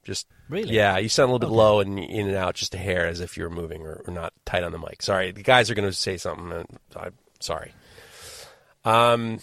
[0.04, 0.74] Just Really?
[0.74, 3.20] yeah, you sound a little bit low and in and out, just a hair, as
[3.20, 5.00] if you're moving or, or not tight on the mic.
[5.00, 6.52] Sorry, the guys are going to say something.
[6.52, 7.72] And I'm sorry.
[8.84, 9.40] Um,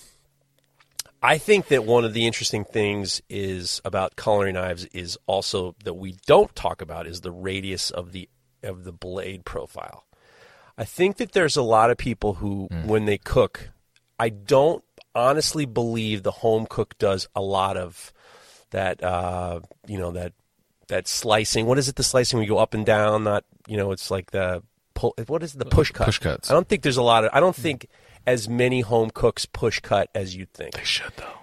[1.24, 5.96] I think that one of the interesting things is about culinary knives is also that
[5.96, 8.30] we don't talk about is the radius of the
[8.62, 10.06] of the blade profile.
[10.78, 13.72] I think that there's a lot of people who, when they cook,
[14.20, 14.84] I don't
[15.16, 18.14] honestly believe the home cook does a lot of
[18.70, 19.04] that.
[19.04, 20.34] Uh, you know that
[20.90, 21.66] that slicing.
[21.66, 21.96] What is it?
[21.96, 23.24] The slicing we go up and down.
[23.24, 23.92] Not you know.
[23.92, 24.62] It's like the
[24.94, 25.16] pull.
[25.28, 25.60] What is it?
[25.60, 26.06] the push cut?
[26.06, 26.52] push cuts.
[26.52, 27.32] I don't think there's a lot of.
[27.34, 27.62] I don't hmm.
[27.62, 27.88] think
[28.28, 30.74] as many home cooks push cut as you'd think.
[30.74, 31.40] They should though.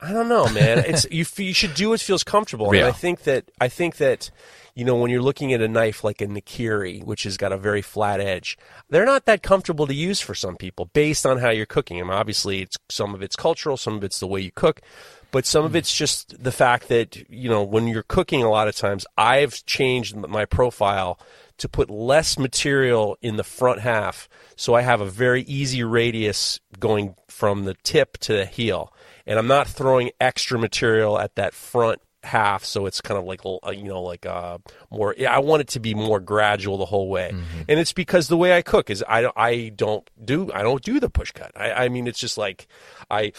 [0.00, 0.78] I don't know, man.
[0.86, 1.24] It's you.
[1.44, 2.70] You should do what feels comfortable.
[2.70, 4.30] And I think that I think that
[4.74, 7.56] you know when you're looking at a knife like a Nakiri, which has got a
[7.56, 8.56] very flat edge,
[8.88, 12.10] they're not that comfortable to use for some people based on how you're cooking them.
[12.10, 14.80] Obviously, it's some of it's cultural, some of it's the way you cook,
[15.30, 18.42] but some of it's just the fact that you know when you're cooking.
[18.42, 21.18] A lot of times, I've changed my profile
[21.58, 26.60] to put less material in the front half, so I have a very easy radius
[26.78, 28.92] going from the tip to the heel
[29.28, 33.42] and I'm not throwing extra material at that front half, so it's kind of like
[33.44, 34.58] uh, you know like uh,
[34.90, 35.14] more.
[35.28, 37.30] I want it to be more gradual the whole way,
[37.68, 40.82] and it's because the way I cook is I don't I don't do I don't
[40.82, 41.52] do the push cut.
[41.54, 42.66] I, I mean it's just like
[43.10, 43.32] I.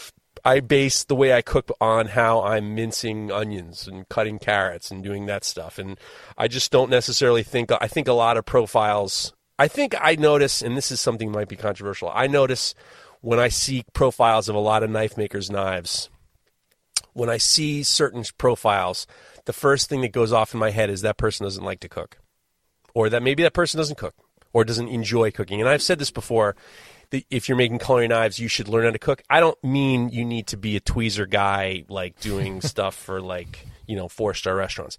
[0.44, 5.02] I base the way I cook on how I'm mincing onions and cutting carrots and
[5.02, 5.78] doing that stuff.
[5.78, 5.98] And
[6.38, 10.62] I just don't necessarily think, I think a lot of profiles, I think I notice,
[10.62, 12.74] and this is something might be controversial, I notice
[13.20, 16.08] when I see profiles of a lot of knife makers' knives,
[17.12, 19.06] when I see certain profiles,
[19.44, 21.88] the first thing that goes off in my head is that person doesn't like to
[21.88, 22.18] cook,
[22.94, 24.14] or that maybe that person doesn't cook,
[24.52, 25.60] or doesn't enjoy cooking.
[25.60, 26.56] And I've said this before.
[27.10, 29.22] That If you're making culinary knives, you should learn how to cook.
[29.28, 33.66] I don't mean you need to be a tweezer guy, like doing stuff for like
[33.86, 34.98] you know four star restaurants.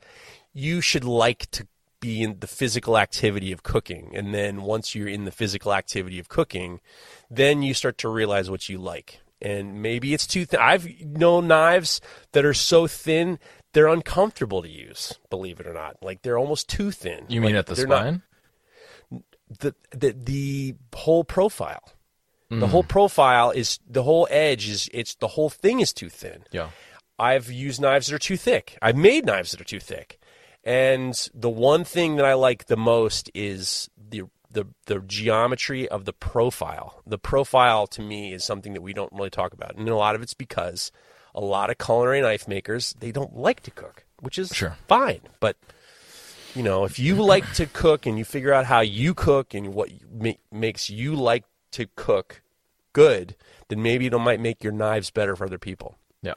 [0.54, 1.68] You should like to
[2.02, 6.20] be in the physical activity of cooking, and then once you're in the physical activity
[6.20, 6.82] of cooking,
[7.30, 9.22] then you start to realize what you like.
[9.42, 10.60] And maybe it's too thin.
[10.60, 12.02] I've known knives
[12.34, 13.40] that are so thin
[13.74, 15.18] they're uncomfortable to use.
[15.30, 17.26] Believe it or not, like they're almost too thin.
[17.30, 18.22] You mean Like, at the they're not- spine?
[19.60, 21.84] the the the whole profile.
[22.52, 22.60] Mm.
[22.60, 26.44] The whole profile is the whole edge is it's the whole thing is too thin.
[26.52, 26.70] yeah.
[27.18, 28.78] I've used knives that are too thick.
[28.82, 30.20] I've made knives that are too thick.
[30.64, 36.06] And the one thing that I like the most is the the the geometry of
[36.06, 37.02] the profile.
[37.06, 39.76] The profile to me is something that we don't really talk about.
[39.76, 40.92] And a lot of it's because
[41.34, 44.76] a lot of culinary knife makers, they don't like to cook, which is Sure.
[44.88, 45.22] fine.
[45.40, 45.58] But
[46.56, 49.74] you know, if you like to cook and you figure out how you cook and
[49.74, 52.42] what ma- makes you like to cook
[52.94, 53.36] good,
[53.70, 55.96] then maybe it might make your knives better for other people.
[56.22, 56.36] Yeah.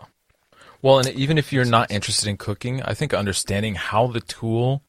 [0.83, 4.83] Well, and even if you're not interested in cooking, I think understanding how the tool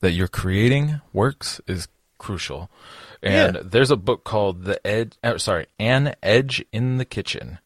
[0.00, 1.88] that you're creating works is
[2.18, 2.70] crucial.
[3.22, 3.62] And Yeah.
[3.64, 7.58] there's a book called The Edge, uh, sorry, An Edge in the Kitchen,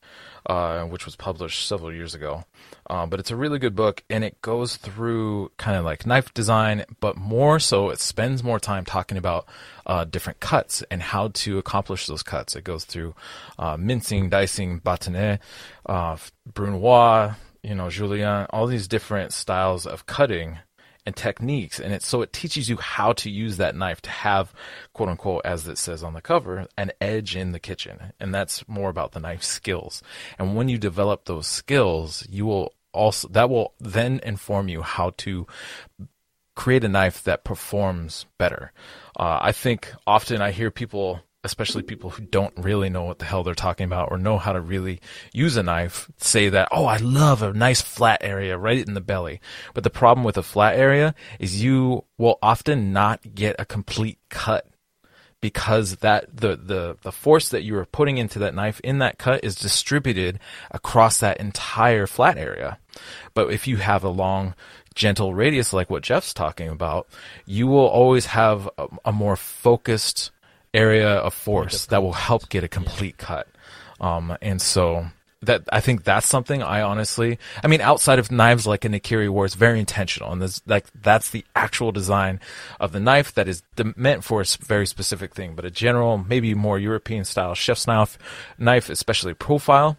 [0.47, 2.44] uh, which was published several years ago.
[2.89, 6.32] Uh, but it's a really good book, and it goes through kind of like knife
[6.35, 9.47] design, but more so, it spends more time talking about
[9.86, 12.55] uh, different cuts and how to accomplish those cuts.
[12.55, 13.14] It goes through
[13.59, 15.40] uh, mincing, dicing, bâtonnet,
[15.86, 16.16] uh,
[16.52, 20.59] brunoise, you know, julienne, all these different styles of cutting
[21.06, 21.78] and techniques.
[21.78, 24.52] And it so it teaches you how to use that knife to have
[24.92, 28.12] quote unquote as it says on the cover an edge in the kitchen.
[28.20, 30.02] And that's more about the knife skills.
[30.38, 35.12] And when you develop those skills you will also that will then inform you how
[35.18, 35.46] to
[36.54, 38.72] create a knife that performs better.
[39.18, 43.24] Uh, i think often i hear people especially people who don't really know what the
[43.24, 45.01] hell they're talking about or know how to really
[45.32, 49.01] use a knife say that, oh, I love a nice flat area right in the
[49.01, 49.40] belly.
[49.73, 54.18] But the problem with a flat area is you will often not get a complete
[54.28, 54.68] cut
[55.40, 59.18] because that the, the, the force that you are putting into that knife in that
[59.18, 60.39] cut is distributed
[60.70, 62.78] across that entire flat area.
[63.35, 64.55] But if you have a long,
[64.94, 67.06] gentle radius like what Jeff's talking about,
[67.44, 70.32] you will always have a, a more focused
[70.77, 73.48] area of force that will help get a complete cut.
[74.01, 75.07] Um, and so
[75.43, 79.28] that I think that's something I honestly, I mean, outside of knives like a Nakiri,
[79.28, 82.40] War, it's very intentional, and this, like that's the actual design
[82.81, 85.55] of the knife that is de- meant for a very specific thing.
[85.55, 88.19] But a general, maybe more European style chef's knife,
[88.59, 89.97] knife, especially profile,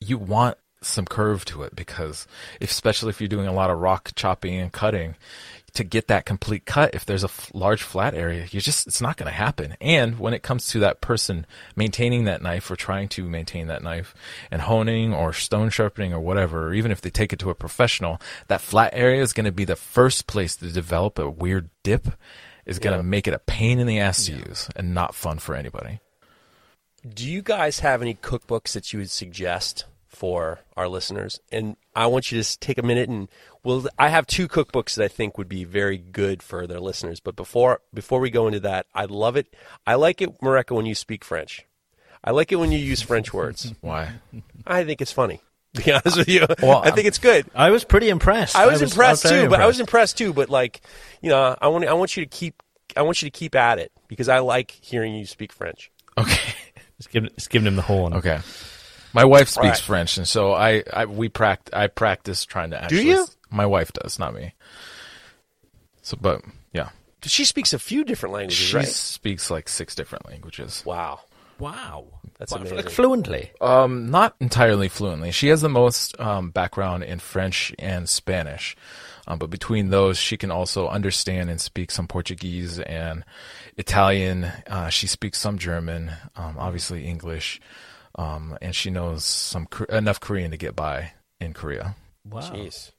[0.00, 2.26] you want some curve to it because
[2.60, 5.16] if, especially if you're doing a lot of rock chopping and cutting
[5.78, 9.00] to get that complete cut if there's a f- large flat area you just it's
[9.00, 9.76] not going to happen.
[9.80, 11.46] And when it comes to that person
[11.76, 14.12] maintaining that knife or trying to maintain that knife
[14.50, 17.54] and honing or stone sharpening or whatever or even if they take it to a
[17.54, 21.70] professional that flat area is going to be the first place to develop a weird
[21.84, 22.08] dip
[22.66, 25.38] is going to make it a pain in the ass to use and not fun
[25.38, 26.00] for anybody.
[27.08, 32.06] Do you guys have any cookbooks that you would suggest for our listeners, and I
[32.06, 33.28] want you to just take a minute and
[33.62, 33.86] we'll.
[33.98, 37.20] I have two cookbooks that I think would be very good for their listeners.
[37.20, 39.54] But before before we go into that, I love it.
[39.86, 41.66] I like it, Mareko, when you speak French.
[42.24, 43.72] I like it when you use French words.
[43.80, 44.12] Why?
[44.66, 45.40] I think it's funny.
[45.74, 47.44] To be honest with you, Well, I think it's good.
[47.54, 48.56] I was pretty impressed.
[48.56, 50.18] I was, impressed very too, but I was impressed.
[50.18, 50.32] impressed too.
[50.32, 50.80] But like,
[51.20, 52.62] you know, I want I want you to keep
[52.96, 55.92] I want you to keep at it because I like hearing you speak French.
[56.16, 56.54] Okay.
[56.96, 58.14] Just giving, just giving him the horn.
[58.14, 58.40] Okay.
[59.14, 59.78] My wife speaks Right.
[59.78, 63.04] French, and so I, I we pract I practice trying to actually.
[63.04, 63.26] Do you?
[63.50, 64.54] My wife does, not me.
[66.02, 66.90] So, but yeah,
[67.22, 68.86] She speaks a few different languages, she right?
[68.86, 70.82] speaks like six different languages.
[70.84, 71.20] Wow.
[71.58, 72.06] Wow.
[72.38, 72.76] That's Wow, amazing.
[72.76, 73.50] Like fluently.
[73.60, 75.32] Um, not entirely fluently.
[75.32, 78.76] She has the most um, background in French and Spanish,
[79.26, 83.24] um, but between those, she can also understand and speak some Portuguese and
[83.76, 84.44] Italian.
[84.68, 87.60] Uh, she speaks some German, um, obviously English,
[88.18, 91.94] um, and she knows some enough Korean to get by in Korea.
[92.24, 92.40] Wow.
[92.40, 92.90] Jeez.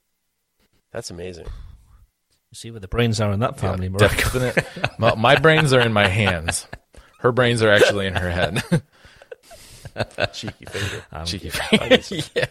[0.92, 1.46] That's amazing.
[1.46, 4.66] You see where the brains are in that family, Yeah, definite.
[4.98, 6.66] my, my brains are in my hands.
[7.20, 8.62] Her brains are actually in her head.
[10.32, 11.04] Cheeky finger.
[11.26, 11.50] Cheeky.
[11.50, 12.28] finger.
[12.34, 12.46] yeah.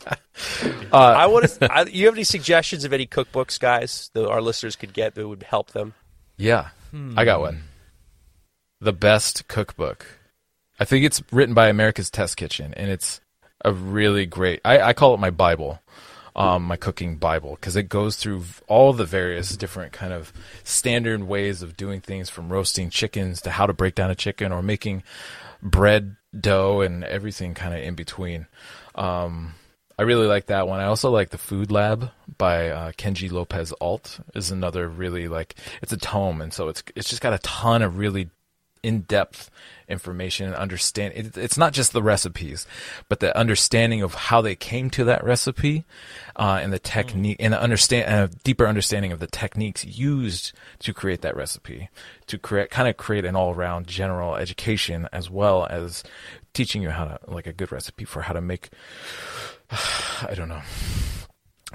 [0.94, 1.90] I want to.
[1.92, 5.44] You have any suggestions of any cookbooks, guys, that our listeners could get that would
[5.44, 5.96] help them?
[6.38, 6.70] Yeah,
[7.18, 7.64] I got one.
[8.80, 10.19] The best cookbook.
[10.80, 13.20] I think it's written by America's Test Kitchen, and it's
[13.66, 14.62] a really great.
[14.64, 15.80] I, I call it my Bible,
[16.36, 20.32] um, my cooking Bible, because it goes through all the various different kind of
[20.64, 24.54] standard ways of doing things, from roasting chickens to how to break down a chicken
[24.54, 25.04] or making
[25.62, 28.48] bread dough and everything kind of in between.
[28.96, 29.56] Um,
[29.98, 30.80] I really like that one.
[30.80, 35.56] I also like the Food Lab by uh, Kenji Lopez Alt is another really like
[35.82, 38.30] it's a tome, and so it's it's just got a ton of really
[38.84, 39.50] in depth
[39.88, 41.14] information and understand.
[41.16, 42.68] It, it's not just the recipes,
[43.08, 45.86] but the understanding of how they came to that recipe,
[46.36, 50.54] uh, and the technique and the understand and a deeper understanding of the techniques used
[50.80, 51.90] to create that recipe,
[52.28, 56.04] to create kind of create an all around general education as well as
[56.54, 58.70] teaching you how to like a good recipe for how to make
[59.72, 60.62] I don't know.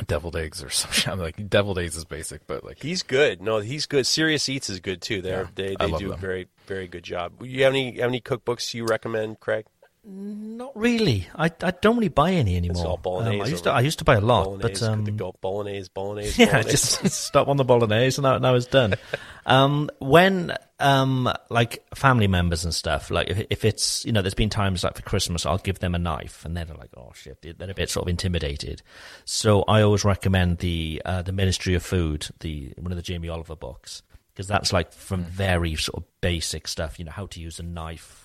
[0.07, 1.13] Deviled eggs or something.
[1.13, 3.41] I'm like deviled eggs is basic, but like He's good.
[3.41, 4.07] No, he's good.
[4.07, 5.23] Serious Eats is good too.
[5.23, 7.43] They're, Yeah, they they do a very very good job.
[7.43, 9.67] You have any have any cookbooks you recommend, Craig?
[10.07, 11.27] Not really.
[11.35, 13.01] I, I don't really buy any anymore.
[13.07, 15.35] Um, I used to I used to buy a lot, bolognese, but um, the go-
[15.41, 16.43] bolognese, bolognese.
[16.43, 16.73] yeah, bolognese.
[16.73, 18.97] just stop on the bolognese and now, now it's done.
[19.47, 24.35] um, when um, like family members and stuff, like if, if it's you know, there's
[24.35, 27.41] been times like for Christmas, I'll give them a knife, and they're like, oh shit,
[27.41, 28.83] they're a bit sort of intimidated.
[29.25, 33.31] So I always recommend the uh, the Ministry of Food, the one of the Jamie
[33.31, 34.03] Oliver books,
[34.35, 37.63] because that's like from very sort of basic stuff, you know, how to use a
[37.63, 38.24] knife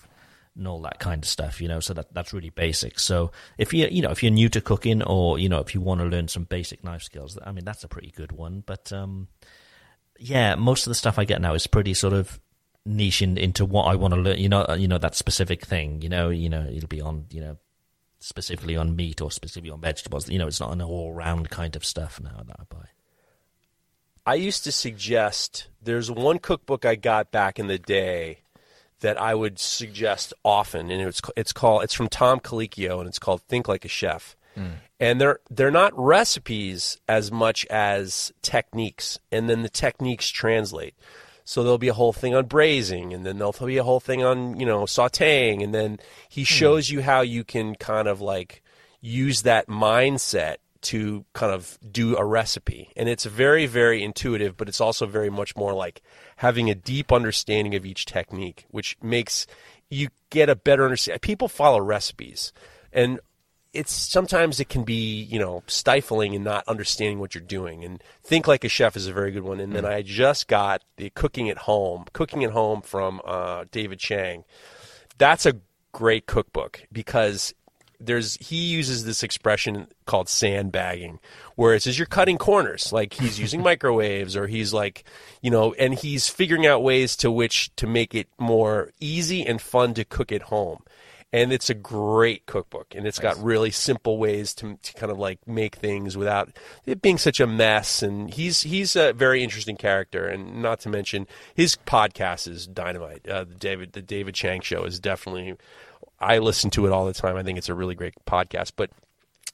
[0.56, 1.80] and all that kind of stuff, you know.
[1.80, 3.00] So that that's really basic.
[3.00, 5.82] So if you you know if you're new to cooking or you know if you
[5.82, 8.64] want to learn some basic knife skills, I mean that's a pretty good one.
[8.66, 9.28] But um,
[10.18, 12.40] yeah, most of the stuff I get now is pretty sort of
[12.86, 14.38] niche in, into what I want to learn.
[14.38, 16.02] You know, uh, you know that specific thing.
[16.02, 17.58] You know, you know it'll be on you know
[18.20, 20.30] specifically on meat or specifically on vegetables.
[20.30, 22.86] You know, it's not an all round kind of stuff now that I buy.
[24.26, 28.42] I used to suggest there's one cookbook I got back in the day
[29.02, 33.20] that I would suggest often, and it's it's called it's from Tom Colicchio, and it's
[33.20, 34.36] called Think Like a Chef.
[34.56, 34.68] Hmm.
[35.00, 40.96] And they're they're not recipes as much as techniques, and then the techniques translate.
[41.46, 44.24] So there'll be a whole thing on braising, and then there'll be a whole thing
[44.24, 46.46] on you know sautéing, and then he hmm.
[46.46, 48.62] shows you how you can kind of like
[49.02, 52.90] use that mindset to kind of do a recipe.
[52.96, 56.02] And it's very, very intuitive, but it's also very much more like
[56.40, 59.46] having a deep understanding of each technique, which makes
[59.90, 61.20] you get a better understanding.
[61.20, 62.54] People follow recipes,
[62.94, 63.20] and
[63.74, 67.84] it's sometimes it can be you know stifling and not understanding what you're doing.
[67.84, 69.60] And think like a chef is a very good one.
[69.60, 74.00] And then I just got the cooking at home, cooking at home from uh, David
[74.00, 74.46] Chang.
[75.18, 75.60] That's a
[75.92, 77.54] great cookbook because
[78.00, 81.20] there's he uses this expression called sandbagging
[81.56, 82.94] where it says you're cutting corners.
[82.94, 85.04] Like he's using microwaves or he's like
[85.42, 89.62] you know and he's figuring out ways to which to make it more easy and
[89.62, 90.84] fun to cook at home.
[91.32, 95.20] And it's a great cookbook and it's got really simple ways to, to kind of
[95.20, 96.50] like make things without
[96.88, 98.02] it being such a mess.
[98.02, 100.28] And he's he's a very interesting character.
[100.28, 103.28] And not to mention his podcast is dynamite.
[103.30, 105.56] Uh, the david the david chang show is definitely
[106.22, 107.36] I listen to it all the time.
[107.36, 108.74] I think it's a really great podcast.
[108.76, 108.92] But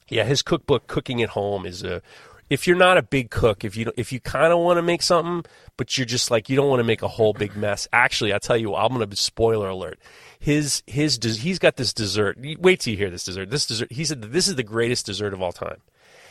[0.08, 2.02] yeah, his cookbook, Cooking at Home, is a
[2.48, 5.02] if you're not a big cook, if you if you kind of want to make
[5.02, 5.44] something,
[5.76, 7.88] but you're just like you don't want to make a whole big mess.
[7.92, 9.98] Actually, I tell you, I'm gonna be spoiler alert.
[10.38, 12.38] His his he's got this dessert.
[12.60, 13.50] Wait till you hear this dessert.
[13.50, 13.90] This dessert.
[13.90, 15.80] He said this is the greatest dessert of all time,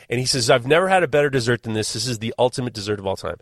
[0.09, 1.93] and he says I've never had a better dessert than this.
[1.93, 3.37] This is the ultimate dessert of all time.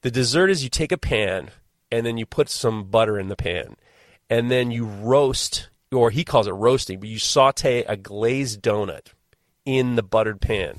[0.00, 1.50] The dessert is you take a pan
[1.90, 3.76] and then you put some butter in the pan,
[4.30, 9.12] and then you roast, or he calls it roasting, but you saute a glazed donut
[9.64, 10.78] in the buttered pan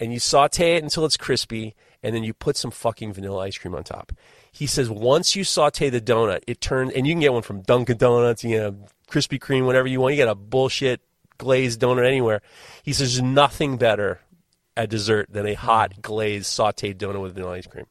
[0.00, 3.58] and you saute it until it's crispy, and then you put some fucking vanilla ice
[3.58, 4.12] cream on top.
[4.50, 7.60] He says once you saute the donut, it turns, and you can get one from
[7.60, 8.76] Dunkin' Donuts, you know,
[9.08, 10.14] Krispy Kreme, whatever you want.
[10.14, 11.02] You get a bullshit
[11.36, 12.40] glazed donut anywhere.
[12.82, 14.20] He says there's nothing better
[14.76, 17.86] at dessert than a hot glazed sauteed donut with vanilla ice cream.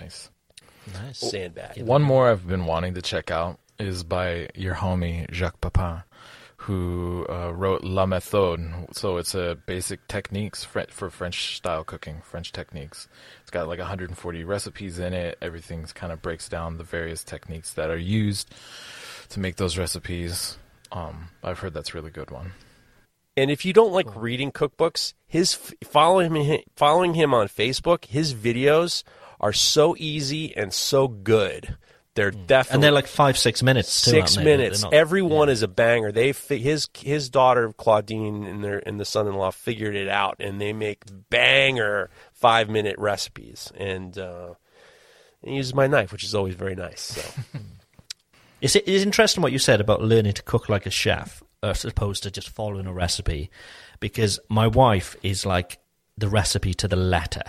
[0.00, 0.30] Nice.
[0.92, 1.18] Nice.
[1.18, 1.82] Sandbag.
[1.82, 6.02] One more I've been wanting to check out is by your homie Jacques Pépin,
[6.56, 8.94] who uh, wrote La Méthode.
[8.94, 13.08] So it's a basic techniques for, French style cooking, French techniques.
[13.42, 15.38] It's got like 140 recipes in it.
[15.40, 18.52] Everything's kind of breaks down the various techniques that are used
[19.30, 20.58] to make those recipes.
[20.90, 22.52] Um, I've heard that's a really good one.
[23.36, 28.34] And if you don't like reading cookbooks, his following him, following him on Facebook, his
[28.34, 29.04] videos
[29.40, 31.76] are so easy and so good.
[32.18, 34.02] They're definitely And they're like five, six minutes.
[34.02, 34.44] Too, 6 they?
[34.44, 34.82] minutes.
[34.82, 36.10] Not- Every one is a banger.
[36.10, 40.72] They his his daughter Claudine and their and the son-in-law figured it out, and they
[40.72, 43.72] make banger five minute recipes.
[43.76, 44.54] And uh,
[45.44, 47.00] he uses my knife, which is always very nice.
[47.00, 47.22] So
[48.60, 51.84] It's, it is interesting what you said about learning to cook like a chef as
[51.84, 53.50] opposed to just following a recipe,
[54.00, 55.78] because my wife is like
[56.16, 57.44] the recipe to the letter.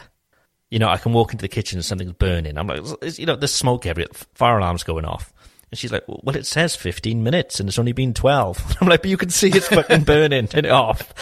[0.69, 2.57] You know, I can walk into the kitchen and something's burning.
[2.57, 2.83] I'm like,
[3.17, 4.13] you know, there's smoke everywhere.
[4.35, 5.33] Fire alarm's going off.
[5.71, 8.77] And she's like, well, it says 15 minutes and it's only been 12.
[8.81, 10.47] I'm like, but you can see it's fucking burning.
[10.49, 11.13] Turn it off.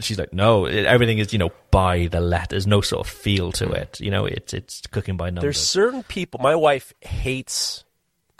[0.00, 2.46] She's like, no, everything is, you know, by the letter.
[2.50, 3.98] There's no sort of feel to it.
[4.00, 5.42] You know, it's, it's cooking by numbers.
[5.42, 6.40] there's certain people.
[6.40, 7.84] My wife hates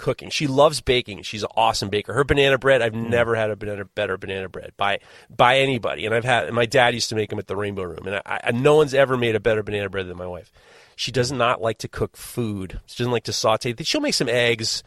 [0.03, 0.29] cooking.
[0.29, 1.23] She loves baking.
[1.23, 2.13] She's an awesome baker.
[2.13, 4.99] Her banana bread, I've never had a banana, better banana bread by
[5.31, 6.05] by anybody.
[6.05, 6.53] And I've had.
[6.53, 8.93] My dad used to make them at the Rainbow Room, and I, I, no one's
[8.93, 10.53] ever made a better banana bread than my wife.
[10.97, 12.81] She does not like to cook food.
[12.87, 13.75] She doesn't like to saute.
[13.83, 14.83] She'll make some eggs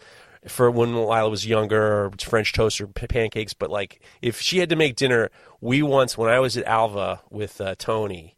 [0.48, 3.54] for when Lila was younger, or French toast or p- pancakes.
[3.54, 5.32] But like, if she had to make dinner,
[5.62, 8.36] we once when I was at Alva with uh, Tony,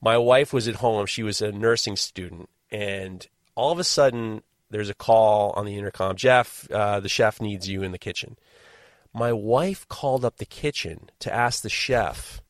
[0.00, 1.04] my wife was at home.
[1.06, 4.42] She was a nursing student, and all of a sudden,
[4.72, 6.16] there's a call on the intercom.
[6.16, 8.36] Jeff, uh, the chef needs you in the kitchen.
[9.14, 12.40] My wife called up the kitchen to ask the chef,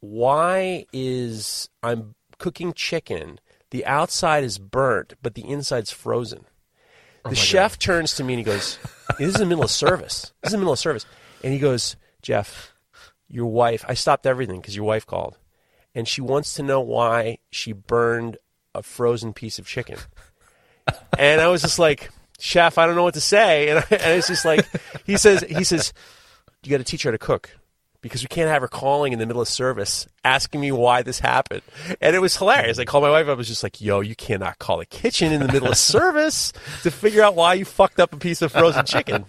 [0.00, 3.40] "Why is I'm cooking chicken?
[3.70, 6.44] The outside is burnt, but the inside's frozen."
[7.24, 8.78] The chef turns to me and he goes,
[9.18, 10.34] "This is the middle of service.
[10.42, 11.06] This is the middle of service."
[11.42, 12.74] And he goes, "Jeff,
[13.28, 13.82] your wife.
[13.88, 15.38] I stopped everything because your wife called,
[15.94, 18.36] and she wants to know why she burned
[18.74, 19.98] a frozen piece of chicken."
[21.18, 24.18] And I was just like, "Chef, I don't know what to say." And, I, and
[24.18, 24.66] it's just like,
[25.04, 25.92] he says, he says,
[26.62, 27.50] "You got to teach her how to cook."
[28.00, 31.20] Because we can't have her calling in the middle of service asking me why this
[31.20, 31.62] happened.
[32.02, 32.78] And it was hilarious.
[32.78, 33.30] I called my wife up.
[33.30, 36.52] I was just like, yo, you cannot call a kitchen in the middle of service
[36.82, 39.24] to figure out why you fucked up a piece of frozen chicken.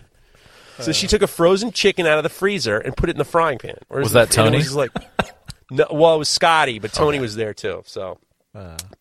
[0.79, 3.23] So she took a frozen chicken out of the freezer and put it in the
[3.23, 3.77] frying pan.
[3.89, 4.57] Or Was that Tony?
[4.57, 4.91] was like,
[5.71, 7.81] no, well, it was Scotty, but Tony was there too.
[7.85, 8.17] So,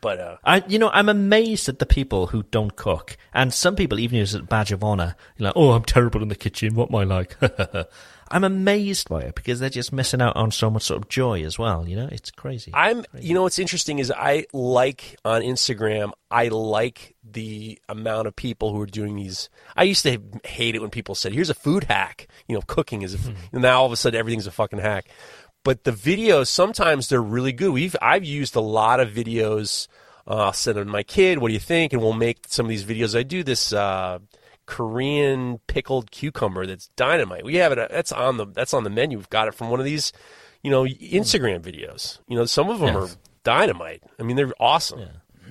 [0.00, 3.76] but uh, I, you know, I'm amazed at the people who don't cook, and some
[3.76, 5.16] people even use it as a badge of honor.
[5.36, 6.74] You're like, oh, I'm terrible in the kitchen.
[6.74, 7.36] What am I like?
[8.30, 11.44] I'm amazed by it because they're just missing out on so much sort of joy
[11.44, 11.88] as well.
[11.88, 12.72] You know, it's crazy.
[12.74, 18.34] I'm, you know, what's interesting is I like on Instagram, I like the amount of
[18.34, 19.50] people who are doing these.
[19.76, 22.26] I used to hate it when people said, here's a food hack.
[22.48, 24.80] You know, cooking is, a, f and now all of a sudden everything's a fucking
[24.80, 25.06] hack.
[25.64, 27.72] But the videos, sometimes they're really good.
[27.72, 29.88] We've, I've used a lot of videos.
[30.26, 31.38] Uh, I'll send them to my kid.
[31.38, 31.92] What do you think?
[31.92, 33.18] And we'll make some of these videos.
[33.18, 34.18] I do this, uh,
[34.66, 37.44] Korean pickled cucumber that's dynamite.
[37.44, 37.78] We have it.
[37.78, 39.18] uh, That's on the that's on the menu.
[39.18, 40.12] We've got it from one of these,
[40.62, 42.18] you know, Instagram videos.
[42.28, 43.08] You know, some of them are
[43.42, 44.02] dynamite.
[44.18, 45.00] I mean, they're awesome.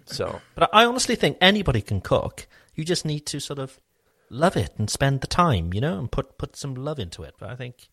[0.06, 2.48] So But I honestly think anybody can cook.
[2.74, 3.80] You just need to sort of
[4.30, 7.36] love it and spend the time, you know, and put put some love into it.
[7.40, 7.90] But I think,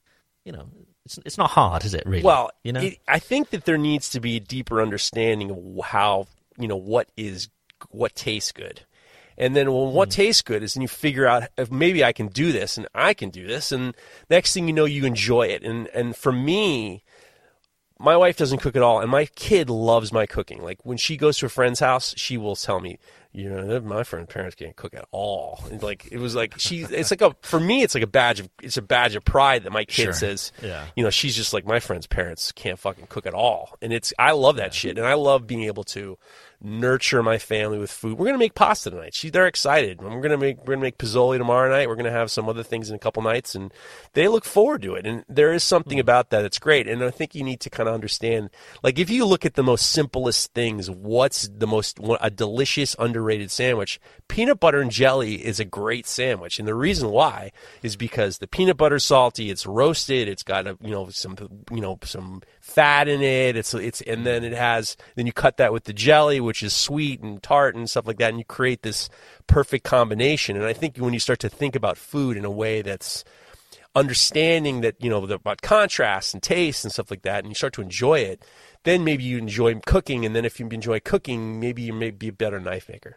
[0.50, 0.66] you know,
[1.04, 2.02] it's it's not hard, is it?
[2.04, 2.24] Really?
[2.24, 5.84] well, you know, it, I think that there needs to be a deeper understanding of
[5.84, 6.26] how
[6.58, 7.48] you know what is
[7.90, 8.80] what tastes good.
[9.38, 10.22] And then, well, what hmm.
[10.22, 13.14] tastes good is then you figure out if maybe I can do this and I
[13.14, 13.94] can do this, and
[14.28, 15.62] next thing you know, you enjoy it.
[15.62, 17.04] And and for me,
[18.00, 20.62] my wife doesn't cook at all, and my kid loves my cooking.
[20.62, 22.98] Like when she goes to a friend's house, she will tell me,
[23.32, 25.62] You know, my friend parents can't cook at all.
[25.70, 26.80] And like it was like she.
[26.80, 27.82] It's like a for me.
[27.82, 30.12] It's like a badge of it's a badge of pride that my kid Sure.
[30.12, 30.50] says.
[30.60, 30.86] Yeah.
[30.96, 34.12] You know, she's just like my friend's parents can't fucking cook at all, and it's
[34.18, 36.18] I love that shit, and I love being able to
[36.62, 38.18] nurture my family with food.
[38.18, 39.14] We're gonna make pasta tonight.
[39.14, 40.02] She they're excited.
[40.02, 41.88] We're gonna make we're gonna make pizzoli tomorrow night.
[41.88, 43.72] We're gonna have some other things in a couple nights, and
[44.12, 45.06] they look forward to it.
[45.06, 46.02] And there is something mm.
[46.02, 46.86] about that that's great.
[46.86, 48.50] And I think you need to kind of understand,
[48.82, 53.50] like if you look at the most simplest things, what's the most a delicious underrated
[53.50, 54.00] sandwich?
[54.28, 58.46] Peanut butter and jelly is a great sandwich, and the reason why is because the
[58.46, 59.50] peanut butter's salty.
[59.50, 60.28] It's roasted.
[60.28, 61.36] It's got a you know some
[61.70, 63.56] you know some fat in it.
[63.56, 66.72] It's it's and then it has then you cut that with the jelly, which is
[66.72, 69.08] sweet and tart and stuff like that, and you create this
[69.46, 70.56] perfect combination.
[70.56, 73.24] And I think when you start to think about food in a way that's
[73.94, 77.54] understanding that you know the- about contrast and taste and stuff like that, and you
[77.54, 78.42] start to enjoy it,
[78.84, 82.28] then maybe you enjoy cooking, and then if you enjoy cooking, maybe you may be
[82.28, 83.16] a better knife maker.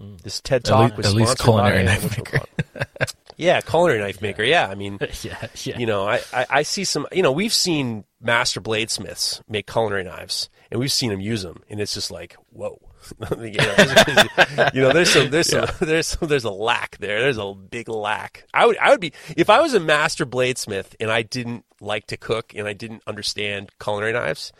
[0.00, 0.20] Mm.
[0.22, 2.40] This TED At talk lea- was at least culinary knife maker.
[3.38, 3.46] one?
[3.46, 4.42] yeah, culinary knife maker.
[4.42, 5.78] Yeah, I mean, yeah, yeah.
[5.78, 10.04] you know, I, I, I see some, you know, we've seen master bladesmiths make culinary
[10.04, 12.80] knives, and we've seen them use them, and it's just like, whoa.
[13.40, 17.20] you, know, there's, you know, there's some, there's some, there's some, there's a lack there.
[17.20, 18.44] There's a big lack.
[18.52, 22.08] I would, I would be, if I was a master bladesmith and I didn't like
[22.08, 24.52] to cook and I didn't understand culinary knives,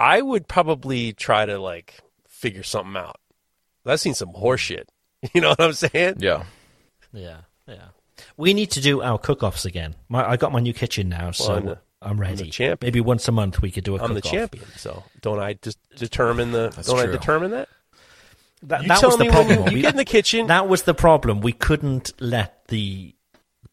[0.00, 3.20] I would probably try to like figure something out.
[3.86, 4.84] I've seen some horseshit.
[5.32, 6.16] You know what I'm saying?
[6.18, 6.44] Yeah.
[7.14, 7.88] Yeah, yeah.
[8.36, 9.94] We need to do our cook-offs again.
[10.08, 12.36] My, I got my new kitchen now, so I'm the- I'm ready.
[12.36, 12.78] the champion.
[12.82, 14.32] Maybe once a month we could do a I'm the cook-off.
[14.32, 16.70] champion, so don't I just determine the?
[16.74, 17.68] That's don't I determine that?
[18.64, 19.58] That, You that tell was the me problem.
[19.58, 20.46] you, you We- get in the kitchen.
[20.48, 21.40] that was the problem.
[21.40, 23.14] We couldn't let the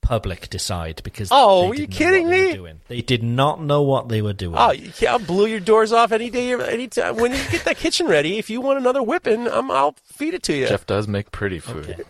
[0.01, 2.53] public decide because Oh, they are you know kidding what they me?
[2.53, 2.81] doing.
[2.87, 4.55] They did not know what they were doing.
[4.57, 7.17] Oh, you can't, I'll blow your doors off any day, any time.
[7.17, 10.43] When you get that kitchen ready, if you want another whipping, I'm, I'll feed it
[10.43, 10.67] to you.
[10.67, 12.03] Jeff does make pretty food.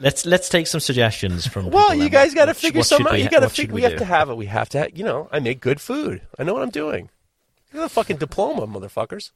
[0.00, 1.70] Let's let's take some suggestions from.
[1.70, 3.18] well, you guys got to figure something out.
[3.20, 3.74] You got to figure.
[3.74, 3.98] We, have do?
[3.98, 4.36] to have it.
[4.36, 4.78] We have to.
[4.80, 6.22] Have, you know, I make good food.
[6.38, 7.10] I know what I'm doing.
[7.72, 9.30] You got a fucking diploma, motherfuckers.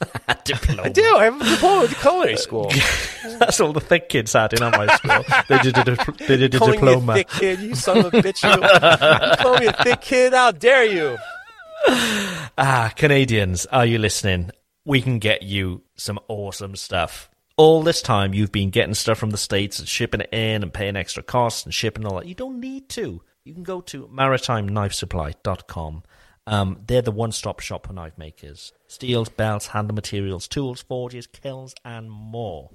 [0.44, 0.82] diploma.
[0.84, 1.16] I do.
[1.16, 2.70] I have a diploma at culinary school.
[3.38, 5.24] That's all the thick kids had in our school.
[5.48, 5.96] They did a,
[6.26, 7.14] they did a Calling me a diploma.
[7.14, 8.42] thick kid, you son of a bitch!
[8.42, 10.32] You, you call me a thick kid?
[10.32, 11.18] How dare you?
[11.86, 14.50] Ah, Canadians, are you listening?
[14.84, 17.29] We can get you some awesome stuff.
[17.60, 20.72] All this time, you've been getting stuff from the States and shipping it in and
[20.72, 22.24] paying extra costs and shipping all that.
[22.24, 23.20] You don't need to.
[23.44, 26.02] You can go to maritimeknifesupply.com.
[26.46, 28.72] Um, they're the one stop shop for knife makers.
[28.86, 32.70] Steels, belts, handle materials, tools, forges, kilns, and more.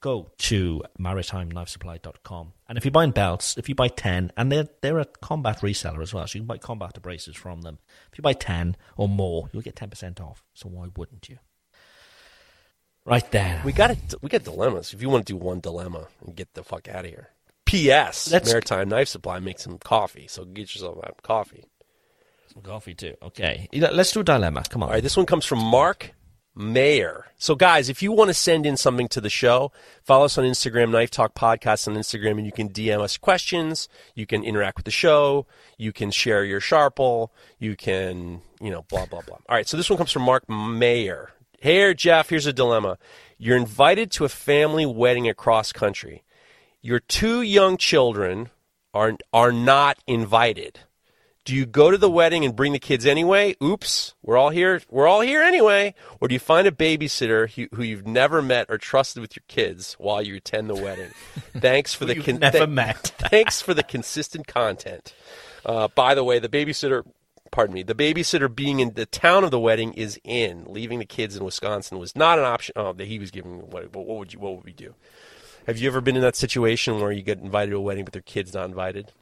[0.00, 2.54] Go to maritimeknifesupply.com.
[2.66, 6.00] And if you're buying belts, if you buy 10, and they're, they're a combat reseller
[6.00, 7.76] as well, so you can buy combat abrasives from them.
[8.10, 10.42] If you buy 10 or more, you'll get 10% off.
[10.54, 11.40] So why wouldn't you?
[13.06, 13.60] Right there.
[13.64, 14.14] We got it.
[14.22, 14.94] We got dilemmas.
[14.94, 17.28] If you want to do one dilemma and get the fuck out of here.
[17.66, 18.30] P.S.
[18.30, 21.64] Let's- Maritime Knife Supply makes some coffee, so get yourself a coffee.
[22.52, 23.14] Some coffee too.
[23.22, 23.68] Okay.
[23.72, 24.62] Let's do a dilemma.
[24.68, 24.88] Come on.
[24.88, 26.12] All right, this one comes from Mark
[26.54, 27.26] Mayer.
[27.36, 29.72] So, guys, if you want to send in something to the show,
[30.04, 33.88] follow us on Instagram, Knife Talk Podcast on Instagram, and you can DM us questions.
[34.14, 35.46] You can interact with the show.
[35.78, 37.30] You can share your Sharple.
[37.58, 39.38] You can, you know, blah, blah, blah.
[39.48, 41.32] All right, so this one comes from Mark Mayer.
[41.64, 42.98] Hey, Jeff, here's a dilemma.
[43.38, 46.22] You're invited to a family wedding across country.
[46.82, 48.50] Your two young children
[48.92, 50.80] are, are not invited.
[51.46, 53.56] Do you go to the wedding and bring the kids anyway?
[53.64, 54.82] Oops, we're all here.
[54.90, 55.94] We're all here anyway.
[56.20, 59.44] Or do you find a babysitter who, who you've never met or trusted with your
[59.48, 61.12] kids while you attend the wedding?
[61.56, 63.14] Thanks for the You've never met.
[63.18, 65.14] thanks for the consistent content.
[65.64, 67.06] Uh, by the way, the babysitter,
[67.54, 70.64] pardon me, the babysitter being in the town of the wedding is in.
[70.66, 72.72] Leaving the kids in Wisconsin was not an option.
[72.74, 73.70] Oh, that he was giving.
[73.70, 74.40] What, what would you?
[74.40, 74.94] What would we do?
[75.68, 78.12] Have you ever been in that situation where you get invited to a wedding but
[78.12, 79.12] their kids not invited?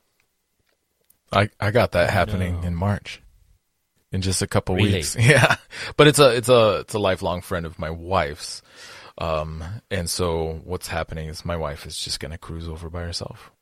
[1.31, 3.23] I, I got that happening in March.
[4.11, 4.95] In just a couple Really?
[4.95, 5.15] weeks.
[5.21, 5.57] Yeah.
[5.97, 8.61] But it's a it's a it's a lifelong friend of my wife's.
[9.19, 13.53] Um and so what's happening is my wife is just gonna cruise over by herself.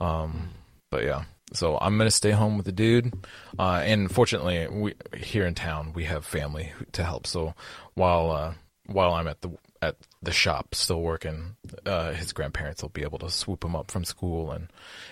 [0.00, 0.50] Um
[0.90, 1.24] but yeah.
[1.52, 3.12] So I'm gonna stay home with the dude.
[3.58, 7.26] Uh and fortunately we here in town we have family to help.
[7.26, 7.54] So
[7.94, 8.54] while uh
[8.86, 9.50] while I'm at the
[9.80, 11.56] at the shop still working,
[11.86, 14.68] uh his grandparents will be able to swoop him up from school and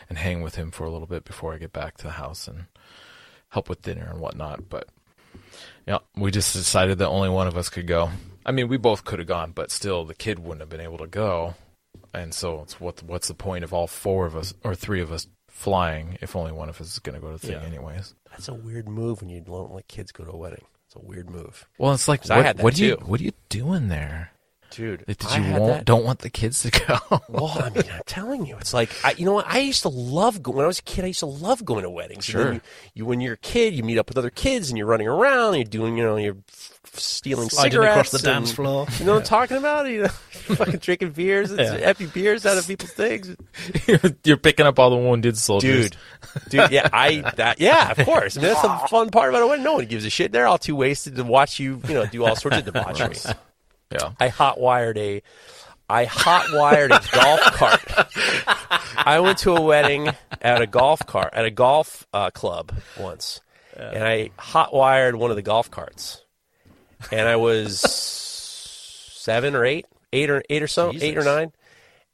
[0.08, 2.48] and hang with him for a little bit before I get back to the house
[2.48, 2.66] and
[3.50, 4.68] help with dinner and whatnot.
[4.68, 4.88] But
[5.86, 8.10] yeah, we just decided that only one of us could go.
[8.44, 10.98] I mean, we both could have gone, but still, the kid wouldn't have been able
[10.98, 11.54] to go.
[12.12, 15.12] And so, it's what what's the point of all four of us or three of
[15.12, 15.26] us
[15.56, 17.66] flying if only one of us is going to go to the thing Yeah.
[17.66, 18.14] anyways?
[18.30, 20.64] That's a weird move when you don't let kids go to a wedding.
[20.86, 22.84] It's It's a weird move, Well, it's like 'Cause I what, had that what do
[22.84, 23.04] you too.
[23.06, 24.32] what are you doing there?
[24.70, 25.04] Dude.
[25.06, 26.98] Did I you had want that- don't want the kids to go?
[27.28, 29.46] Well, I mean, I'm telling you, it's like I, you know what?
[29.46, 30.56] I used to love going.
[30.56, 32.28] When I was a kid, I used to love going to weddings.
[32.28, 32.52] And then Sure.
[32.54, 32.60] You,
[32.94, 35.54] you, when you're a kid, you meet up with other kids, and you're running around,
[35.54, 38.86] and you're doing, you know, you're f- stealing Sliding cigarettes across the dance floor.
[38.98, 39.86] You know what I'm talking about?
[39.88, 40.08] You know,
[40.54, 41.88] fucking drinking beers, it's Yeah.
[41.88, 43.36] empty beers out of people's things,
[43.86, 45.90] you're, you're picking up all the wounded soldiers.
[45.90, 45.96] dude.
[46.50, 48.36] Dude, yeah, I, that, yeah, of course.
[48.36, 49.64] I mean, that's the fun part about a wedding.
[49.64, 50.32] No one gives a shit.
[50.32, 53.16] They're all too wasted to watch you, you know, do all sorts of debauchery.
[53.90, 54.12] Yeah.
[54.18, 55.22] I hot wired a
[55.88, 57.80] I hot wired a golf cart.
[58.96, 60.08] I went to a wedding
[60.42, 63.40] at a golf cart at a golf uh, club once,
[63.76, 66.24] and I hot wired one of the golf carts,
[67.12, 71.52] and I was seven or eight, eight or eight or so, eight or nine,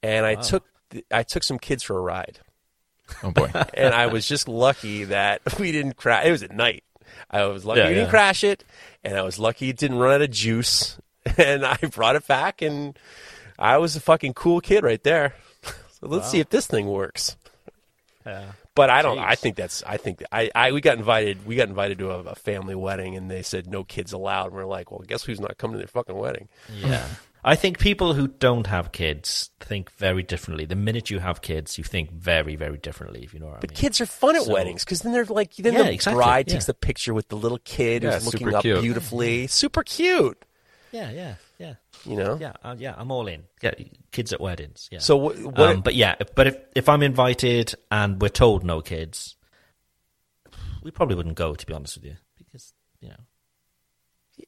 [0.03, 0.65] and I took
[1.11, 2.41] I took some kids for a ride,
[3.23, 3.51] Oh boy.
[3.75, 6.27] and I was just lucky that we didn't crash.
[6.27, 6.85] It was at night.
[7.31, 8.11] I was lucky Yeah, we didn't yeah.
[8.11, 8.65] crash it,
[9.05, 10.99] and I was lucky it didn't run out of juice.
[11.39, 12.99] And I brought it back, and
[13.59, 15.35] I was a fucking cool kid right there.
[16.01, 17.37] So let's see if this thing works.
[18.27, 18.53] Yeah.
[18.75, 19.21] But I don't.
[19.21, 19.85] I think that's.
[19.85, 20.73] I think that I, I.
[20.73, 21.47] We got invited.
[21.47, 24.47] We got invited to a, a family wedding, and they said no kids allowed.
[24.47, 26.49] And we're like, well, guess who's not coming to their fucking wedding?
[26.75, 27.07] Yeah.
[27.45, 30.65] I think people who don't have kids think very differently.
[30.65, 33.71] The minute you have kids, you think very, very differently, if you know what But
[33.71, 33.77] I mean.
[33.77, 36.19] But kids are fun at So- weddings because then they're like, then Yeah, the exactly,
[36.23, 36.53] bride yeah.
[36.55, 38.81] takes the picture with the little kid Yeah, who's looking up cute.
[38.81, 40.41] beautifully, super cute.
[40.93, 41.75] Yeah, yeah, yeah.
[42.05, 42.39] You know.
[42.41, 43.45] Yeah, uh, yeah, I'm all in.
[43.63, 43.73] Yeah,
[44.13, 44.89] kids at weddings.
[44.93, 44.99] Yeah.
[44.99, 45.39] So what?
[45.39, 49.37] what um, but yeah, but if if I'm invited and we're told no kids,
[50.83, 51.55] we probably wouldn't go.
[51.55, 53.17] To be honest with you, because you know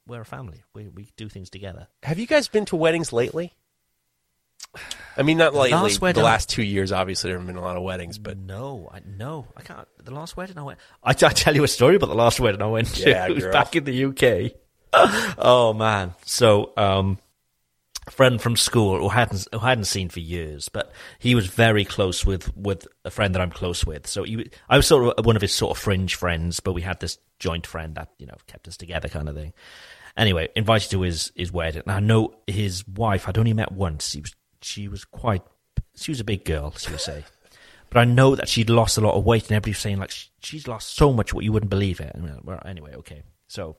[0.07, 0.63] we're a family.
[0.75, 1.89] We we do things together.
[2.03, 3.55] have you guys been to weddings lately?
[5.17, 5.71] I mean, not lately.
[5.71, 8.91] last The last two years, obviously, there have been a lot of weddings, but no,
[8.93, 9.87] I no, I can't.
[10.03, 12.61] The last wedding I went, I, I tell you a story about the last wedding
[12.61, 13.09] I went to.
[13.09, 13.53] Yeah, it was girl.
[13.53, 14.53] back in the UK.
[15.39, 16.15] oh man!
[16.25, 17.19] So, um,
[18.07, 21.85] a friend from school who hadn't who hadn't seen for years, but he was very
[21.85, 24.07] close with with a friend that I'm close with.
[24.07, 26.83] So he, I was sort of one of his sort of fringe friends, but we
[26.83, 29.53] had this joint friend that you know kept us together, kind of thing.
[30.17, 31.83] Anyway, invited to his his wedding.
[31.87, 33.29] And I know his wife.
[33.29, 34.11] I'd only met once.
[34.11, 35.43] She was she was quite
[35.97, 37.25] she was a big girl, so we say.
[37.91, 40.27] But I know that she'd lost a lot of weight, and everybody's saying like "Sh-
[40.43, 42.13] she's lost so much, what you wouldn't believe it.
[42.13, 43.23] And, well, anyway, okay.
[43.47, 43.77] So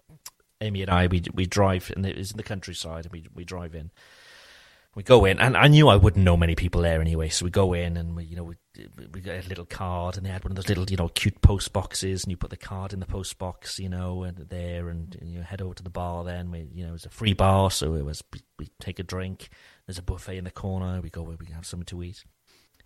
[0.62, 3.44] Amy and I, we we drive, and it was in the countryside, and we we
[3.44, 3.92] drive in.
[4.96, 7.28] We go in, and I knew I wouldn't know many people there anyway.
[7.28, 8.56] So we go in, and we, you know, we,
[9.12, 11.42] we got a little card, and they had one of those little, you know, cute
[11.42, 14.88] post boxes, and you put the card in the post box, you know, and there,
[14.88, 16.24] and, and you head over to the bar.
[16.24, 18.98] Then we, you know, it was a free bar, so it was we, we take
[19.00, 19.50] a drink.
[19.86, 21.02] There's a buffet in the corner.
[21.02, 22.24] We go where we have something to eat.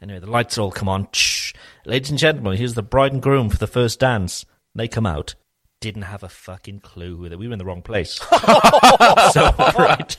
[0.02, 1.10] Anyway, the lights all come on.
[1.12, 1.54] Shh.
[1.86, 4.46] Ladies and gentlemen, here's the bride and groom for the first dance.
[4.74, 5.36] They come out.
[5.82, 8.16] Didn't have a fucking clue that we were in the wrong place.
[9.32, 10.18] so right,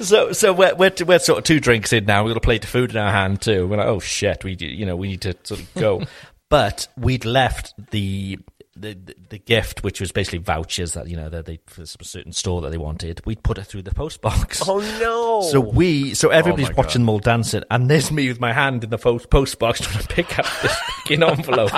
[0.00, 2.24] so so we're, we're we're sort of two drinks in now.
[2.24, 3.68] We've got a plate of food in our hand too.
[3.68, 6.02] We're like, oh shit, we you know we need to sort of go.
[6.48, 8.38] but we'd left the.
[8.78, 11.86] The, the the gift, which was basically vouchers that you know that they for a
[11.86, 14.60] certain store that they wanted, we'd put it through the post box.
[14.68, 15.40] oh no!
[15.50, 16.76] So we, so everybody's oh, God.
[16.76, 19.80] watching them all dancing, and there's me with my hand in the post, post box
[19.80, 21.72] trying to pick up this fucking envelope.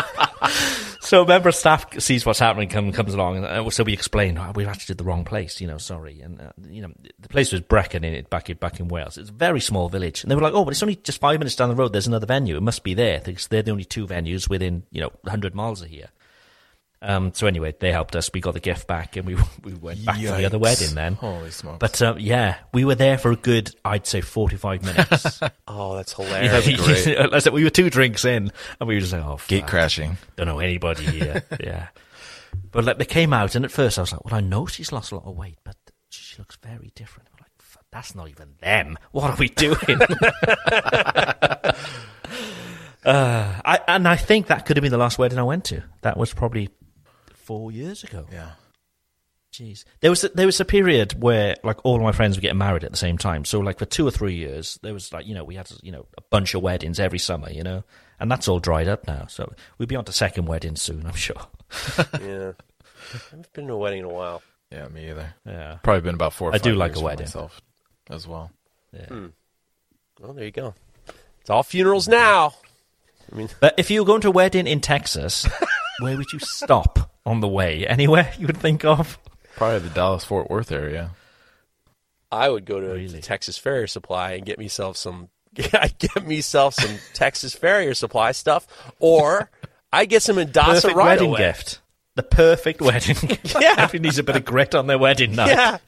[1.08, 3.94] So a member of staff sees what's happening, come, comes along, and uh, so we
[3.94, 6.20] explain, oh, we've actually did the wrong place, you know, sorry.
[6.20, 9.16] And, uh, you know, the place was Brecon in it, back in, back in Wales.
[9.16, 10.22] It's a very small village.
[10.22, 12.06] And they were like, oh, but it's only just five minutes down the road, there's
[12.06, 12.58] another venue.
[12.58, 15.80] It must be there, because they're the only two venues within, you know, 100 miles
[15.80, 16.10] of here.
[17.00, 18.28] Um, so anyway, they helped us.
[18.32, 21.14] We got the gift back, and we we went back to the other wedding then.
[21.14, 21.78] Holy smokes.
[21.78, 25.40] But um, yeah, we were there for a good, I'd say, forty-five minutes.
[25.68, 26.64] oh, that's hilarious.
[27.04, 27.18] great.
[27.18, 28.50] like I said, we were two drinks in,
[28.80, 30.18] and we were just like, "Oh, Gate crashing.
[30.36, 31.88] Don't know anybody here." yeah,
[32.72, 34.90] but like they came out, and at first I was like, "Well, I know she's
[34.90, 35.76] lost a lot of weight, but
[36.10, 37.52] she looks very different." I'm like,
[37.92, 38.98] "That's not even them.
[39.12, 39.76] What are we doing?"
[43.04, 45.84] uh, I, and I think that could have been the last wedding I went to.
[46.02, 46.70] That was probably
[47.48, 48.26] four years ago.
[48.30, 48.50] Yeah.
[49.54, 52.42] Jeez, there was a, there was a period where like all of my friends were
[52.42, 53.46] getting married at the same time.
[53.46, 55.90] So like for two or three years, there was like you know we had you
[55.90, 57.84] know a bunch of weddings every summer, you know,
[58.20, 59.24] and that's all dried up now.
[59.28, 61.40] So we'll be on to second wedding soon, I'm sure.
[62.20, 64.42] yeah, I haven't been to a wedding in a while.
[64.70, 65.34] Yeah, me either.
[65.46, 66.50] Yeah, Probably been about four.
[66.50, 67.24] Or I do like years a wedding.
[67.24, 67.62] myself
[68.10, 68.50] as well.
[68.92, 69.06] yeah.
[69.06, 69.26] Hmm.
[70.20, 70.74] Well, there you go.
[71.40, 72.52] It's all funerals now.
[73.32, 75.46] I mean, But if you were going to a wedding in Texas,
[76.00, 77.86] where would you stop on the way?
[77.86, 79.18] Anywhere you would think of?
[79.56, 81.10] Probably the Dallas Fort Worth area.
[82.30, 83.20] I would go to Really?
[83.20, 85.28] Texas Farrier Supply and get myself some.
[85.72, 88.66] I'd get myself some Texas Farrier Supply stuff,
[89.00, 89.50] or
[89.92, 91.38] I get some Indasa Perfect right wedding away.
[91.38, 91.80] gift.
[92.16, 93.16] the perfect wedding.
[93.60, 93.74] Yeah.
[93.78, 95.48] Everybody needs a bit of grit on their wedding night.
[95.48, 95.78] Yeah.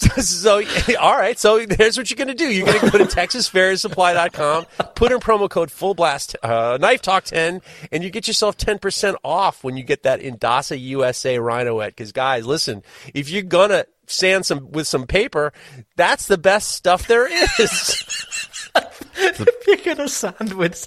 [0.20, 0.62] so,
[1.00, 1.38] all right.
[1.38, 2.48] So here's what you're going to do.
[2.48, 7.24] You're going to go to TexasFarrierSupply.com, put in promo code Full Blast uh, Knife Talk
[7.24, 7.62] 10,
[7.92, 11.88] and you get yourself 10% off when you get that Indasa USA Rhino Rhynowet.
[11.88, 12.82] Because guys, listen,
[13.14, 15.52] if you're gonna sand some with some paper,
[15.96, 17.28] that's the best stuff there
[17.60, 18.16] is.
[19.64, 20.86] Picking a sandwich.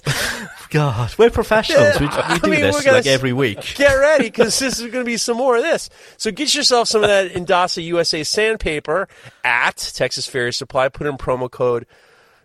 [0.70, 2.00] God, we're professionals.
[2.00, 3.60] We, we do mean, this like every week.
[3.76, 5.88] Get ready because this is going to be some more of this.
[6.16, 9.08] So get yourself some of that Indasa USA sandpaper
[9.44, 10.88] at Texas Farrier Supply.
[10.88, 11.86] Put in promo code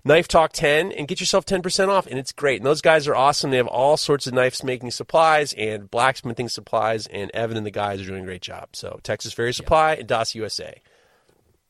[0.06, 2.08] Knife Talk 10 and get yourself 10% off.
[2.08, 2.58] And it's great.
[2.58, 3.52] And those guys are awesome.
[3.52, 7.08] They have all sorts of knives making supplies and blacksmithing supplies.
[7.08, 8.70] And Evan and the guys are doing a great job.
[8.74, 10.82] So Texas Farrier Supply, and Indasa USA.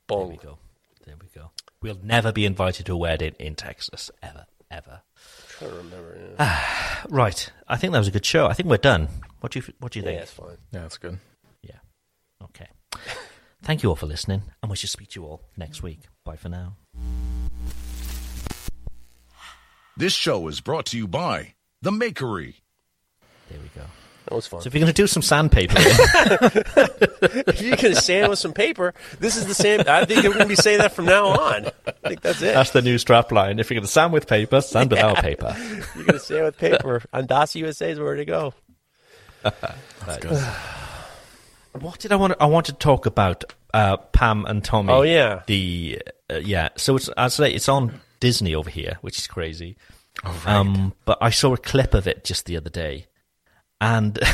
[0.07, 0.57] There we go.
[1.05, 1.51] There we go.
[1.81, 4.11] We'll never be invited to a wedding in Texas.
[4.21, 4.45] Ever.
[4.69, 5.01] Ever.
[5.57, 6.17] trying to remember.
[6.19, 7.51] Yeah, ah, Right.
[7.67, 8.45] I think that was a good show.
[8.47, 9.07] I think we're done.
[9.39, 10.13] What do you What do you think?
[10.19, 10.29] yeah think?
[10.29, 10.57] it's fine.
[10.71, 11.17] Yeah, that's good.
[11.63, 11.75] Yeah.
[12.43, 12.67] Okay.
[13.63, 16.01] Thank you all for listening, and we shall speak to you all next week.
[16.23, 16.75] Bye for now.
[19.97, 22.55] This show is brought to you by The Makery.
[23.49, 23.85] There we go.
[24.29, 24.61] That was fun.
[24.61, 28.93] So if you're going to do some sandpaper, if you can sand with some paper,
[29.19, 29.81] this is the same.
[29.87, 31.65] I think we're going to be saying that from now on.
[31.87, 32.53] I think that's it.
[32.53, 33.57] that's the new strap line.
[33.59, 35.55] If you're going to sand with paper, sand without paper.
[35.95, 37.01] You're going to sand with paper.
[37.11, 38.53] Indasa USA is where to go.
[41.73, 42.33] What did I want?
[42.33, 44.91] To, I want to talk about uh, Pam and Tommy.
[44.91, 45.41] Oh, yeah.
[45.47, 46.69] the uh, yeah.
[46.75, 49.77] So it's I say it's on Disney over here, which is crazy.
[50.23, 53.05] Oh, Um, but I saw a clip of it just the other day,
[53.81, 54.17] and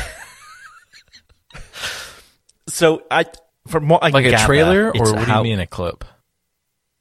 [2.68, 3.24] so I
[3.68, 6.04] from what I like a trailer, or what do how- you mean a clip?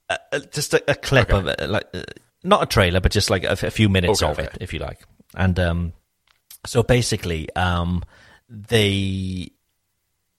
[0.09, 0.17] uh,
[0.51, 2.03] just a, a clip of it, like uh,
[2.43, 4.99] not a trailer, but just like a few minutes Okay, of it, if you like.
[5.35, 5.93] And um,
[6.65, 8.03] so basically, um,
[8.49, 9.49] they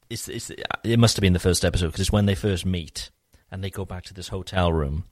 [0.08, 0.50] it's, it's
[0.84, 3.10] it must have been the first episode because it's when they first meet
[3.50, 5.04] and they go back to this hotel room,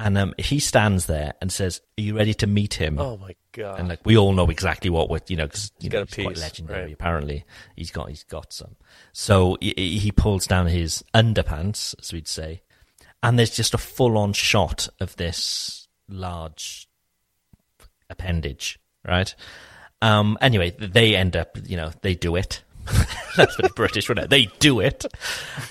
[0.00, 3.34] and um, he stands there and says, "Are you ready to meet him?" Oh my
[3.54, 3.78] god!
[3.78, 6.06] and like we all know exactly what we're you know because you got know, a
[6.06, 6.92] he's quite piece, legendary right.
[6.92, 7.44] apparently
[7.76, 8.76] he's got he's got some
[9.12, 12.62] so he, he pulls down his underpants as we'd say
[13.22, 16.88] and there's just a full on shot of this large
[18.10, 19.34] appendage right
[20.02, 22.62] um anyway they end up you know they do it
[23.36, 25.06] that's very british wouldn't it they do it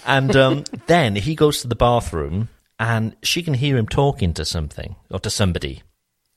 [0.06, 2.50] and um then he goes to the bathroom
[2.84, 5.81] and she can hear him talking to something or to somebody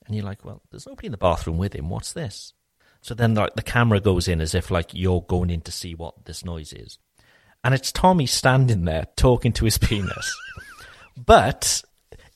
[0.06, 1.88] and you're like, well, there's nobody in the bathroom with him.
[1.90, 2.52] What's this?
[3.00, 5.94] So then, like, the camera goes in as if like you're going in to see
[5.94, 6.98] what this noise is,
[7.64, 10.32] and it's Tommy standing there talking to his penis.
[11.16, 11.82] but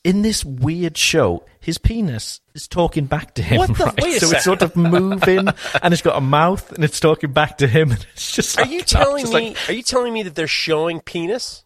[0.03, 3.59] in this weird show, his penis is talking back to him.
[3.59, 4.13] What the- right?
[4.21, 5.47] so it's sort of moving,
[5.81, 7.91] and it's got a mouth, and it's talking back to him.
[7.91, 8.57] And it's just.
[8.57, 9.31] Are like- you telling me?
[9.31, 11.63] like, are you telling me that they're showing penis?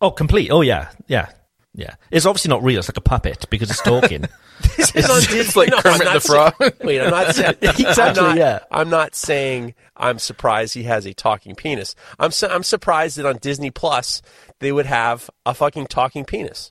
[0.00, 0.50] oh, complete.
[0.50, 1.30] Oh yeah, yeah,
[1.74, 1.94] yeah.
[2.10, 2.78] It's obviously not real.
[2.78, 4.26] It's like a puppet because it's talking.
[4.76, 5.38] This is on Disney.
[5.40, 6.54] It's like No, I'm Kermit not the Frog.
[6.84, 7.56] Wait, I'm not saying.
[7.62, 8.58] Exactly, I'm not, yeah.
[8.70, 11.96] I'm not saying I'm surprised he has a talking penis.
[12.20, 14.22] I'm su- I'm surprised that on Disney Plus
[14.60, 16.70] they would have a fucking talking penis.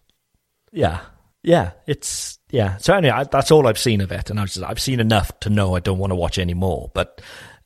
[0.71, 1.01] Yeah,
[1.43, 2.77] yeah, it's yeah.
[2.77, 5.37] So anyway, I, that's all I've seen of it, and I've just, I've seen enough
[5.41, 6.89] to know I don't want to watch any more.
[6.93, 7.21] But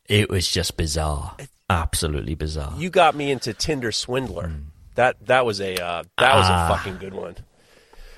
[0.06, 1.38] it was just bizarre,
[1.70, 2.74] absolutely bizarre.
[2.78, 4.48] You got me into Tinder Swindler.
[4.48, 4.64] Mm.
[4.98, 6.66] That that was a uh, that was Ah.
[6.74, 7.36] a fucking good one.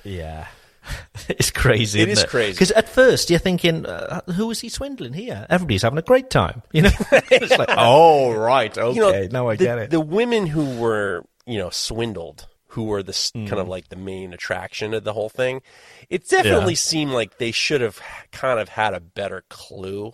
[0.03, 0.47] yeah,
[1.30, 1.99] it's crazy.
[2.01, 2.30] It isn't is it?
[2.30, 2.53] crazy.
[2.53, 5.45] because at first you're thinking, uh, who is he swindling here?
[5.49, 6.91] Everybody's having a great time, you know.
[7.30, 9.89] it's like, oh right, okay, you know, now I the, get it.
[9.91, 13.45] The women who were, you know, swindled, who were the s Hmm.
[13.47, 15.61] kind of like the main attraction of the whole thing,
[16.10, 16.89] it definitely Yeah.
[16.91, 17.99] seemed like they should have
[18.31, 20.14] kind of had a better clue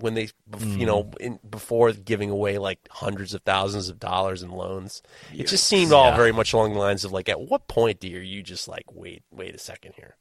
[0.00, 1.12] when they, bef- you know, Hmm.
[1.20, 5.02] in, before giving away like hundreds of thousands of dollars in loans.
[5.32, 8.08] It just seemed all very much along the lines of like, at what point do
[8.08, 10.16] you just like wait, wait a second here?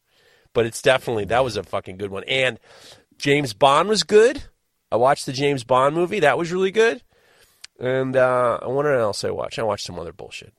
[0.53, 2.59] But it's definitely that was a fucking good one, and
[3.17, 4.43] James Bond was good.
[4.91, 7.03] I watched the James Bond movie; that was really good.
[7.79, 9.59] And uh, I wonder what else I watched.
[9.59, 10.53] I watched some other bullshit.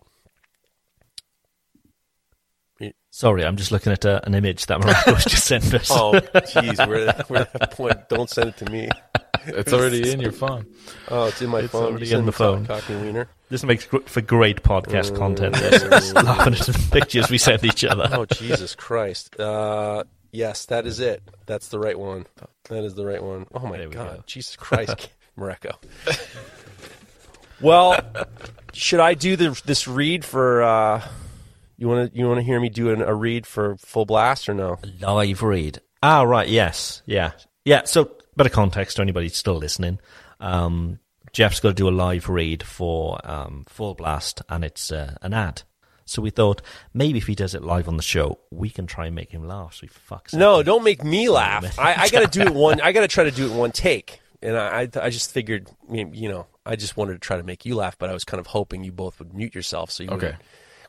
[3.13, 5.91] Sorry, I'm just looking at uh, an image that Mareko's just sent us.
[5.91, 8.09] Oh, jeez, we're, we're at that point.
[8.09, 8.89] Don't send it to me.
[9.47, 10.67] It's already in your phone.
[11.09, 11.85] Oh, it's in my It's phone.
[11.85, 12.67] already You in the phone.
[12.67, 13.29] Cocky wiener.
[13.49, 15.55] This makes gr- for great podcast content.
[15.57, 15.83] This.
[15.83, 18.09] Just laughing at the pictures we send each other.
[18.13, 19.39] Oh, Jesus Christ.
[19.41, 21.23] Uh, yes, that is it.
[21.47, 22.27] That's the right one.
[22.69, 23.47] That is the right one.
[23.55, 24.23] Oh my God, go.
[24.27, 25.09] Jesus Christ,
[25.39, 25.73] Mareko.
[27.61, 27.99] Well,
[28.73, 30.63] should I do the, this read for?
[30.63, 31.07] Uh,
[31.77, 34.49] you want to you want to hear me do an, a read for full blast
[34.49, 34.79] or no?
[35.01, 35.81] Live read.
[36.03, 36.49] Ah, right.
[36.49, 37.03] Yes.
[37.07, 37.33] Yeah.
[37.65, 37.83] Yeah.
[37.85, 39.99] So bit of context to anybody still listening.
[40.41, 40.99] Um,
[41.33, 45.35] Jeff's got to do a live read for um, Full Blast, and it's uh, an
[45.35, 45.63] ad.
[46.07, 46.63] So we thought
[46.95, 49.47] maybe if he does it live on the show, we can try and make him
[49.47, 49.75] laugh.
[49.75, 50.33] So he fucks.
[50.35, 50.67] No, up.
[50.67, 51.79] don't make me laugh.
[51.79, 52.81] I, I got to do it one.
[52.83, 54.21] I got to try to do it one take.
[54.43, 57.65] And I, I, I just figured, you know, I just wanted to try to make
[57.67, 60.09] you laugh, but I was kind of hoping you both would mute yourself so you
[60.11, 60.27] Okay.
[60.27, 60.43] wouldn't-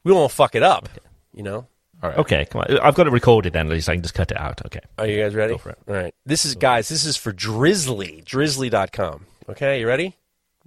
[0.04, 0.88] we won't fuck it up.
[1.34, 1.68] You know.
[2.04, 2.20] All right.
[2.20, 2.80] Okay, come on.
[2.80, 3.68] I've got it recorded then.
[3.68, 4.66] At least I can just cut it out.
[4.66, 4.82] Okay.
[4.98, 5.54] Are you guys ready?
[5.54, 5.78] Go for it.
[5.88, 6.16] All right.
[6.26, 6.90] This is guys.
[6.90, 8.24] This is for Drizzly.
[8.26, 9.26] Drizzly.com.
[9.50, 10.16] Okay, you ready?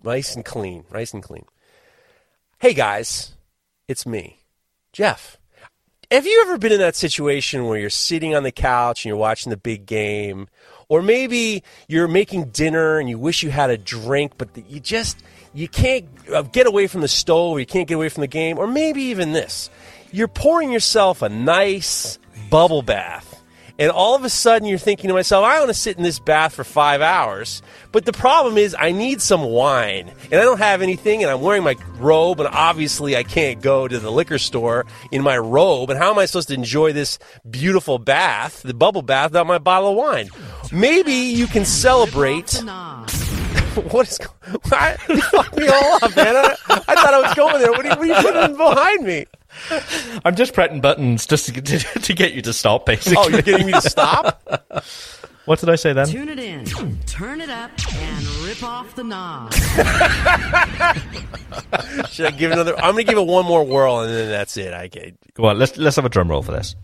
[0.02, 0.84] Nice and clean.
[0.92, 1.44] Nice and clean.
[2.58, 3.34] Hey guys,
[3.88, 4.38] it's me,
[4.92, 5.38] Jeff.
[6.10, 9.16] Have you ever been in that situation where you're sitting on the couch and you're
[9.16, 10.48] watching the big game,
[10.88, 15.22] or maybe you're making dinner and you wish you had a drink, but you just
[15.52, 18.28] you can't uh, get away from the stove, or you can't get away from the
[18.28, 19.70] game, or maybe even this:
[20.14, 23.42] you're pouring yourself a nice bubble bath.
[23.80, 26.20] And all of a sudden, you're thinking to myself, I want to sit in this
[26.20, 27.60] bath for five hours.
[27.90, 30.12] But the problem is, I need some wine.
[30.30, 33.88] And I don't have anything, and I'm wearing my robe, and obviously, I can't go
[33.88, 35.90] to the liquor store in my robe.
[35.90, 37.18] And how am I supposed to enjoy this
[37.50, 40.28] beautiful bath, the bubble bath, without my bottle of wine?
[40.70, 42.52] Maybe you can celebrate.
[43.90, 44.96] what is going on?
[45.08, 46.36] You fucked me all up, man.
[46.36, 47.72] I, I thought I was going there.
[47.72, 49.26] What are you, what are you putting behind me?
[50.24, 53.16] I'm just pressing buttons just to, to, to get you to stop, basically.
[53.18, 54.84] Oh, you're getting me to stop?
[55.44, 56.06] What did I say then?
[56.06, 56.64] Tune it in,
[57.04, 59.52] turn it up, and rip off the knob.
[62.08, 62.74] Should I give another?
[62.76, 64.72] I'm going to give it one more whirl, and then that's it.
[64.72, 65.14] I get.
[65.34, 66.74] Come on, let's let's have a drum roll for this.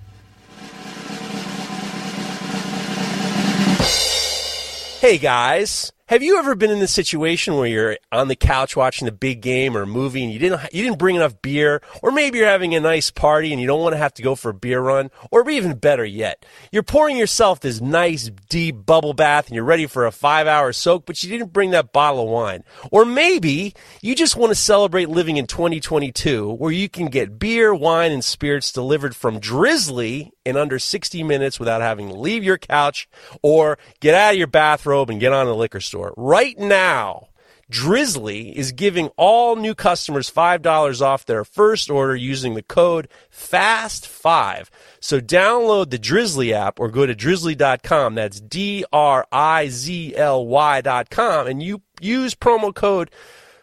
[5.01, 9.07] Hey guys, have you ever been in this situation where you're on the couch watching
[9.07, 12.11] a big game or a movie and you didn't you didn't bring enough beer, or
[12.11, 14.49] maybe you're having a nice party and you don't want to have to go for
[14.49, 19.47] a beer run, or even better yet, you're pouring yourself this nice deep bubble bath
[19.47, 22.65] and you're ready for a 5-hour soak, but you didn't bring that bottle of wine.
[22.91, 23.73] Or maybe
[24.03, 28.25] you just want to celebrate living in 2022 where you can get beer, wine and
[28.25, 33.09] spirits delivered from Drizzly in under 60 minutes without having to leave your couch
[33.43, 36.00] or get out of your bathrobe and get on a liquor store.
[36.17, 37.29] Right now,
[37.71, 44.69] Drizzly is giving all new customers $5 off their first order using the code FAST5.
[44.99, 48.17] So download the Drizzly app or go to drizzly.com.
[48.17, 53.11] That's D R I Z L Y.com and you use promo code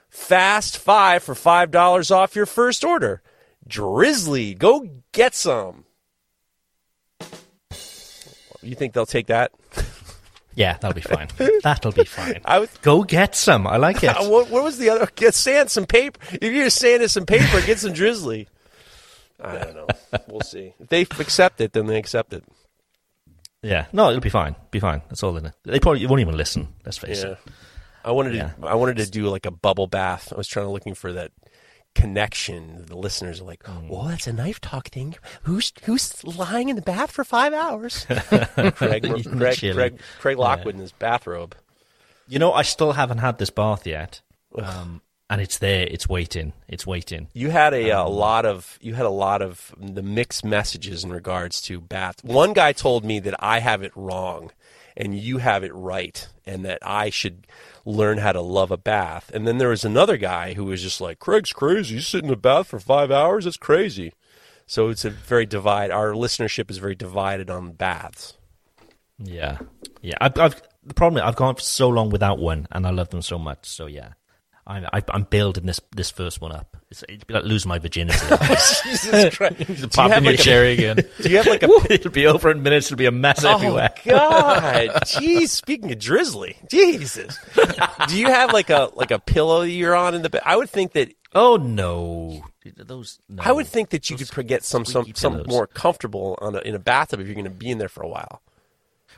[0.10, 3.22] FAST5 for $5 off your first order.
[3.68, 5.84] Drizzly, go get some.
[8.62, 9.52] You think they'll take that?
[10.58, 11.28] Yeah, that'll be fine.
[11.64, 12.42] that'll be fine.
[12.44, 13.68] I was Go get some.
[13.68, 14.10] I like it.
[14.28, 15.08] What, what was the other?
[15.16, 16.20] Get sand some paper.
[16.34, 18.48] If you're gonna sand us some paper, get some drizzly.
[19.40, 19.88] I don't know.
[20.28, 20.74] We'll see.
[20.80, 22.44] If they accept it, then they accept it.
[23.62, 24.56] Yeah, no, it'll be fine.
[24.72, 25.04] Be fine.
[25.10, 25.54] That's all in it.
[25.64, 26.70] They probably won't even listen.
[26.86, 27.32] Let's face Yeah.
[27.32, 27.38] it.
[28.04, 28.38] I wanted to.
[28.38, 28.52] Yeah.
[28.64, 30.34] I wanted to do like a bubble bath.
[30.34, 31.32] I was trying to looking for that
[32.02, 32.86] connection.
[32.86, 33.90] The listeners are like, Mm.
[33.92, 35.16] "Oh, that's a knife talk thing.
[35.44, 39.04] Who's who's lying in the bath for five hours?" Craig,
[39.38, 39.58] Craig.
[39.74, 41.56] Craig, Craig Lockwood in his bathrobe.
[42.28, 44.22] You know, I still haven't had this bath yet,
[44.58, 45.88] um, and it's there.
[45.90, 46.54] It's waiting.
[46.68, 47.28] It's waiting.
[47.34, 51.12] You had a, uh lot of you had a lot of the mixed messages in
[51.12, 52.24] regards to bath.
[52.24, 54.52] One guy told me that I have it wrong
[54.96, 57.48] and you have it right and that I should
[57.88, 59.32] learn how to love a bath.
[59.34, 61.96] And then there was another guy who was just like, "Craig's crazy.
[61.96, 63.46] You sit in a bath for 5 hours?
[63.46, 64.14] That's crazy."
[64.66, 68.38] So it's a very divide our listenership is very divided on baths.
[69.18, 69.60] Yeah,
[70.02, 70.18] yeah.
[70.20, 71.24] I've, I've the problem.
[71.24, 73.66] is I've gone for so long without one, and I love them so much.
[73.66, 74.14] So yeah,
[74.70, 76.76] I, I'm building this this first one up.
[76.92, 78.20] It's, it'd be like losing my virginity.
[78.84, 79.90] Jesus Christ.
[79.94, 80.98] Pop in your like cherry again.
[81.22, 82.88] Do you have like a it'll be over in minutes.
[82.88, 83.94] It'll be a mess oh, everywhere.
[83.96, 84.90] Oh God!
[85.06, 87.40] Jeez, speaking of drizzly, Jesus,
[88.08, 90.42] do you have like a like a pillow you're on in the bed?
[90.46, 92.44] I would think that Oh no,
[92.76, 93.20] those.
[93.30, 93.44] No.
[93.44, 96.76] I would think that you could get some some some more comfortable on a, in
[96.76, 98.42] a bathtub if you're going to be in there for a while.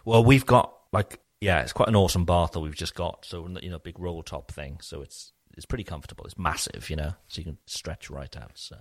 [0.05, 3.25] Well, we've got like yeah, it's quite an awesome bath that we've just got.
[3.25, 4.79] So you know, big roll top thing.
[4.81, 6.23] So it's it's pretty comfortable.
[6.23, 8.51] It's massive, you know, so you can stretch right out.
[8.55, 8.77] So.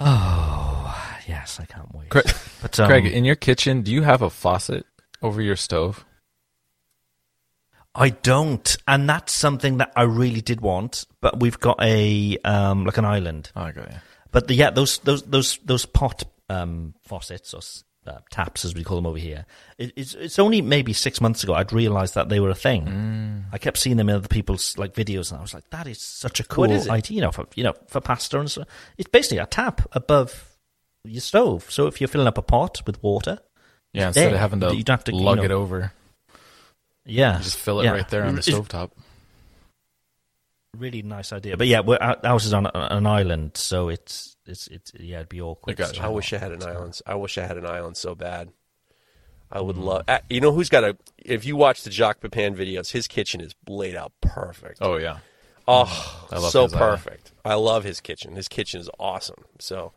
[0.00, 2.10] Oh yes, I can't wait.
[2.10, 2.26] Craig,
[2.60, 4.84] But um, Craig, in your kitchen, do you have a faucet
[5.22, 6.04] over your stove?
[7.94, 11.06] I don't, and that's something that I really did want.
[11.20, 13.52] But we've got a um like an island.
[13.54, 13.86] Oh, okay.
[13.88, 13.98] Yeah.
[14.32, 18.74] But the, yeah, those those those those pot um, faucets or s- uh, taps, as
[18.74, 19.46] we call them over here.
[19.78, 22.86] It, it's it's only maybe six months ago I'd realised that they were a thing.
[22.86, 23.44] Mm.
[23.52, 26.00] I kept seeing them in other people's like videos, and I was like, that is
[26.00, 26.90] such a cool What is it?
[26.92, 27.14] idea.
[27.16, 28.64] You know, for you know for pasta and so.
[28.98, 30.50] It's basically a tap above
[31.04, 31.70] your stove.
[31.70, 33.38] So if you're filling up a pot with water,
[33.92, 34.34] Yeah, instead there.
[34.34, 35.92] of having to, You don't have to, you lug know- it over.
[37.04, 37.92] Yeah, You just fill it yeah.
[37.92, 38.90] right there on the It's stovetop.
[40.76, 44.66] Really nice idea, but yeah, we're, our house is on an island, so it's it's
[44.68, 45.76] it's yeah, it'd be awkward.
[45.76, 45.96] gotcha.
[45.96, 47.00] so- I wish I had an island.
[47.06, 48.50] I wish I had an island so bad.
[49.50, 49.84] I would Mm.
[49.84, 50.04] love.
[50.08, 50.96] uh, You know who's got a?
[51.18, 54.78] If you watch the Jacques Pépin videos, his kitchen is laid out perfect.
[54.80, 55.18] Oh yeah.
[55.68, 56.74] Oh, I love so island.
[56.74, 57.32] perfect.
[57.44, 58.34] I love his kitchen.
[58.36, 59.44] His kitchen is awesome.
[59.60, 59.92] So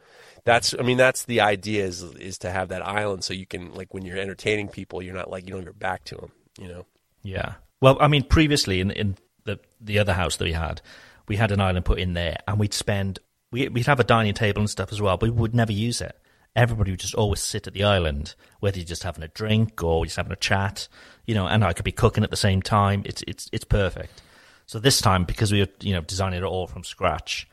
[0.46, 3.74] that's I mean that's the idea is is to have that island so you can
[3.74, 6.32] like when you're entertaining people, you're not like you don't have your back to them.
[6.60, 6.86] You know.
[7.24, 7.56] Yeah.
[7.82, 10.82] Well, I mean, previously in in the the other house that we had,
[11.28, 13.20] we had an island put in there, and we'd spend
[13.52, 16.02] we we'd have a dining table and stuff as well, but we would never use
[16.02, 16.18] it.
[16.56, 20.06] Everybody would just always sit at the island, whether you're just having a drink or
[20.06, 20.88] just having a chat,
[21.26, 21.48] you know.
[21.48, 23.04] And I could be cooking at the same time.
[23.06, 24.22] It's it's it's perfect.
[24.66, 27.48] So this time, because we were you know designing it all from scratch,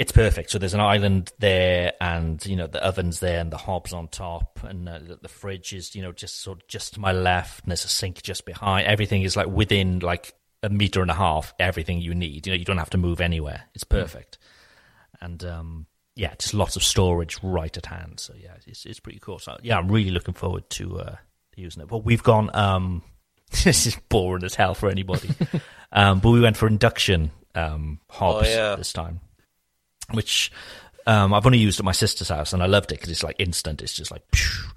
[0.00, 0.50] it's perfect.
[0.50, 4.08] So there's an island there, and you know the oven's there, and the hobs on
[4.08, 7.12] top, and uh, the, the fridge is you know just sort of just to my
[7.12, 8.86] left, and there's a sink just behind.
[8.86, 11.52] Everything is like within like a meter and a half.
[11.58, 12.46] Everything you need.
[12.46, 13.64] You know you don't have to move anywhere.
[13.74, 14.38] It's perfect,
[15.20, 15.86] and um,
[16.16, 18.20] yeah, just lots of storage right at hand.
[18.20, 19.38] So yeah, it's it's pretty cool.
[19.38, 21.16] So yeah, I'm really looking forward to uh,
[21.56, 21.90] using it.
[21.90, 22.50] Well, we've gone.
[22.54, 23.02] Um,
[23.64, 25.30] this is boring as hell for anybody,
[25.92, 28.76] um, but we went for induction um, hobs Oh, yeah.
[28.76, 29.20] this time
[30.12, 30.50] which
[31.06, 33.36] um, I've only used at my sister's house, and I loved it because it's like
[33.38, 33.80] instant.
[33.82, 34.70] It's just like, phew.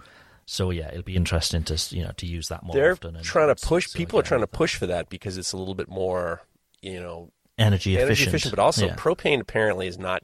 [0.45, 3.21] so yeah, it'll be interesting to you know to use that more They're often.
[3.23, 3.87] trying to push.
[3.89, 6.41] so, people are yeah, trying to push for that because it's a little bit more,
[6.81, 8.51] you know, energy efficient, energy efficient.
[8.55, 8.95] But also, Yeah.
[8.95, 10.23] propane apparently is not.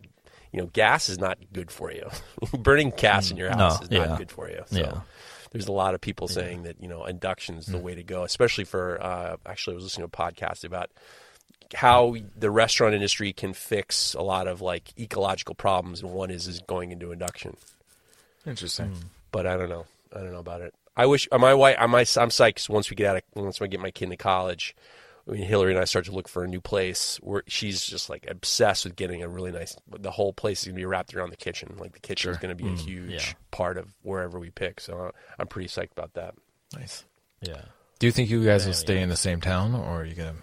[0.51, 2.10] You know, gas is not good for you.
[2.57, 4.64] Burning gas in your house No, is not good for you.
[4.65, 5.01] So Yeah.
[5.51, 8.23] there's a lot of people saying that you know induction is the way to go,
[8.23, 8.99] especially for.
[9.01, 10.89] Uh, actually, I was listening to a podcast about
[11.76, 16.47] how the restaurant industry can fix a lot of like ecological problems, and one is
[16.47, 17.56] is going into induction.
[18.47, 18.95] Interesting.
[19.31, 19.85] but I don't know.
[20.15, 20.73] I don't know about it.
[20.97, 21.76] I wish uh, my wife.
[21.80, 24.18] I'm, I'm psyched 'cause once we get out of once we get my kid into
[24.18, 24.76] college.
[25.30, 27.19] I mean, Hillary and I start to look for a new place.
[27.22, 29.76] Where she's just like obsessed with getting a really nice.
[29.88, 31.76] The whole place is gonna be wrapped around the kitchen.
[31.77, 33.34] Like the kitchen is gonna be a huge yeah.
[33.51, 34.80] part of wherever we pick.
[34.80, 36.35] So uh, I'm pretty psyched about that.
[36.76, 37.06] Nice.
[37.41, 37.61] yeah.
[37.99, 40.35] Do you think you guys will stay in the same town, or are you gonna?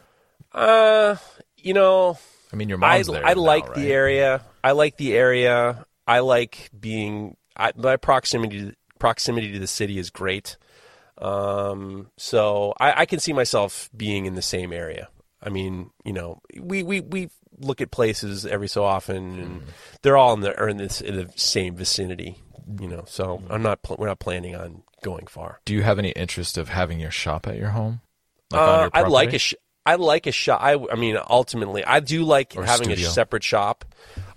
[0.53, 1.17] Uh,
[1.57, 2.19] you know,
[2.53, 3.27] I mean, your I, mom's there.
[3.27, 3.77] I now, like right?
[3.77, 4.43] the area.
[4.63, 5.87] I like the area.
[6.07, 7.37] I like being.
[7.57, 10.59] I, my proximity proximity to the city is great.
[11.19, 15.09] Um, so I, I can see myself being in the same area.
[15.43, 17.29] I mean, you know, we, we, we
[17.59, 19.63] look at places every so often, and
[20.03, 22.39] they're all in the in, this, in the same vicinity.
[22.81, 23.83] You know, so I'm not.
[23.83, 25.61] Pl- we're not planning on going far.
[25.65, 28.01] Do you have any interest of having your shop at your home?
[28.51, 29.37] Like Uh, I like property?
[29.37, 30.61] a sh- I like a shop.
[30.61, 33.07] I, I mean, ultimately, I do like Or having studio.
[33.09, 33.85] a separate shop.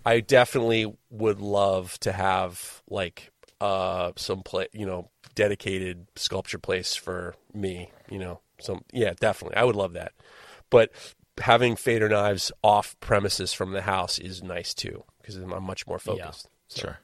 [0.05, 3.31] I definitely would love to have like
[3.61, 7.91] uh some play, you know, dedicated sculpture place for me.
[8.09, 10.13] You know, some yeah, definitely, I would love that.
[10.69, 10.91] But
[11.39, 15.99] having fader knives off premises from the house is nice too because I'm much more
[15.99, 16.47] focused.
[16.67, 16.99] So, Sure.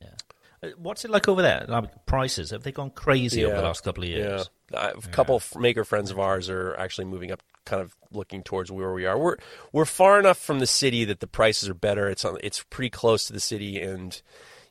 [0.00, 0.70] Yeah.
[0.76, 1.64] What's it like over there?
[1.68, 4.50] Like, prices have they gone crazy over the last couple of years?
[4.72, 8.42] Yeah, a couple of maker friends of ours are actually moving up, kind of looking
[8.42, 9.16] towards where we are.
[9.16, 9.36] We're
[9.72, 12.08] we're far enough from the city that the prices are better.
[12.08, 14.20] It's on, it's pretty close to the city, and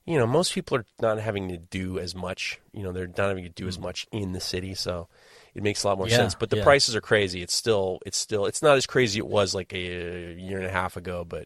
[0.08, 2.60] you know most people are not having to do as much.
[2.72, 3.84] You know, they're not having to do as mm.
[3.84, 5.10] much in the city, so
[5.54, 6.34] it makes a lot more Yeah, sense.
[6.34, 6.64] But the yeah.
[6.64, 7.42] prices are crazy.
[7.42, 10.72] It's still it's still it's not as crazy it was like a year and a
[10.72, 11.46] half ago, but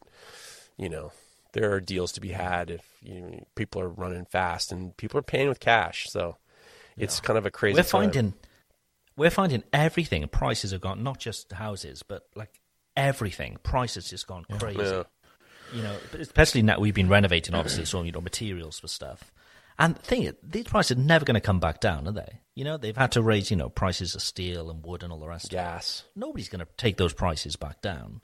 [0.77, 1.11] you know
[1.53, 2.35] there are deals to be mm.
[2.35, 6.07] had if you, people are running fast and people are paying with cash.
[6.09, 6.37] So
[6.95, 7.75] it's kind of a crazy.
[7.75, 8.03] We're time.
[8.03, 8.33] finding
[9.17, 10.27] we're finding everything.
[10.27, 12.61] Prices have gone not just houses, but like
[12.95, 13.57] everything.
[13.63, 15.03] Prices just gone crazy.
[15.71, 15.77] Yeah.
[15.77, 19.31] You know, especially now we've been renovating, obviously, so you know materials for stuff.
[19.79, 22.39] And the thing is, these prices are never going to come back down, are they?
[22.55, 25.19] You know, they've had to raise, you know, prices of steel and wood and all
[25.19, 25.45] the rest.
[25.45, 25.55] of it.
[25.55, 26.03] gas.
[26.15, 28.21] Nobody's going to take those prices back down.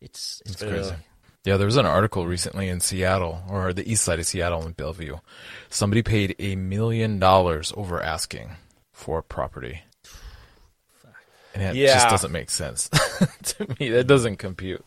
[0.00, 0.94] It's it's crazy.
[1.44, 4.72] Yeah, there was an article recently in Seattle, or the east side of Seattle in
[4.72, 5.16] Bellevue.
[5.70, 8.50] Somebody paid a million dollars over asking
[8.92, 9.80] for property.
[11.54, 11.94] And it Yeah.
[11.94, 12.88] just doesn't make sense
[13.42, 13.90] to me.
[13.90, 14.84] That doesn't compute.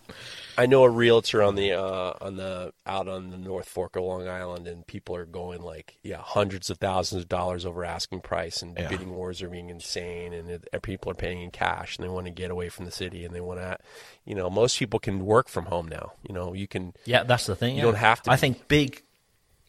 [0.58, 4.04] I know a realtor on the uh, on the out on the North Fork of
[4.04, 8.22] Long Island, and people are going like yeah, hundreds of thousands of dollars over asking
[8.22, 8.88] price, and Yeah.
[8.90, 12.10] bidding wars are being insane, and it, and people are paying in cash, and they
[12.10, 13.78] want to get away from the city, and they want to,
[14.26, 16.14] you know, most people can work from home now.
[16.28, 16.94] You know, you can.
[17.06, 17.72] Yeah, that's the thing.
[17.76, 17.84] You yeah.
[17.86, 18.40] don't have to I be.
[18.42, 19.04] think big,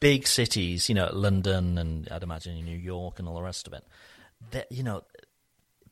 [0.01, 3.73] big cities, you know, London and I'd imagine New York and all the rest of
[3.73, 3.85] it.
[4.51, 5.03] That you know,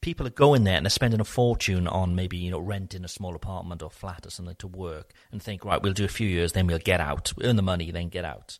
[0.04, 3.08] people are going there and they're spending a fortune on maybe you know renting a
[3.08, 6.28] small apartment or flat or something to work and think right, we'll do a few
[6.28, 8.58] years, then we'll get out, earn the money, then get out.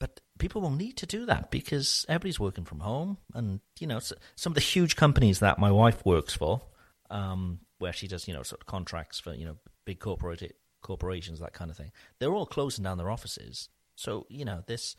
[0.00, 4.00] But people will need to do that because everybody's working from home, and you know,
[4.00, 6.62] some of the huge companies that my wife works for,
[7.10, 11.40] um, where she does you know sort of contracts for you know big corporate corporations,
[11.40, 11.92] that kind of thing.
[12.18, 13.68] They're all closing down their offices.
[13.96, 14.96] So you know this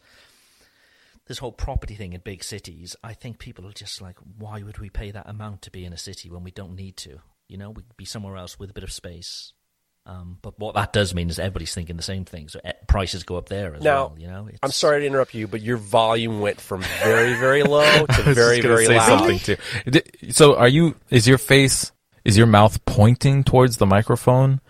[1.28, 2.96] this whole property thing in big cities.
[3.04, 5.94] I think people are just like, why would we pay that amount to be in
[5.94, 7.20] a city when we don't need to?
[7.48, 9.54] You know, we'd be somewhere else with a bit of space.
[10.08, 13.24] Um, but what that does mean is everybody's thinking the same thing, so eh, prices
[13.24, 14.16] go up there as Now, well.
[14.20, 18.06] You know, I'm sorry to interrupt you, but your volume went from very, very low
[18.16, 19.08] to very, very say loud.
[19.08, 20.02] something too.
[20.32, 20.96] So, are you?
[21.10, 21.92] Is your face?
[22.24, 24.62] Is your mouth pointing towards the microphone?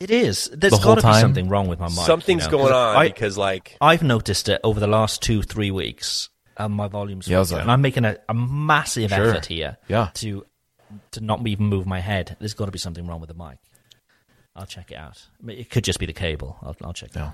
[0.00, 0.50] It is.
[0.52, 1.20] There's The got to be time?
[1.20, 1.98] something wrong with my mic.
[1.98, 5.42] Something's you know, going on I, because, like, I've noticed it over the last two,
[5.42, 6.30] three weeks.
[6.56, 7.60] Um, my volume's Yowza.
[7.60, 9.30] and I'm making a, a massive Sure.
[9.30, 9.76] effort here.
[9.88, 10.08] Yeah.
[10.14, 10.44] To
[11.12, 12.36] to not even move my head.
[12.40, 13.58] There's got to be something wrong with the mic.
[14.56, 15.22] I'll check it out.
[15.40, 16.58] I mean, It could just be the cable.
[16.62, 17.32] I'll, I'll check it Yeah.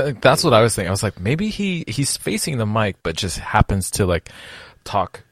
[0.00, 0.20] out.
[0.22, 0.88] That's what I was thinking.
[0.88, 4.30] I was like, maybe he he's facing the mic, but just happens to like
[4.84, 5.22] talk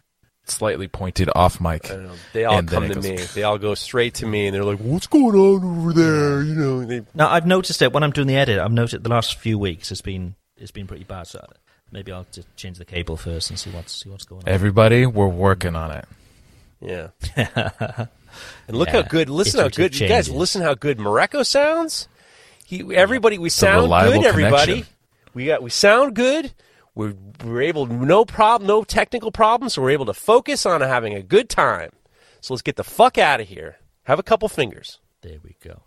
[0.45, 1.87] slightly pointed off mic.
[1.87, 2.13] I don't know.
[2.33, 3.17] They all come to goes- me.
[3.35, 6.55] They all go straight to me, and they're like, "What's going on over there?" You
[6.55, 8.59] know, they, Now I've noticed it when I'm doing the edit.
[8.59, 11.27] I've noticed the last few weeks it's been it's been pretty bad.
[11.27, 11.45] So
[11.91, 14.49] maybe I'll just change the cable first and see what's see what's going on.
[14.49, 16.05] Everybody, we're working on it.
[16.81, 17.09] yeah.
[17.37, 18.09] and
[18.77, 19.03] look Yeah.
[19.03, 19.29] how good.
[19.31, 20.31] Listen how Iterative good you guys.
[20.31, 22.09] Listen how good Mareko sounds.
[22.65, 24.27] He, everybody, we sound reliable good.
[24.27, 24.95] Everybody, connection.
[25.35, 26.53] we got we sound good.
[26.95, 27.15] We're
[27.45, 29.75] we're able no problem, no technical problems.
[29.75, 31.91] So we're able to focus on having a good time.
[32.41, 33.77] So let's get the fuck out of here.
[34.05, 35.01] Have a couple fingers.
[35.23, 35.83] There we go.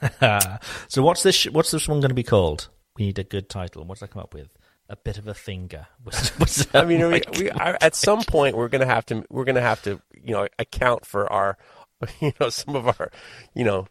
[0.88, 1.44] so what's this?
[1.44, 2.68] What's this one going to be called?
[2.96, 3.84] We need a good title.
[3.84, 4.48] What's that come up with?
[4.88, 5.86] A bit of a finger.
[6.74, 9.80] I mean, we, we, I, at some point we're gonna have to we're gonna have
[9.82, 11.56] to you know account for our
[12.20, 13.10] you know some of our
[13.54, 13.86] you know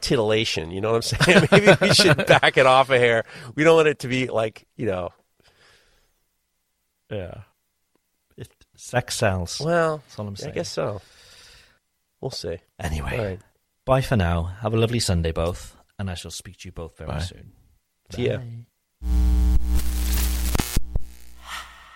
[0.00, 0.70] titillation.
[0.70, 1.48] You know what I'm saying?
[1.50, 3.24] Maybe we should back it off a hair.
[3.54, 5.10] We don't want it to be like you know.
[7.12, 7.34] Yeah.
[8.36, 9.60] It, sex sells.
[9.60, 10.54] Well, That's all I'm I saying.
[10.54, 11.00] guess so.
[12.20, 12.58] We'll see.
[12.80, 13.40] Anyway, All right.
[13.84, 14.44] bye for now.
[14.44, 17.18] Have a lovely Sunday, both, and I shall speak to you both very Bye.
[17.20, 17.52] soon.
[18.10, 18.38] See ya.
[18.38, 18.64] Bye.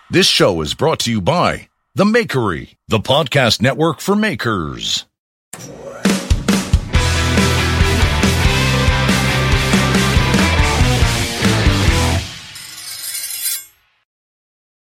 [0.09, 5.05] This show is brought to you by The Makery, the podcast network for makers.